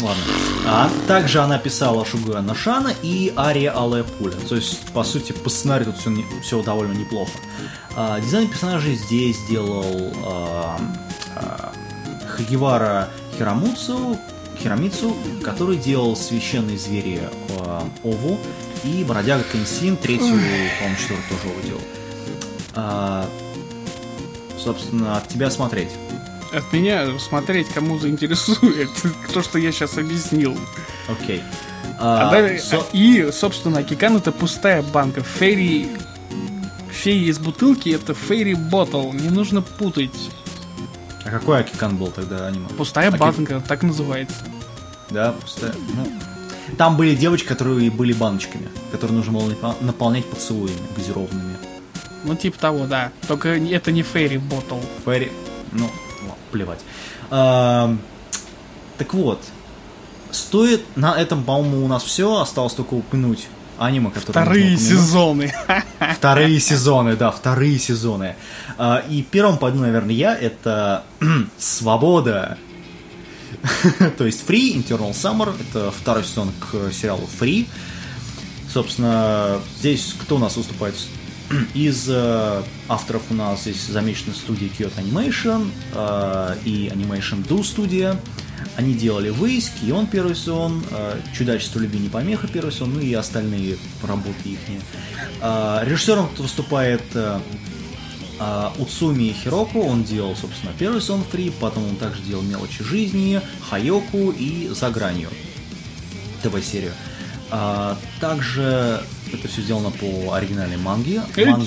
[0.00, 0.22] Ладно.
[0.66, 4.36] А также она писала Шугуя Нашана и Ария Алая Пуля.
[4.48, 7.30] То есть, по сути, по сценарию тут все, довольно неплохо.
[7.94, 10.80] А, дизайн персонажей здесь делал а,
[11.36, 11.72] а,
[12.26, 14.18] Хагивара Хирамуцу,
[14.60, 17.20] Хирамицу, который делал священные звери
[17.60, 18.38] а, Ову
[18.84, 21.80] и Бродяга Кенсин, третью, по-моему, четвертую тоже Ову делал.
[22.74, 23.28] А,
[24.58, 25.90] собственно, от тебя смотреть.
[26.52, 28.90] От меня смотреть, кому заинтересует
[29.32, 30.56] то, что я сейчас объяснил.
[31.08, 31.42] Окей.
[31.98, 35.22] А А, далее- со- И, собственно, Акикан это пустая банка.
[35.22, 35.88] Фейри...
[36.90, 39.12] Феи из бутылки это Фейри Ботл.
[39.12, 40.10] Не нужно путать.
[41.24, 42.68] А какой Акикан был тогда аниме?
[42.76, 44.36] Пустая Аки- банка, так называется.
[45.10, 45.74] Да, пустая.
[45.96, 46.06] Ну,
[46.76, 51.56] там были девочки, которые были баночками, которые нужно было наполнять поцелуями газированными.
[52.24, 53.10] Ну, типа того, да.
[53.26, 54.78] Только это не Фейри Ботл.
[55.04, 55.32] Фэри...
[55.72, 55.90] Ну,
[56.52, 56.80] плевать.
[57.30, 57.96] А,
[58.98, 59.42] так вот,
[60.30, 60.84] стоит...
[60.96, 62.40] На этом, по-моему, у нас все.
[62.40, 63.48] Осталось только упомянуть
[63.78, 65.52] аниме, которое Вторые сезоны.
[66.16, 68.36] Вторые сезоны, да, вторые сезоны.
[68.78, 70.36] А, И первым пойду, наверное, я.
[70.36, 71.04] Это
[71.58, 72.58] «Свобода».
[74.18, 75.54] То есть Free, Internal Summer.
[75.60, 77.66] Это второй сезон к сериалу Free.
[78.72, 80.94] Собственно, здесь кто у нас выступает?
[81.74, 88.18] из э, авторов у нас здесь замечены студии Kyoto Animation э, и Animation Do студия.
[88.76, 93.00] Они делали «Выиск», и он первый сезон, э, «Чудачество любви не помеха» первый сезон, ну
[93.00, 94.58] и остальные работы их.
[95.40, 97.40] Э, режиссером выступает э,
[98.38, 103.40] э, Уцуми Хироку, он делал, собственно, первый сезон «Фри», потом он также делал «Мелочи жизни»,
[103.68, 105.28] «Хайоку» и «За гранью»
[106.42, 106.92] ТВ-серию.
[107.50, 109.02] А, также
[109.32, 111.22] это все сделано по оригинальной манге.
[111.52, 111.64] Манга...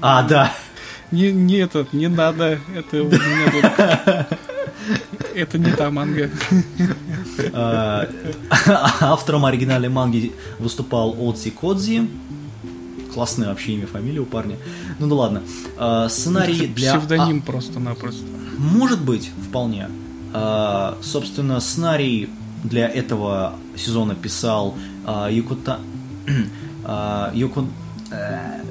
[0.00, 0.52] А, да.
[1.10, 2.58] Не, не этот, не надо.
[2.74, 4.38] Это у меня тут-
[5.34, 6.30] Это не та манга.
[9.00, 12.08] Автором оригинальной манги выступал Отзи Кодзи.
[13.14, 14.56] Классное вообще имя, фамилия у парня.
[14.98, 15.42] Ну да ладно.
[16.08, 16.92] Сценарий для...
[16.98, 18.22] Псевдоним просто-напросто.
[18.58, 19.88] Может быть, вполне.
[21.02, 22.28] Собственно, сценарий
[22.64, 24.74] для этого сезона писал
[25.06, 25.80] а, Юкута...
[26.84, 27.66] а, Юку...
[28.10, 28.62] э,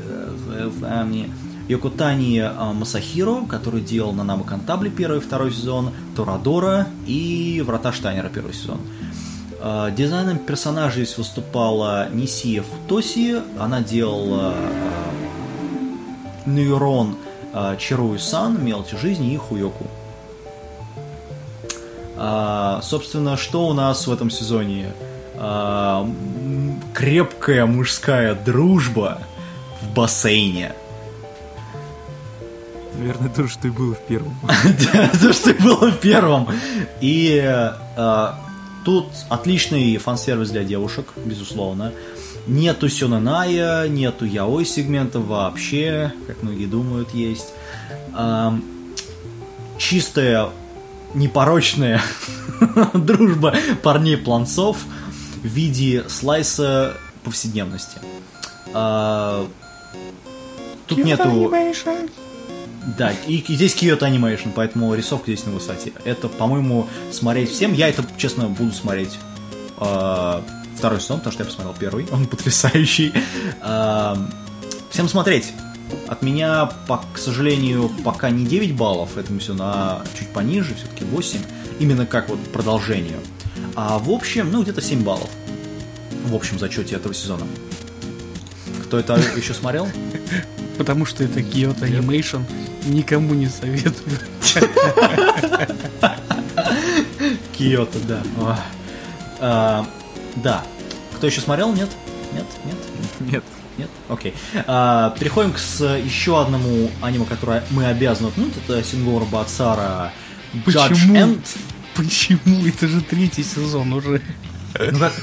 [0.51, 1.29] э, э, мне-
[1.67, 7.91] Йокутани а, Масахиро, который делал на Намо Кантабле первый и второй сезон, Торадора и Врата
[7.91, 8.79] Штайнера первый сезон.
[9.97, 14.53] Дизайном персонажей здесь выступала Нисия Футоси, она делала
[16.45, 17.15] Нейрон
[17.79, 19.87] Чирую Сан, Мелочи жизни и Хуёку.
[22.19, 24.91] А, собственно, что у нас в этом сезоне?
[25.35, 26.09] А,
[26.93, 29.19] крепкая мужская дружба
[29.81, 30.73] в бассейне.
[32.97, 34.35] Наверное, то, что и было в первом.
[35.21, 36.47] То, что было в первом.
[36.99, 38.31] И э,
[38.83, 41.93] тут отличный фан-сервис для девушек, безусловно.
[42.47, 47.53] Нету сёнаная, нету яой сегмента вообще, как многие думают, есть.
[49.77, 50.49] Чистая,
[51.13, 52.01] непорочная
[52.93, 54.77] дружба парней-планцов
[55.43, 57.99] в виде слайса повседневности.
[58.73, 59.47] А,
[60.87, 61.23] тут нету...
[62.97, 65.91] Да, и, и здесь Kyoto Animation, поэтому рисовка здесь на высоте.
[66.05, 67.73] Это, по-моему, смотреть всем.
[67.73, 69.17] Я это, честно, буду смотреть
[69.77, 70.41] э,
[70.77, 72.07] второй сезон, потому что я посмотрел первый.
[72.13, 73.11] Он потрясающий.
[73.61, 74.15] Э,
[74.89, 75.51] всем смотреть.
[76.07, 81.03] От меня, по, к сожалению, пока не 9 баллов этому все на чуть пониже, все-таки
[81.05, 81.39] 8.
[81.79, 83.19] Именно как вот продолжение.
[83.75, 85.29] А в общем, ну, где-то 7 баллов.
[86.25, 87.45] В общем зачете этого сезона.
[88.83, 89.87] Кто это еще смотрел?
[90.77, 92.43] Потому что это Kyoto Animation.
[92.85, 94.19] Никому не советую.
[97.57, 98.23] Киото, да.
[99.39, 99.87] А,
[100.37, 100.63] да.
[101.15, 101.73] Кто еще смотрел?
[101.73, 101.89] Нет?
[102.33, 102.45] Нет?
[102.65, 102.77] Нет?
[103.19, 103.43] Нет.
[103.77, 103.89] Нет?
[104.09, 104.33] Окей.
[104.65, 108.55] А, переходим к с еще одному аниме, которое мы обязаны упомянуть.
[108.57, 110.11] Это Сингор Бацара
[110.53, 111.37] Judge Почему?
[111.95, 112.67] Почему?
[112.67, 114.21] Это же третий сезон уже.
[114.91, 115.13] Ну как,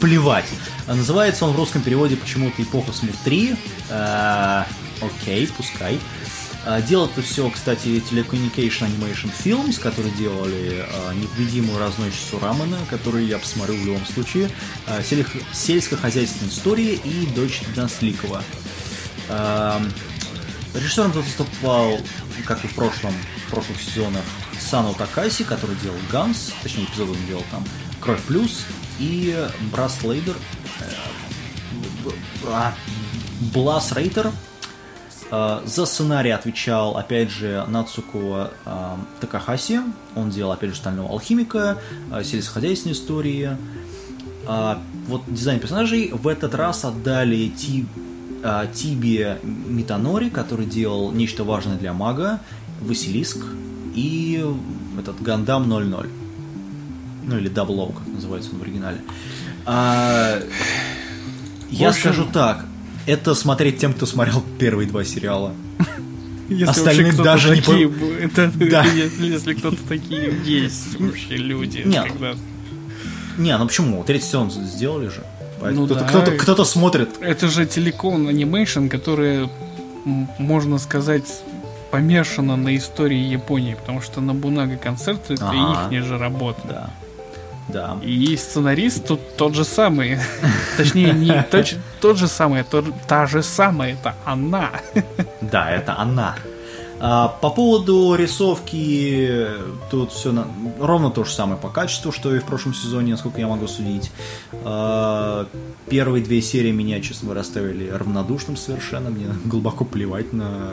[0.00, 0.46] плевать.
[0.86, 3.56] А Называется он в русском переводе почему-то «Эпоха Смут 3».
[3.90, 4.66] А,
[5.00, 5.98] Окей, пускай.
[6.70, 13.24] А, Делал это все, кстати, Telecommunication Animation Films, которые делали а, «Непобедимую разносчицу Рамена», который
[13.24, 14.50] я посмотрел в любом случае,
[14.86, 18.44] а, «Селих- «Сельскохозяйственная история» и «Дочь Насликова».
[19.30, 19.80] А,
[20.74, 21.98] Режиссером тут выступал,
[22.44, 23.14] как и в прошлом,
[23.46, 24.22] в прошлых сезонах,
[24.60, 27.64] Сану Такаси, который делал Ганс, точнее эпизод он делал там,
[28.02, 28.66] Кровь Плюс,
[28.98, 29.34] и
[29.72, 30.36] Брас Лейдер,
[30.80, 32.70] э,
[33.54, 34.30] Блас Рейтер.
[35.30, 39.80] Э, За сценарий отвечал, опять же, Нацуко э, Такахаси.
[40.14, 41.78] Он делал, опять же, «Стального алхимика»,
[42.12, 43.56] э, «Сельскохозяйственные истории».
[45.08, 47.84] Вот дизайн персонажей в этот раз отдали Ти,
[48.72, 52.40] Тибе Митанори, который делал нечто важное для мага,
[52.80, 53.44] Василиск
[53.94, 54.42] и
[54.98, 56.08] этот Гандам 00.
[57.24, 59.02] Ну или O, как называется он в оригинале.
[59.66, 60.40] Я
[61.90, 62.64] общем- скажу так,
[63.08, 65.52] это смотреть тем, кто смотрел первые два сериала.
[66.48, 68.84] Если кто-то даже не такие, по- б- это, Да.
[68.84, 71.82] если, если кто-то такие есть вообще люди.
[71.84, 72.06] Нет.
[72.06, 72.34] когда-
[73.36, 74.02] Не, ну почему?
[74.04, 75.22] Третий сезон сделали же.
[75.60, 76.08] Ну кто-то, да.
[76.08, 77.08] кто-то, кто-то смотрит.
[77.20, 79.48] Это же телеком анимейшн, который,
[80.38, 81.42] можно сказать,
[81.90, 85.94] помешана на истории Японии, потому что Набунага концерт это Ага.
[85.94, 86.60] их же работа.
[86.68, 86.90] Да.
[87.68, 87.98] Да.
[88.02, 90.18] И сценарист тут тот же самый.
[90.76, 94.70] Точнее, не точ- тот же самый, тот- та же самая, это она.
[95.40, 96.36] Да, это она.
[97.00, 99.46] А, по поводу рисовки,
[99.90, 100.44] тут все
[100.80, 104.10] ровно то же самое по качеству, что и в прошлом сезоне, насколько я могу судить.
[104.64, 105.46] А,
[105.88, 109.10] первые две серии меня, честно говоря, оставили равнодушным совершенно.
[109.10, 110.72] Мне глубоко плевать на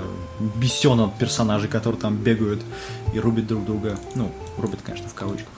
[0.56, 2.64] бесенок персонажей, которые там бегают
[3.14, 3.98] и рубят друг друга.
[4.16, 5.54] Ну, рубят, конечно, в кавычках.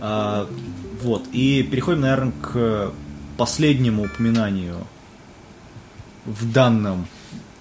[0.00, 0.48] А,
[1.02, 2.92] вот, и переходим, наверное, к
[3.36, 4.86] последнему упоминанию
[6.24, 7.06] в данном,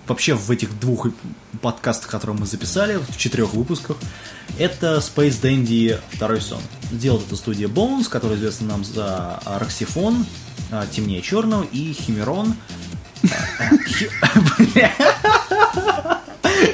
[0.07, 1.07] вообще в этих двух
[1.61, 3.97] подкастах, которые мы записали, в четырех выпусках,
[4.57, 6.61] это Space Dandy второй сон.
[6.91, 10.25] Сделал это студия Bones, которая известна нам за Роксифон,
[10.71, 12.55] а, Темнее Черного и Химерон.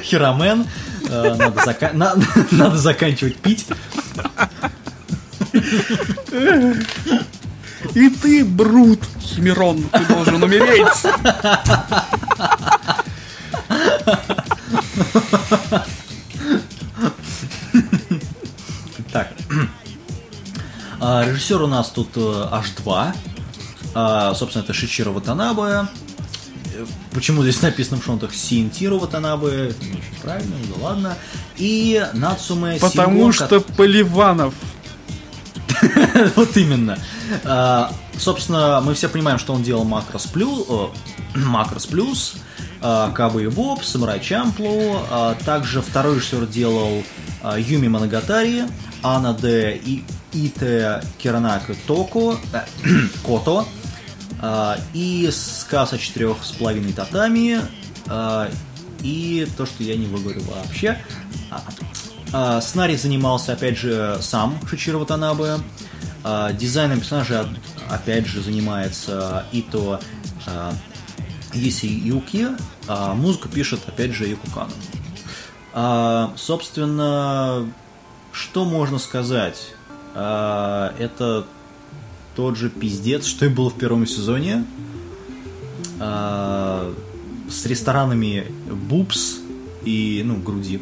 [0.04, 0.66] Херомен.
[1.14, 1.36] А,
[2.52, 3.66] надо заканчивать пить.
[7.94, 10.88] И ты, Брут, Химерон, ты должен умереть.
[19.12, 19.30] Так.
[21.00, 23.14] А, Режиссер у нас тут э, аж два.
[23.94, 25.88] А, Собственно, это Шичиро Ватанабе.
[26.74, 29.74] Э, Почему здесь написано в шонтах Синтиро Ватанабе?
[29.82, 31.18] Не очень правильно, ну да ладно.
[31.58, 34.54] И Нацуме Потому Синго, что Поливанов.
[36.36, 36.98] Вот именно.
[37.44, 40.68] А, собственно, мы все понимаем, что он делал Макрос Плюс,
[41.36, 42.36] Макрос Плюс,
[42.82, 45.02] а, Кабы и Боб, Самурай Чамплу.
[45.10, 47.04] а, также второй режиссер делал
[47.58, 48.64] Юми Манагатари,
[49.02, 50.04] Ана Де и
[50.34, 52.62] Ите Киранака Токо, э,
[53.24, 53.66] Кото,
[54.94, 57.62] и сказ о четырех с половиной татами,
[59.02, 60.98] и то, что я не выговорю вообще.
[62.34, 65.58] А, Сценарий занимался, опять же, сам Шичиро Ватанабе.
[66.24, 67.48] А, Дизайном персонажа,
[67.90, 70.00] опять же, занимается Ито
[70.48, 70.74] а,
[71.54, 72.48] Иси Юки.
[72.88, 74.72] А Музыку пишет, опять же, Юку Кано.
[75.74, 77.70] А, Собственно,
[78.32, 79.74] что можно сказать?
[80.14, 81.46] Это
[82.36, 84.66] тот же пиздец, что и было в первом сезоне.
[85.98, 89.38] С ресторанами Бубс
[89.86, 90.82] и, ну, груди.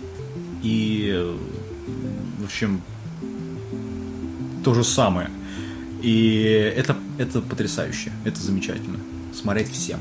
[0.63, 1.35] И,
[2.39, 2.81] в общем,
[4.63, 5.29] то же самое.
[6.01, 8.99] И это, это потрясающе, это замечательно.
[9.33, 9.99] Смотреть всем.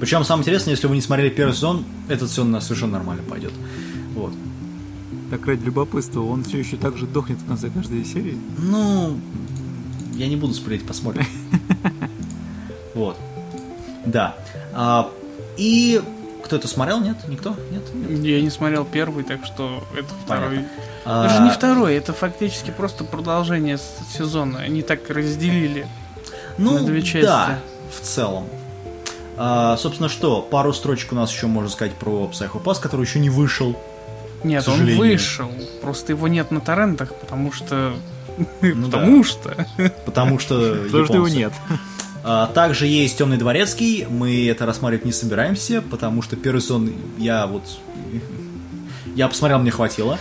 [0.00, 3.52] Причем самое интересное, если вы не смотрели первый сезон, этот сезон на совершенно нормально пойдет.
[4.14, 4.32] Вот.
[5.30, 8.38] Так ради любопытства, он все еще так же дохнет в конце каждой серии.
[8.58, 9.18] Ну,
[10.14, 11.26] я не буду спорить, посмотрим.
[12.94, 13.18] Вот.
[14.06, 14.34] Да.
[14.72, 15.10] А,
[15.58, 16.00] И
[16.46, 17.00] кто это смотрел?
[17.00, 17.16] Нет?
[17.28, 17.56] Никто?
[17.70, 17.82] Нет?
[17.92, 18.20] Нет?
[18.20, 20.64] Я не смотрел первый, так что это второй.
[21.04, 23.78] А, Даже не второй, это фактически просто продолжение
[24.16, 24.60] сезона.
[24.60, 25.86] Они так разделили.
[26.56, 27.26] Ну, на две части.
[27.26, 27.58] да,
[27.94, 28.46] в целом.
[29.36, 33.18] А, собственно, что, пару строчек у нас еще можно сказать про Psycho Pass, который еще
[33.18, 33.76] не вышел.
[34.44, 35.50] Нет, он вышел.
[35.82, 37.94] Просто его нет на торрентах, потому что...
[38.62, 38.98] Ну да.
[38.98, 39.66] Потому что...
[40.04, 41.52] Потому что Потому что его нет.
[42.28, 44.04] А, также есть Темный Дворецкий.
[44.10, 47.62] Мы это рассматривать не собираемся, потому что первый сезон я вот...
[49.14, 50.18] Я посмотрел, мне хватило.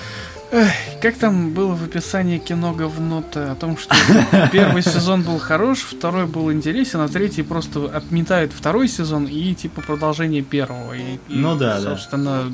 [0.51, 0.71] Эх,
[1.01, 3.95] Как там было в описании кино говно-то о том, что
[4.51, 9.81] первый сезон был хорош, второй был интересен, а третий просто отметает второй сезон и типа
[9.81, 10.93] продолжение первого.
[10.93, 11.89] И, и, Ну да, да.
[11.89, 12.53] собственно,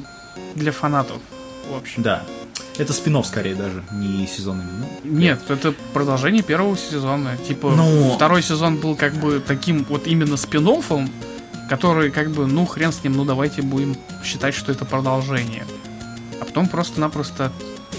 [0.56, 1.18] для фанатов,
[1.70, 2.04] в общем.
[2.04, 2.24] Да.
[2.78, 4.88] Это спин скорее даже, не сезон именно.
[5.04, 7.38] Нет, это продолжение первого сезона.
[7.38, 10.68] Типа, Ну- второй сезон был как бы таким вот именно спин
[11.70, 15.66] который как бы, ну, хрен с ним, ну, давайте будем считать, что это продолжение.
[16.42, 17.52] А потом просто-напросто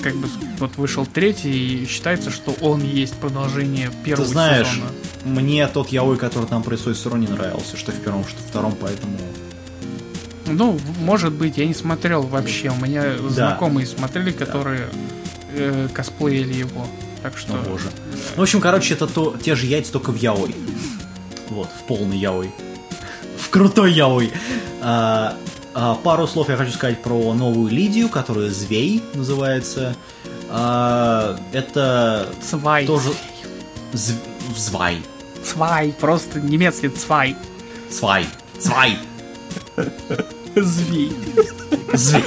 [0.03, 0.29] как бы
[0.59, 4.91] вот вышел третий, и считается, что он есть продолжение первого Ты знаешь, сезона.
[5.25, 8.75] мне тот яой, который там происходит с Рони, нравился, что в первом, что в втором,
[8.79, 9.17] поэтому...
[10.57, 12.71] Ну, может быть, я не смотрел вообще.
[12.71, 14.89] У меня знакомые смотрели, которые
[15.55, 16.87] э, косплеили его.
[17.23, 17.55] Так что...
[17.55, 17.91] О боже.
[18.37, 20.55] Ну, в общем, короче, это то, те же яйца, только в яой.
[21.51, 22.51] Вот, в полный яой.
[23.39, 24.33] В крутой яой.
[24.81, 25.37] А,
[25.75, 29.95] а, пару слов я хочу сказать про новую Лидию, которая Звей называется.
[30.51, 32.87] А, это Цвай.
[32.87, 33.11] тоже...
[33.93, 34.17] Зв-
[34.57, 35.03] Звай.
[35.45, 35.95] Цвай.
[36.01, 37.37] Просто немецкий цвай.
[37.91, 38.27] Цвай.
[38.59, 38.99] Цвай.
[40.57, 41.13] Звей.
[41.95, 42.25] Звей.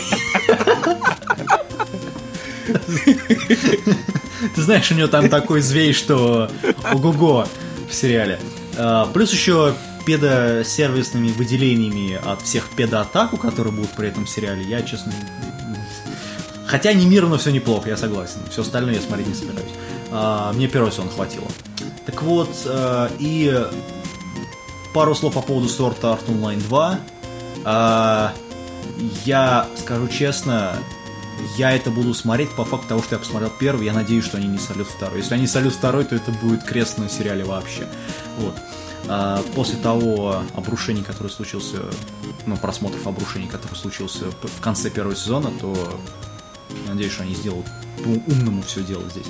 [4.56, 6.50] Ты знаешь, у него там такой звей, что
[6.92, 7.48] ого-го
[7.90, 8.40] в сериале.
[8.78, 9.76] А, Плюс еще
[10.06, 15.12] педосервисными выделениями от всех педоатаку, которые будут при этом сериале, я, честно...
[16.68, 18.40] Хотя не мирно все неплохо, я согласен.
[18.50, 19.72] Все остальное я смотреть не собираюсь.
[20.12, 21.48] А, Мне первого сезона хватило.
[22.06, 23.66] Так вот, э, и
[24.94, 27.00] пару слов по поводу Sword Art Online 2.
[27.66, 28.34] А,
[29.26, 30.78] Я скажу честно,
[31.58, 33.86] я это буду смотреть по факту того, что я посмотрел первый.
[33.86, 35.20] Я надеюсь, что они не сольют второй.
[35.20, 37.88] Если они сольют второй, то это будет крест на сериале вообще.
[38.40, 38.56] Вот.
[39.08, 41.78] А, После того обрушения, которое случился,
[42.46, 45.76] ну, просмотров обрушений, который случился в конце первого сезона, то
[46.88, 47.66] надеюсь, что они сделают
[48.04, 49.28] по-умному все дело здесь.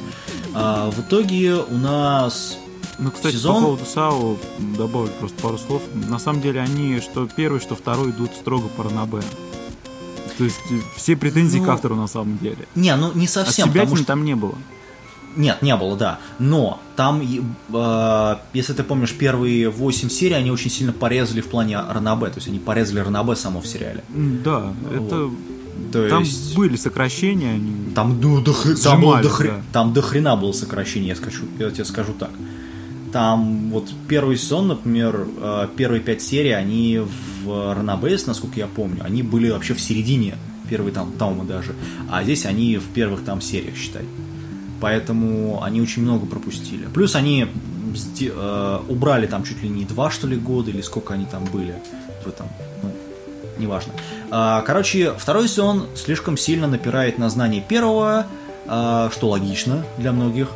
[0.53, 2.57] А, в итоге у нас
[2.97, 3.55] Ну, кстати, сезон.
[3.55, 4.37] по поводу САУ
[4.77, 5.81] добавлю просто пару слов.
[5.93, 9.21] На самом деле они что первый, что второй идут строго по ранобе.
[10.37, 12.67] То есть э, все претензии Ну, к автору на самом деле.
[12.75, 14.05] Не, ну не От совсем, себя потому что...
[14.05, 14.55] там не было.
[15.35, 16.19] Нет, не было, да.
[16.39, 21.79] Но там, э, если ты помнишь, первые 8 серий, они очень сильно порезали в плане
[21.79, 22.27] ранобе.
[22.27, 24.03] То есть они порезали ранобе само в сериале.
[24.09, 25.29] Да, это...
[25.91, 26.55] То Там есть...
[26.55, 27.93] были сокращения, они...
[27.93, 29.61] Там, ну, до хр- там, Сжимали, до хр- да.
[29.73, 32.29] там до хрена было сокращение, я, скажу, я тебе скажу так.
[33.15, 39.05] Там вот первый сезон, например, э, первые пять серий, они в Ранобейс, насколько я помню,
[39.05, 40.35] они были вообще в середине,
[40.69, 41.75] первые там томы даже,
[42.11, 44.01] а здесь они в первых там сериях, считай.
[44.81, 46.87] Поэтому они очень много пропустили.
[46.93, 47.47] Плюс они
[48.19, 51.73] э, убрали там чуть ли не два, что ли, года, или сколько они там были
[52.25, 52.47] в этом,
[52.83, 52.91] ну,
[53.57, 53.93] неважно.
[54.29, 58.27] А, Короче, второй сезон слишком сильно напирает на знание первого,
[58.67, 60.49] а, что логично для многих.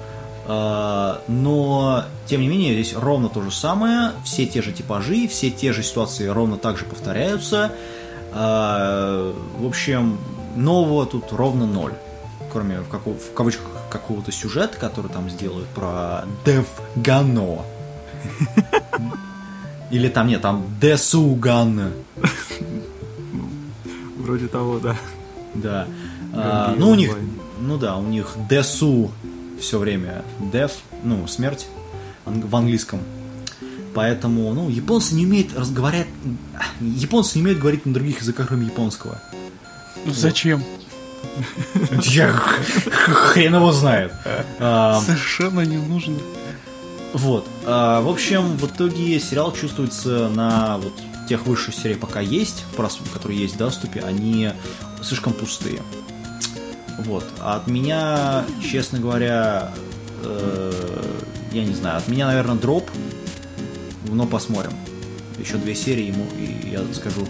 [0.51, 5.51] А, Но, тем не менее, здесь ровно то же самое, все те же типажи, все
[5.51, 7.71] те же ситуации ровно так же повторяются.
[8.33, 10.17] А, В общем,
[10.55, 11.93] нового тут ровно ноль.
[12.51, 16.65] Кроме, в, каку- в кавычках, какого-то сюжета, который там сделают про Дев
[16.95, 17.59] Гано.
[19.91, 21.91] Или там, нет, там Десуган.
[24.17, 24.95] Вроде того, да.
[25.53, 25.87] Да.
[26.33, 27.15] А, ну, у них,
[27.59, 29.11] ну да, у них Десу
[29.59, 30.23] все время.
[30.51, 30.73] Деф,
[31.03, 31.67] ну, смерть
[32.25, 33.01] в английском.
[33.93, 36.07] Поэтому, ну, японцы не умеют разговаривать...
[36.79, 39.19] Японцы не умеют говорить на других языках, кроме японского.
[40.05, 40.63] Зачем?
[42.03, 44.13] Я хрен его знает.
[44.57, 46.17] Совершенно не нужно.
[47.13, 47.47] Вот.
[47.65, 50.93] А, В общем, в итоге сериал чувствуется на вот
[51.27, 52.65] тех высших сериях, пока есть,
[53.13, 54.51] которые есть в доступе, они
[55.01, 55.81] слишком пустые.
[57.05, 57.25] Вот.
[57.39, 59.71] А от меня, честно говоря,
[60.23, 60.71] э,
[61.51, 62.89] я не знаю, от меня, наверное, дроп,
[64.09, 64.73] но посмотрим.
[65.37, 67.25] Еще две серии, ему, и я скажу,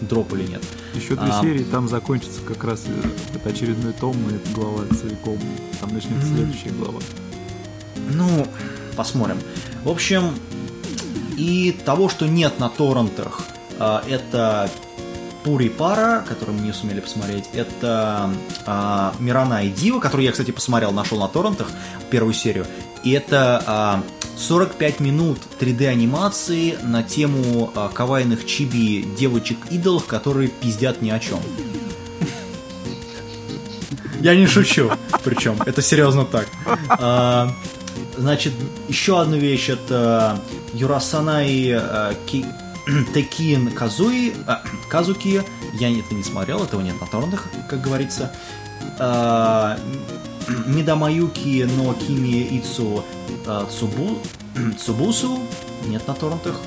[0.00, 0.62] дроп или нет.
[0.94, 1.40] Еще две А.
[1.40, 5.38] серии, там закончится как раз э, это очередной том, и глава целиком.
[5.80, 7.00] Там начнется следующая глава.
[8.10, 8.46] Ну,
[8.96, 9.38] посмотрим.
[9.82, 10.34] В общем,
[11.36, 13.40] и того, что нет на торрентах,
[13.78, 14.70] а, это
[15.44, 18.30] Пури Пара, который мы не сумели посмотреть, это
[18.64, 21.68] а, Мирана и Дива, который я, кстати, посмотрел, нашел на торрентах
[22.10, 22.66] первую серию,
[23.02, 24.02] и это а,
[24.38, 31.40] 45 минут 3D анимации на тему а, кавайных чиби девочек-идолов, которые пиздят ни о чем.
[34.20, 34.90] Я не шучу,
[35.22, 36.48] причем, это серьезно так.
[36.88, 37.50] А,
[38.16, 38.52] Значит,
[38.88, 40.40] еще одна вещь это
[40.72, 42.46] Юрасанай э, Ки-
[43.14, 45.42] Текин Казуи, а, Казуки.
[45.74, 48.32] Я это не смотрел, этого нет на торрентах, как говорится.
[48.98, 49.78] А,
[50.66, 53.02] Мидамаюки но Кими Ицу
[53.46, 54.18] э, Цубу,
[54.78, 55.38] Цубусу
[55.86, 56.60] нет на торрентах.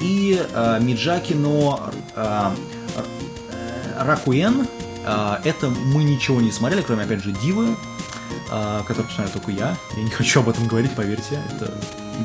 [0.00, 2.50] И э, Миджаки но э,
[2.96, 4.66] э, Ракуен.
[5.04, 7.76] э, это мы ничего не смотрели, кроме, опять же, Дивы,
[8.50, 9.76] а, который посмотрел только я.
[9.96, 11.40] Я не хочу об этом говорить, поверьте.
[11.50, 11.72] Это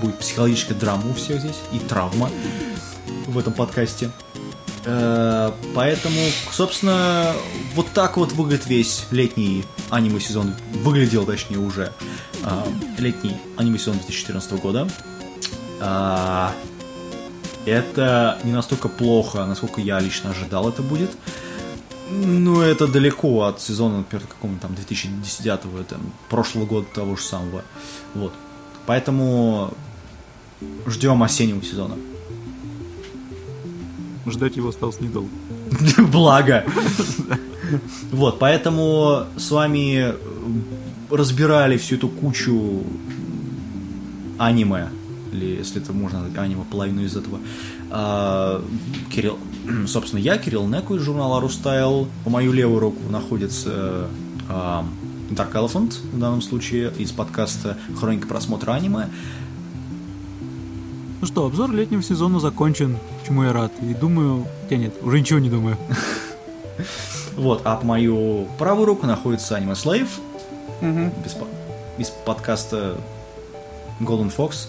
[0.01, 2.29] будет психологическая драма у всех здесь и травма
[3.35, 4.11] в этом подкасте.
[4.85, 6.19] Э, Поэтому,
[6.51, 7.33] собственно,
[7.73, 10.55] вот так вот выглядит весь летний аниме-сезон.
[10.83, 11.91] Выглядел, точнее, уже
[12.43, 12.67] а,
[12.97, 14.87] летний аниме-сезон 2014 года.
[15.81, 16.53] А,
[17.65, 21.11] Это не настолько плохо, насколько я лично ожидал это будет.
[22.11, 27.63] Ну, это далеко от сезона, например, какого там 2010-го, там, прошлого года того же самого.
[28.13, 28.31] Вот.
[28.85, 29.73] Поэтому
[30.85, 31.95] ждем осеннего сезона.
[34.25, 35.29] Ждать его осталось недолго.
[36.11, 36.65] Благо.
[38.11, 40.13] Вот, поэтому с вами
[41.11, 42.83] разбирали всю эту кучу
[44.37, 44.89] аниме,
[45.31, 47.39] или если это можно назвать аниме, половину из этого.
[47.91, 48.63] А,
[49.11, 49.37] Кирилл,
[49.87, 52.07] собственно, я, Кирилл Неку из журнала Рустайл.
[52.23, 54.07] По мою левую руку находится
[54.49, 54.85] а,
[55.29, 59.09] Dark Elephant, в данном случае, из подкаста «Хроника просмотра аниме».
[61.21, 63.71] Ну что, обзор летнего сезона закончен, чему я рад.
[63.81, 64.45] И думаю...
[64.63, 65.77] Хотя нет, уже ничего не думаю.
[67.35, 70.07] Вот, а по мою правую руку находится Anime Slave,
[70.79, 71.11] Мгм.
[71.23, 71.47] без, по-
[71.97, 72.95] без подкаста
[73.99, 74.67] Golden Fox.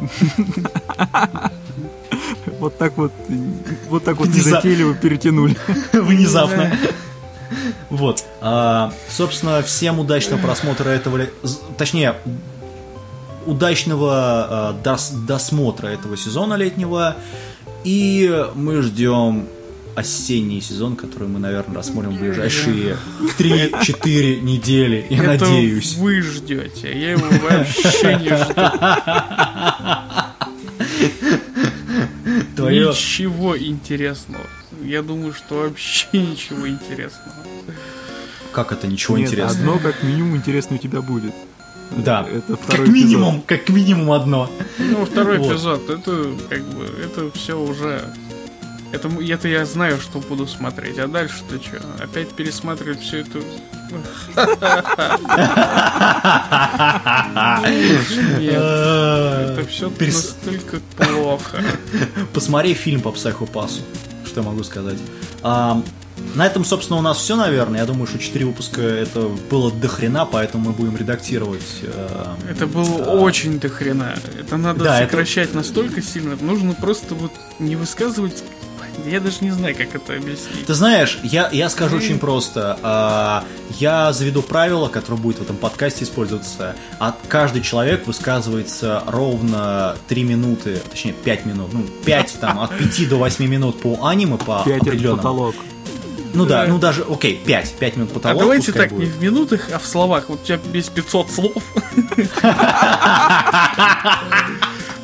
[2.58, 3.12] Вот так вот,
[3.88, 5.56] вот так вот незатейливо перетянули.
[5.92, 6.72] Внезапно.
[7.90, 8.24] Вот.
[8.40, 11.20] А, собственно, всем удачного просмотра этого...
[11.76, 12.16] Точнее,
[13.46, 17.16] удачного а, дос- досмотра этого сезона летнего.
[17.84, 19.46] И мы ждем
[19.94, 22.96] осенний сезон, который мы, наверное, рассмотрим в ближайшие
[23.38, 25.94] 3-4 недели, я Это надеюсь.
[25.94, 28.54] вы ждете, я его вообще не жду.
[32.56, 32.88] Твое...
[32.90, 34.44] Ничего интересного.
[34.84, 37.34] Я думаю, что вообще ничего интересного.
[38.52, 39.76] Как это, ничего Нет, интересного?
[39.76, 41.34] одно как минимум интересно у тебя будет.
[41.96, 44.50] Да, Это как второй минимум, как минимум одно.
[44.78, 45.52] Ну, второй Вот.
[45.52, 48.02] эпизод, это как бы, это все уже...
[48.92, 50.98] Это, это я знаю, что буду смотреть.
[50.98, 51.78] А дальше-то что?
[52.02, 53.40] Опять пересматривать всю эту...
[58.38, 61.62] Нет, это все Перес- настолько плохо.
[62.32, 63.80] Посмотри фильм по психопасу.
[64.26, 64.98] Что я могу сказать?
[65.42, 65.82] А,
[66.34, 67.80] на этом, собственно, у нас все, наверное.
[67.80, 71.62] Я думаю, что 4 выпуска это было до хрена, поэтому мы будем редактировать.
[71.82, 74.14] э, Это было очень до хрена.
[74.38, 76.36] Это надо Да, это- сокращать настолько сильно.
[76.40, 78.42] Нужно просто вот не высказывать...
[79.06, 80.66] Я даже не знаю, как это объяснить.
[80.66, 82.76] Ты знаешь, я, я скажу очень просто.
[82.82, 83.44] А,
[83.78, 86.74] я заведу правило, которое будет в этом подкасте использоваться.
[86.98, 93.08] От каждый человек высказывается ровно 3 минуты, точнее 5 минут, ну 5 там, от 5
[93.08, 95.16] до 8 минут по аниме, по это определенному.
[95.18, 95.54] потолок.
[96.34, 96.72] Ну да, Да.
[96.72, 98.38] ну даже, окей, 5, 5 минут А потолок.
[98.42, 99.14] давайте пускай так, не будет.
[99.16, 100.24] в минутах, а в словах.
[100.28, 101.62] Вот у тебя есть 500 слов.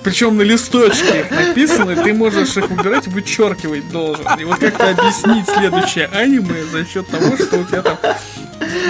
[0.02, 4.26] Причем на листочке их написано, ты можешь их убирать, вычеркивать должен.
[4.38, 7.96] И вот как-то объяснить следующее аниме за счет того, что у тебя там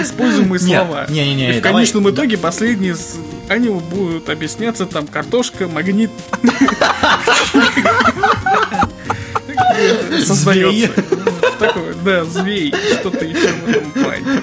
[0.01, 1.05] используемые Не, слова.
[1.07, 3.15] не-не-не, И в давай- конечном итоге последние с-
[3.47, 6.11] аниме будут объясняться там картошка, магнит.
[10.25, 10.89] Создается.
[11.59, 14.41] Такое, да, змей, что-то еще в этом плане.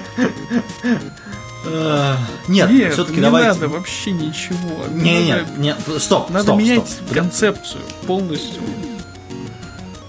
[1.64, 2.16] Э,
[2.48, 3.48] Нет, Нет, все-таки не давайте.
[3.48, 4.86] надо вообще ничего.
[4.90, 7.12] Не, не, не, стоп, Надо стоп, менять стоп.
[7.14, 8.62] концепцию полностью.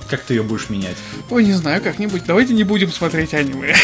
[0.09, 0.97] Как ты ее будешь менять?
[1.29, 2.23] Ой, не знаю, как-нибудь.
[2.25, 3.75] Давайте не будем смотреть аниме.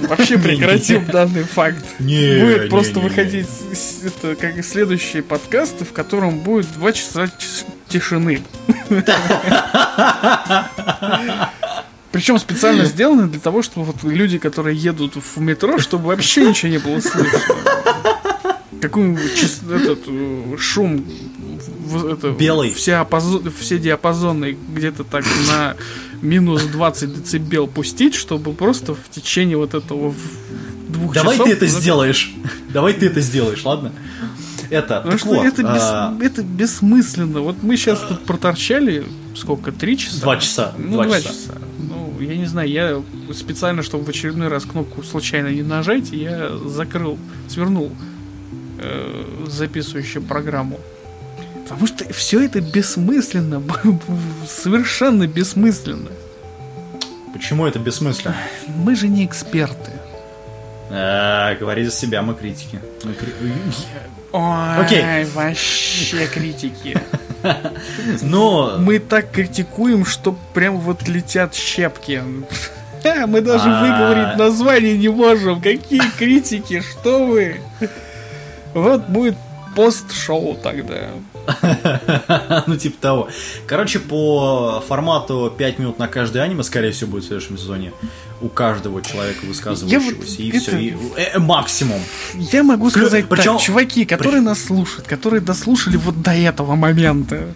[0.00, 1.84] Вообще прекратим данный факт.
[2.00, 3.46] Не, Будет не, просто не, выходить
[4.04, 7.30] это как следующие подкасты, в котором будет два часа
[7.90, 8.42] тишины.
[12.12, 16.70] Причем специально сделано для того, чтобы вот люди, которые едут в метро, чтобы вообще ничего
[16.72, 17.40] не было слышно.
[18.80, 21.04] Какой-нибудь этот э, шум
[22.10, 22.72] это, Белый.
[22.72, 25.76] Все, опозо- все диапазоны где-то так на
[26.22, 30.14] минус 20 децибел пустить, чтобы просто в течение вот этого
[30.88, 31.46] двух Давай часов...
[31.48, 32.32] ты это сделаешь.
[32.68, 33.92] Давай ты это сделаешь, ладно?
[34.70, 37.40] Это, Потому так что вот, это, бес- а, это бессмысленно.
[37.40, 40.20] Вот мы сейчас тут проторчали сколько, три часа?
[40.20, 41.28] Два часа, Ну, два два, часа.
[41.30, 41.52] часа.
[41.78, 43.02] Ну, я не знаю, я
[43.34, 47.18] специально, чтобы в очередной раз кнопку случайно не нажать, я закрыл,
[47.48, 47.90] свернул
[48.78, 50.78] э, записывающую программу.
[51.64, 53.62] Потому что все это бессмысленно,
[54.48, 56.10] совершенно бессмысленно.
[57.32, 58.36] почему это бессмысленно?
[58.68, 59.90] Мы же не эксперты.
[60.92, 62.80] А, Говори за себя, мы критики.
[63.04, 63.32] Мы кри-
[64.32, 65.24] Ой, Окей.
[65.34, 66.96] вообще критики.
[68.22, 72.22] Но Мы так критикуем, что прям вот летят щепки.
[73.26, 73.80] Мы даже А.
[73.80, 75.60] выговорить название не можем.
[75.60, 77.60] Какие критики, что вы?
[78.74, 79.36] Вот будет
[79.74, 81.08] пост-шоу тогда.
[82.66, 83.28] ну типа того.
[83.66, 87.92] Короче, по формату 5 минут на каждое аниме, скорее всего, будет в следующем сезоне
[88.40, 90.42] у каждого человека высказывающегося.
[90.42, 92.00] И это- все, и э, максимум.
[92.34, 97.48] Я могу сказать причем- так, чуваки, которые нас слушают, которые дослушали вот до этого момента,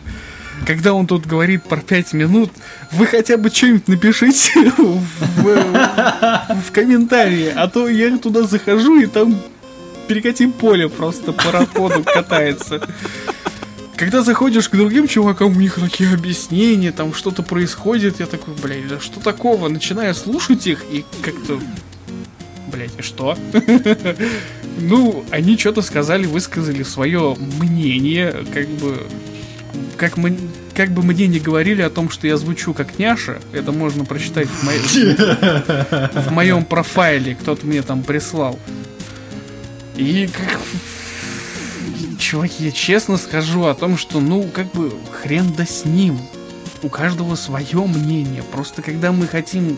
[0.67, 2.51] когда он тут говорит про 5 минут,
[2.93, 9.39] вы хотя бы что-нибудь напишите в, комментарии, а то я туда захожу и там
[10.09, 12.81] перекатим поле просто по расходу катается.
[13.97, 18.89] Когда заходишь к другим чувакам, у них такие объяснения, там что-то происходит, я такой, блядь,
[18.89, 19.69] да что такого?
[19.69, 21.61] Начинаю слушать их и как-то...
[22.73, 23.37] Блядь, и что?
[24.77, 29.01] Ну, они что-то сказали, высказали свое мнение, как бы...
[29.97, 30.37] Как, мы,
[30.75, 34.49] как бы мне не говорили о том, что я звучу как няша, это можно прочитать
[34.49, 35.15] в, моей-
[36.29, 38.59] в моем профайле, кто-то мне там прислал.
[39.97, 40.59] И как...
[42.25, 46.19] Чуваки, я честно скажу о том, что, ну, как бы, хрен да с ним.
[46.83, 48.43] У каждого свое мнение.
[48.43, 49.77] Просто когда мы хотим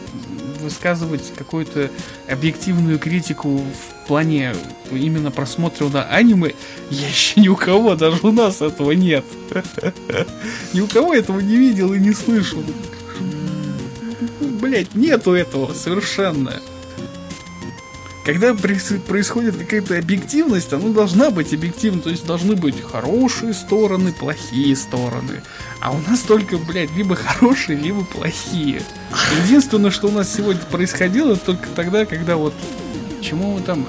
[0.60, 1.90] высказывать какую-то
[2.28, 4.55] объективную критику в плане
[4.93, 6.55] именно просмотра на аниме,
[6.89, 9.24] я еще ни у кого, даже у нас этого нет.
[10.73, 12.62] Ни у кого этого не видел и не слышал.
[14.60, 16.60] Блять, нету этого совершенно.
[18.27, 24.12] Когда проис- происходит какая-то объективность, она должна быть объективна, то есть должны быть хорошие стороны,
[24.12, 25.43] плохие стороны.
[25.81, 28.82] А у нас только, блядь, либо хорошие, либо плохие.
[29.44, 32.53] Единственное, что у нас сегодня происходило, только тогда, когда вот...
[33.20, 33.86] Чему мы там...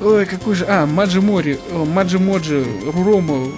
[0.00, 0.64] Ой, какой же...
[0.68, 3.48] А, Маджи Мори, о, Маджи Моджи, Рурома.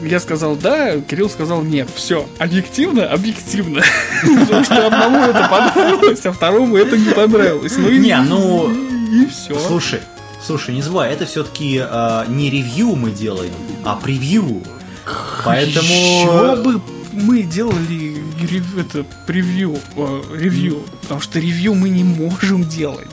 [0.00, 1.88] Я сказал да, Кирилл сказал нет.
[1.94, 3.82] Все, объективно, объективно.
[4.40, 7.74] Потому что одному это понравилось, а второму это не понравилось.
[7.76, 9.58] Ну и, Не, ну, и все.
[9.58, 10.00] Слушай,
[10.44, 11.82] слушай, не забывай, это все-таки
[12.28, 13.52] не ревью мы делаем,
[13.84, 14.62] а превью.
[15.44, 15.88] Поэтому...
[15.88, 16.80] Еще бы
[17.12, 23.08] мы делали рев- это превью, э, ревью, потому что ревью мы не можем делать.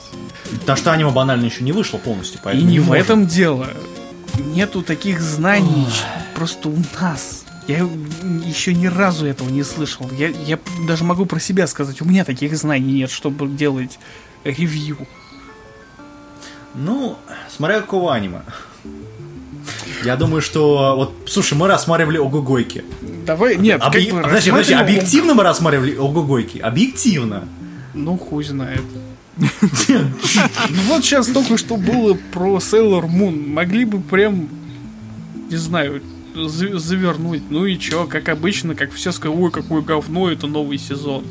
[0.60, 3.02] Потому что аниме банально еще не вышло полностью, И поэтому не в можем.
[3.02, 3.68] этом дело.
[4.54, 5.88] Нету таких знаний
[6.36, 7.46] просто у нас.
[7.68, 7.80] Я
[8.46, 10.10] еще ни разу этого не слышал.
[10.12, 13.98] Я, я даже могу про себя сказать, у меня таких знаний нет, чтобы делать
[14.44, 14.98] ревью.
[16.76, 17.18] Ну,
[17.50, 18.42] смотря какого аниме.
[20.04, 20.96] Я думаю, что...
[20.96, 22.84] Вот, слушай, мы рассматривали Огугойки.
[23.26, 26.60] Давай, нет, Объ- как бы Подожди, подожди, объективно мы рассматривали Огугойки?
[26.60, 27.48] Объективно.
[27.96, 28.84] Ну, хуй знает.
[29.88, 33.48] Ну вот сейчас только что было про Sailor Moon.
[33.48, 34.48] Могли бы прям,
[35.50, 36.02] не знаю,
[36.36, 37.44] завернуть.
[37.50, 41.24] Ну и чё, как обычно, как все сказали, ой, какое говно, это новый сезон.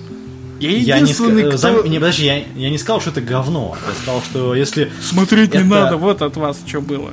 [0.61, 1.57] Я Я не, э, кто...
[1.57, 3.77] зам- не, подожди, я, я не сказал, что это говно.
[3.87, 4.91] Я сказал, что если...
[5.03, 7.13] Смотреть не Это- надо, вот от вас что было.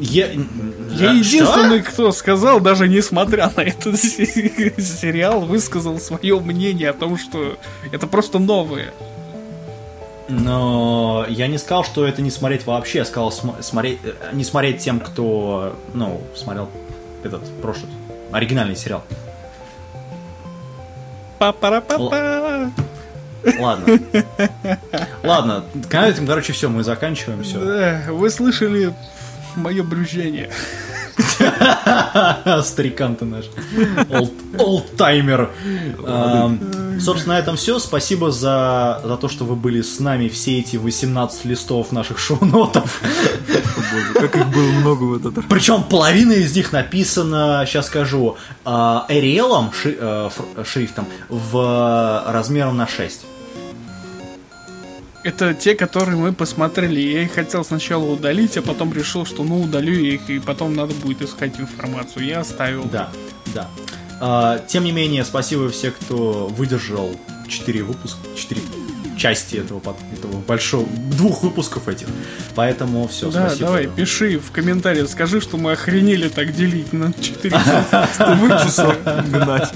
[0.00, 0.28] Я,
[0.92, 4.26] Я А, единственный, кто сказал, даже несмотря на этот се-
[4.78, 7.58] сериал, высказал свое мнение о том, что
[7.90, 8.92] это просто новое.
[10.30, 12.98] Но я не сказал, что это не смотреть вообще.
[12.98, 16.68] Я сказал см- смотреть, э, не смотреть тем, кто, ну, смотрел
[17.24, 17.90] этот прошлый
[18.32, 19.02] оригинальный сериал.
[21.38, 22.70] Па-пара-па-па.
[23.58, 23.98] Ладно.
[25.24, 27.58] Ладно, на этом, короче, все, мы заканчиваем все.
[27.58, 28.92] Да, Вы слышали
[29.56, 30.50] мое брюзжание.
[32.62, 33.46] Старикан ты наш.
[34.10, 35.50] Олд- Олдтаймер.
[37.00, 37.78] Собственно, на этом все.
[37.78, 43.00] Спасибо за, за то, что вы были с нами все эти 18 листов наших шоу-нотов.
[43.92, 45.46] Боже, как их было много в этот раз.
[45.48, 50.30] Причем половина из них написана, сейчас скажу, Эриэлом, ши- э,
[50.64, 53.26] шрифтом, в размером на 6.
[55.22, 56.98] Это те, которые мы посмотрели.
[57.00, 60.94] Я их хотел сначала удалить, а потом решил, что ну удалю их, и потом надо
[60.94, 62.24] будет искать информацию.
[62.24, 62.84] Я оставил.
[62.84, 63.10] Да,
[63.54, 63.68] да.
[64.20, 67.16] А, тем не менее, спасибо всем, кто выдержал
[67.48, 68.60] 4 выпуска, 4
[69.16, 69.80] части этого,
[70.12, 72.06] этого большого, двух выпусков этих.
[72.54, 73.66] Поэтому все, Да, спасибо.
[73.66, 77.58] давай, пиши в комментариях, скажи, что мы охренели так делить на 4
[78.36, 78.96] выпуска.
[79.28, 79.70] Гнать.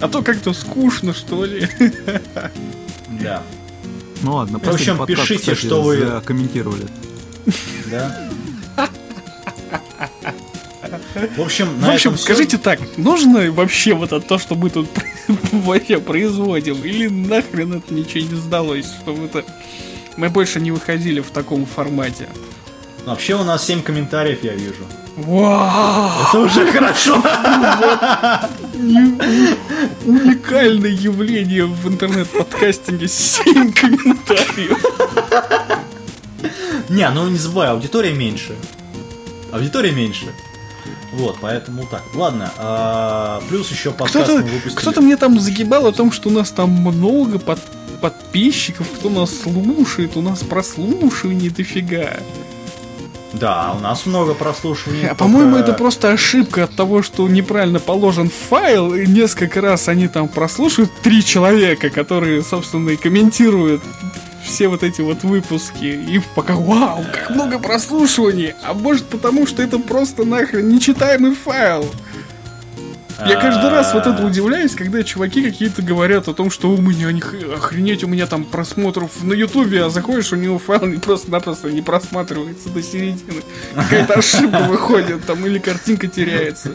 [0.00, 1.68] А то как-то скучно, что ли.
[3.20, 3.42] Да.
[4.22, 6.86] Ну ладно, В общем, подкаст, пишите, кстати, что вы- комментировали.
[7.90, 8.28] Да.
[11.14, 14.88] В общем, В общем, скажите так, нужно вообще вот это то, что мы тут
[15.52, 19.44] вообще производим, или нахрен это ничего не сдалось, чтобы это...
[20.16, 22.28] Мы больше не выходили в таком формате.
[23.06, 24.84] Вообще у нас 7 комментариев, я вижу.
[25.16, 26.10] Вау!
[26.28, 27.16] Это уже хорошо.
[30.04, 34.78] Уникальное явление в интернет-подкастинге 7 комментариев.
[36.88, 38.54] Не, ну не забывай, аудитория меньше.
[39.52, 40.26] Аудитория меньше.
[41.12, 42.02] Вот, поэтому так.
[42.14, 44.74] Ладно, а, плюс еще подкаст Кто-то, выпустили.
[44.76, 47.60] кто-то мне там загибал о том, что у нас там много под-
[48.00, 52.16] подписчиков, кто нас слушает, у нас прослушиваний дофига.
[53.32, 55.06] Да, у нас много прослушиваний.
[55.08, 59.88] А по-моему, только- это просто ошибка от того, что неправильно положен файл, и несколько раз
[59.88, 63.82] они там прослушивают три человека, которые, собственно, и комментируют
[64.50, 65.84] все вот эти вот выпуски.
[65.84, 68.54] И пока, вау, как много прослушиваний!
[68.64, 71.86] А может потому, что это просто нахрен нечитаемый файл.
[73.26, 77.12] Я каждый раз вот это удивляюсь, когда чуваки какие-то говорят о том, что у меня
[77.12, 80.96] не х- охренеть, у меня там просмотров на ютубе, а заходишь, у него файл не
[80.98, 83.42] просто-напросто не просматривается до середины.
[83.74, 86.72] Какая-то ошибка выходит там, или картинка теряется.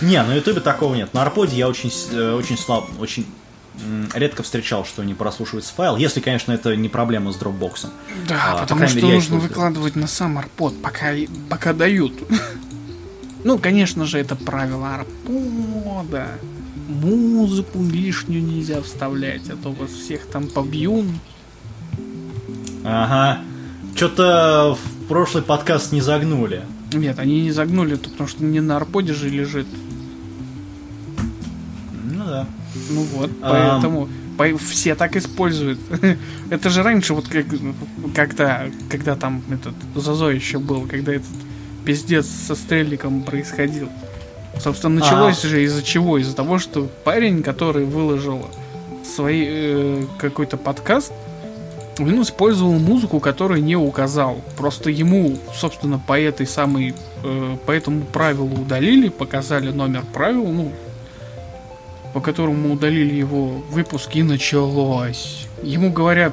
[0.00, 1.14] Не, на Ютубе такого нет.
[1.14, 3.24] На Арподе я очень, э, очень слаб, очень
[4.14, 7.90] редко встречал, что не прослушивается файл, если, конечно, это не проблема с дропбоксом.
[8.28, 11.12] Да, А, по потому крайней что мере, нужно выкладывать на сам арпод, пока,
[11.48, 12.12] пока дают.
[13.44, 16.28] Ну, конечно же, это правило арпода.
[16.88, 21.04] Музыку лишнюю нельзя вставлять, а то вас всех там побьют.
[22.84, 23.42] Ага.
[23.94, 26.62] Что-то в прошлый подкаст не загнули.
[26.94, 29.66] Нет, они не загнули, потому что не на арподе же лежит.
[32.90, 33.50] Ну вот, А.
[33.76, 35.78] поэтому по- все так используют.
[36.50, 37.46] Это же раньше, вот как,
[38.14, 41.28] когда, когда там этот Зазо еще был, когда этот
[41.84, 43.88] пиздец со стрельником происходил.
[44.60, 46.18] Собственно, началось же из-за чего?
[46.18, 48.46] Из-за того, что парень, который выложил
[49.04, 51.12] свой э, какой-то подкаст,
[51.98, 54.40] он использовал музыку, которую не указал.
[54.56, 60.72] Просто ему, собственно, по этой самой, э, по этому правилу удалили, показали номер правил, ну,
[62.14, 65.48] по которому удалили его выпуск и началось.
[65.62, 66.32] Ему говорят,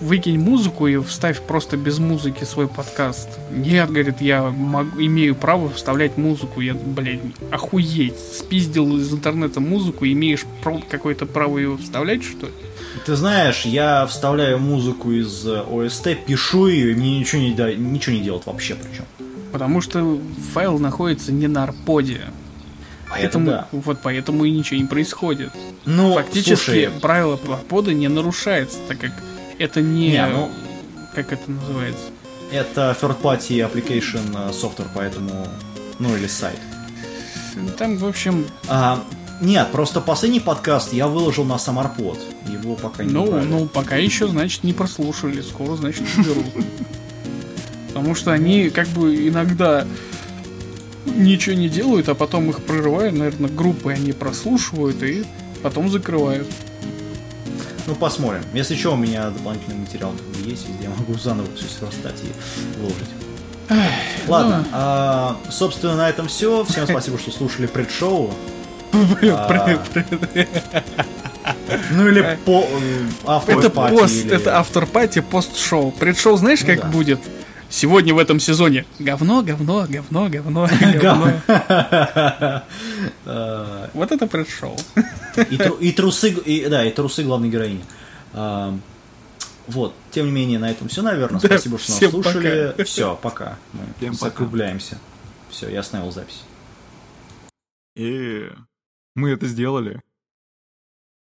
[0.00, 3.28] выкинь музыку и вставь просто без музыки свой подкаст.
[3.52, 6.60] Нет, говорит, я могу, имею право вставлять музыку.
[6.60, 7.20] Я, блядь,
[7.52, 8.18] охуеть.
[8.18, 10.44] Спиздил из интернета музыку, имеешь
[10.90, 12.52] какое-то право ее вставлять, что ли?
[13.06, 17.72] Ты знаешь, я вставляю музыку из э, ОСТ, пишу ее, и мне ничего не, да-
[17.72, 19.04] ничего не делают вообще причем.
[19.52, 20.20] Потому что
[20.52, 22.22] файл находится не на арподе.
[23.12, 23.68] Поэтому, да.
[23.72, 25.50] вот поэтому и ничего не происходит.
[25.84, 29.12] Ну, Фактически слушай, правило арпода не нарушается, так как
[29.58, 30.12] это не...
[30.12, 30.50] Не, ну-
[31.14, 32.04] Как это называется?
[32.50, 35.46] это third-party application э, software, поэтому...
[35.98, 36.58] Ну, или сайт.
[37.78, 39.02] Там, в общем, А,
[39.40, 42.18] нет, просто последний подкаст я выложил на самарпод.
[42.46, 43.46] Его пока не ну, убрали.
[43.46, 46.46] ну, пока еще, значит, не прослушали, скоро, значит, уберут.
[47.88, 49.86] Потому что они, как бы, иногда
[51.06, 55.24] ничего не делают, а потом их прерывают, наверное, группы они прослушивают и
[55.62, 56.48] потом закрывают.
[57.86, 58.42] Ну, посмотрим.
[58.54, 60.12] Если что, у меня дополнительный материал
[60.44, 60.84] есть везде.
[60.84, 63.08] Я могу заново все сверстать и выложить.
[64.28, 64.68] Ладно, ну.
[64.72, 66.64] а, собственно, на этом все.
[66.64, 68.32] Всем спасибо, что слушали предшоу.
[69.22, 69.76] А,
[71.90, 75.90] Ну или по э, автор Это пост, это автор пати, пост-шоу.
[75.90, 77.20] Предшоу, знаешь, Ну как будет?
[77.72, 80.68] Сегодня в этом сезоне говно, говно, говно, говно,
[81.00, 81.32] говно.
[83.24, 84.76] Э, Вот это предшоу.
[85.50, 87.82] И, тру- и трусы, да, и трусы главной героини.
[88.34, 88.76] А,
[89.68, 91.40] Вот, тем не менее, на этом все, наверное.
[91.40, 92.74] Спасибо, что нас слушали.
[92.84, 93.56] Все, пока.
[93.72, 94.98] Мы закругляемся.
[95.48, 96.42] Все, я остановил запись.
[97.96, 98.50] И
[99.14, 100.02] мы это сделали.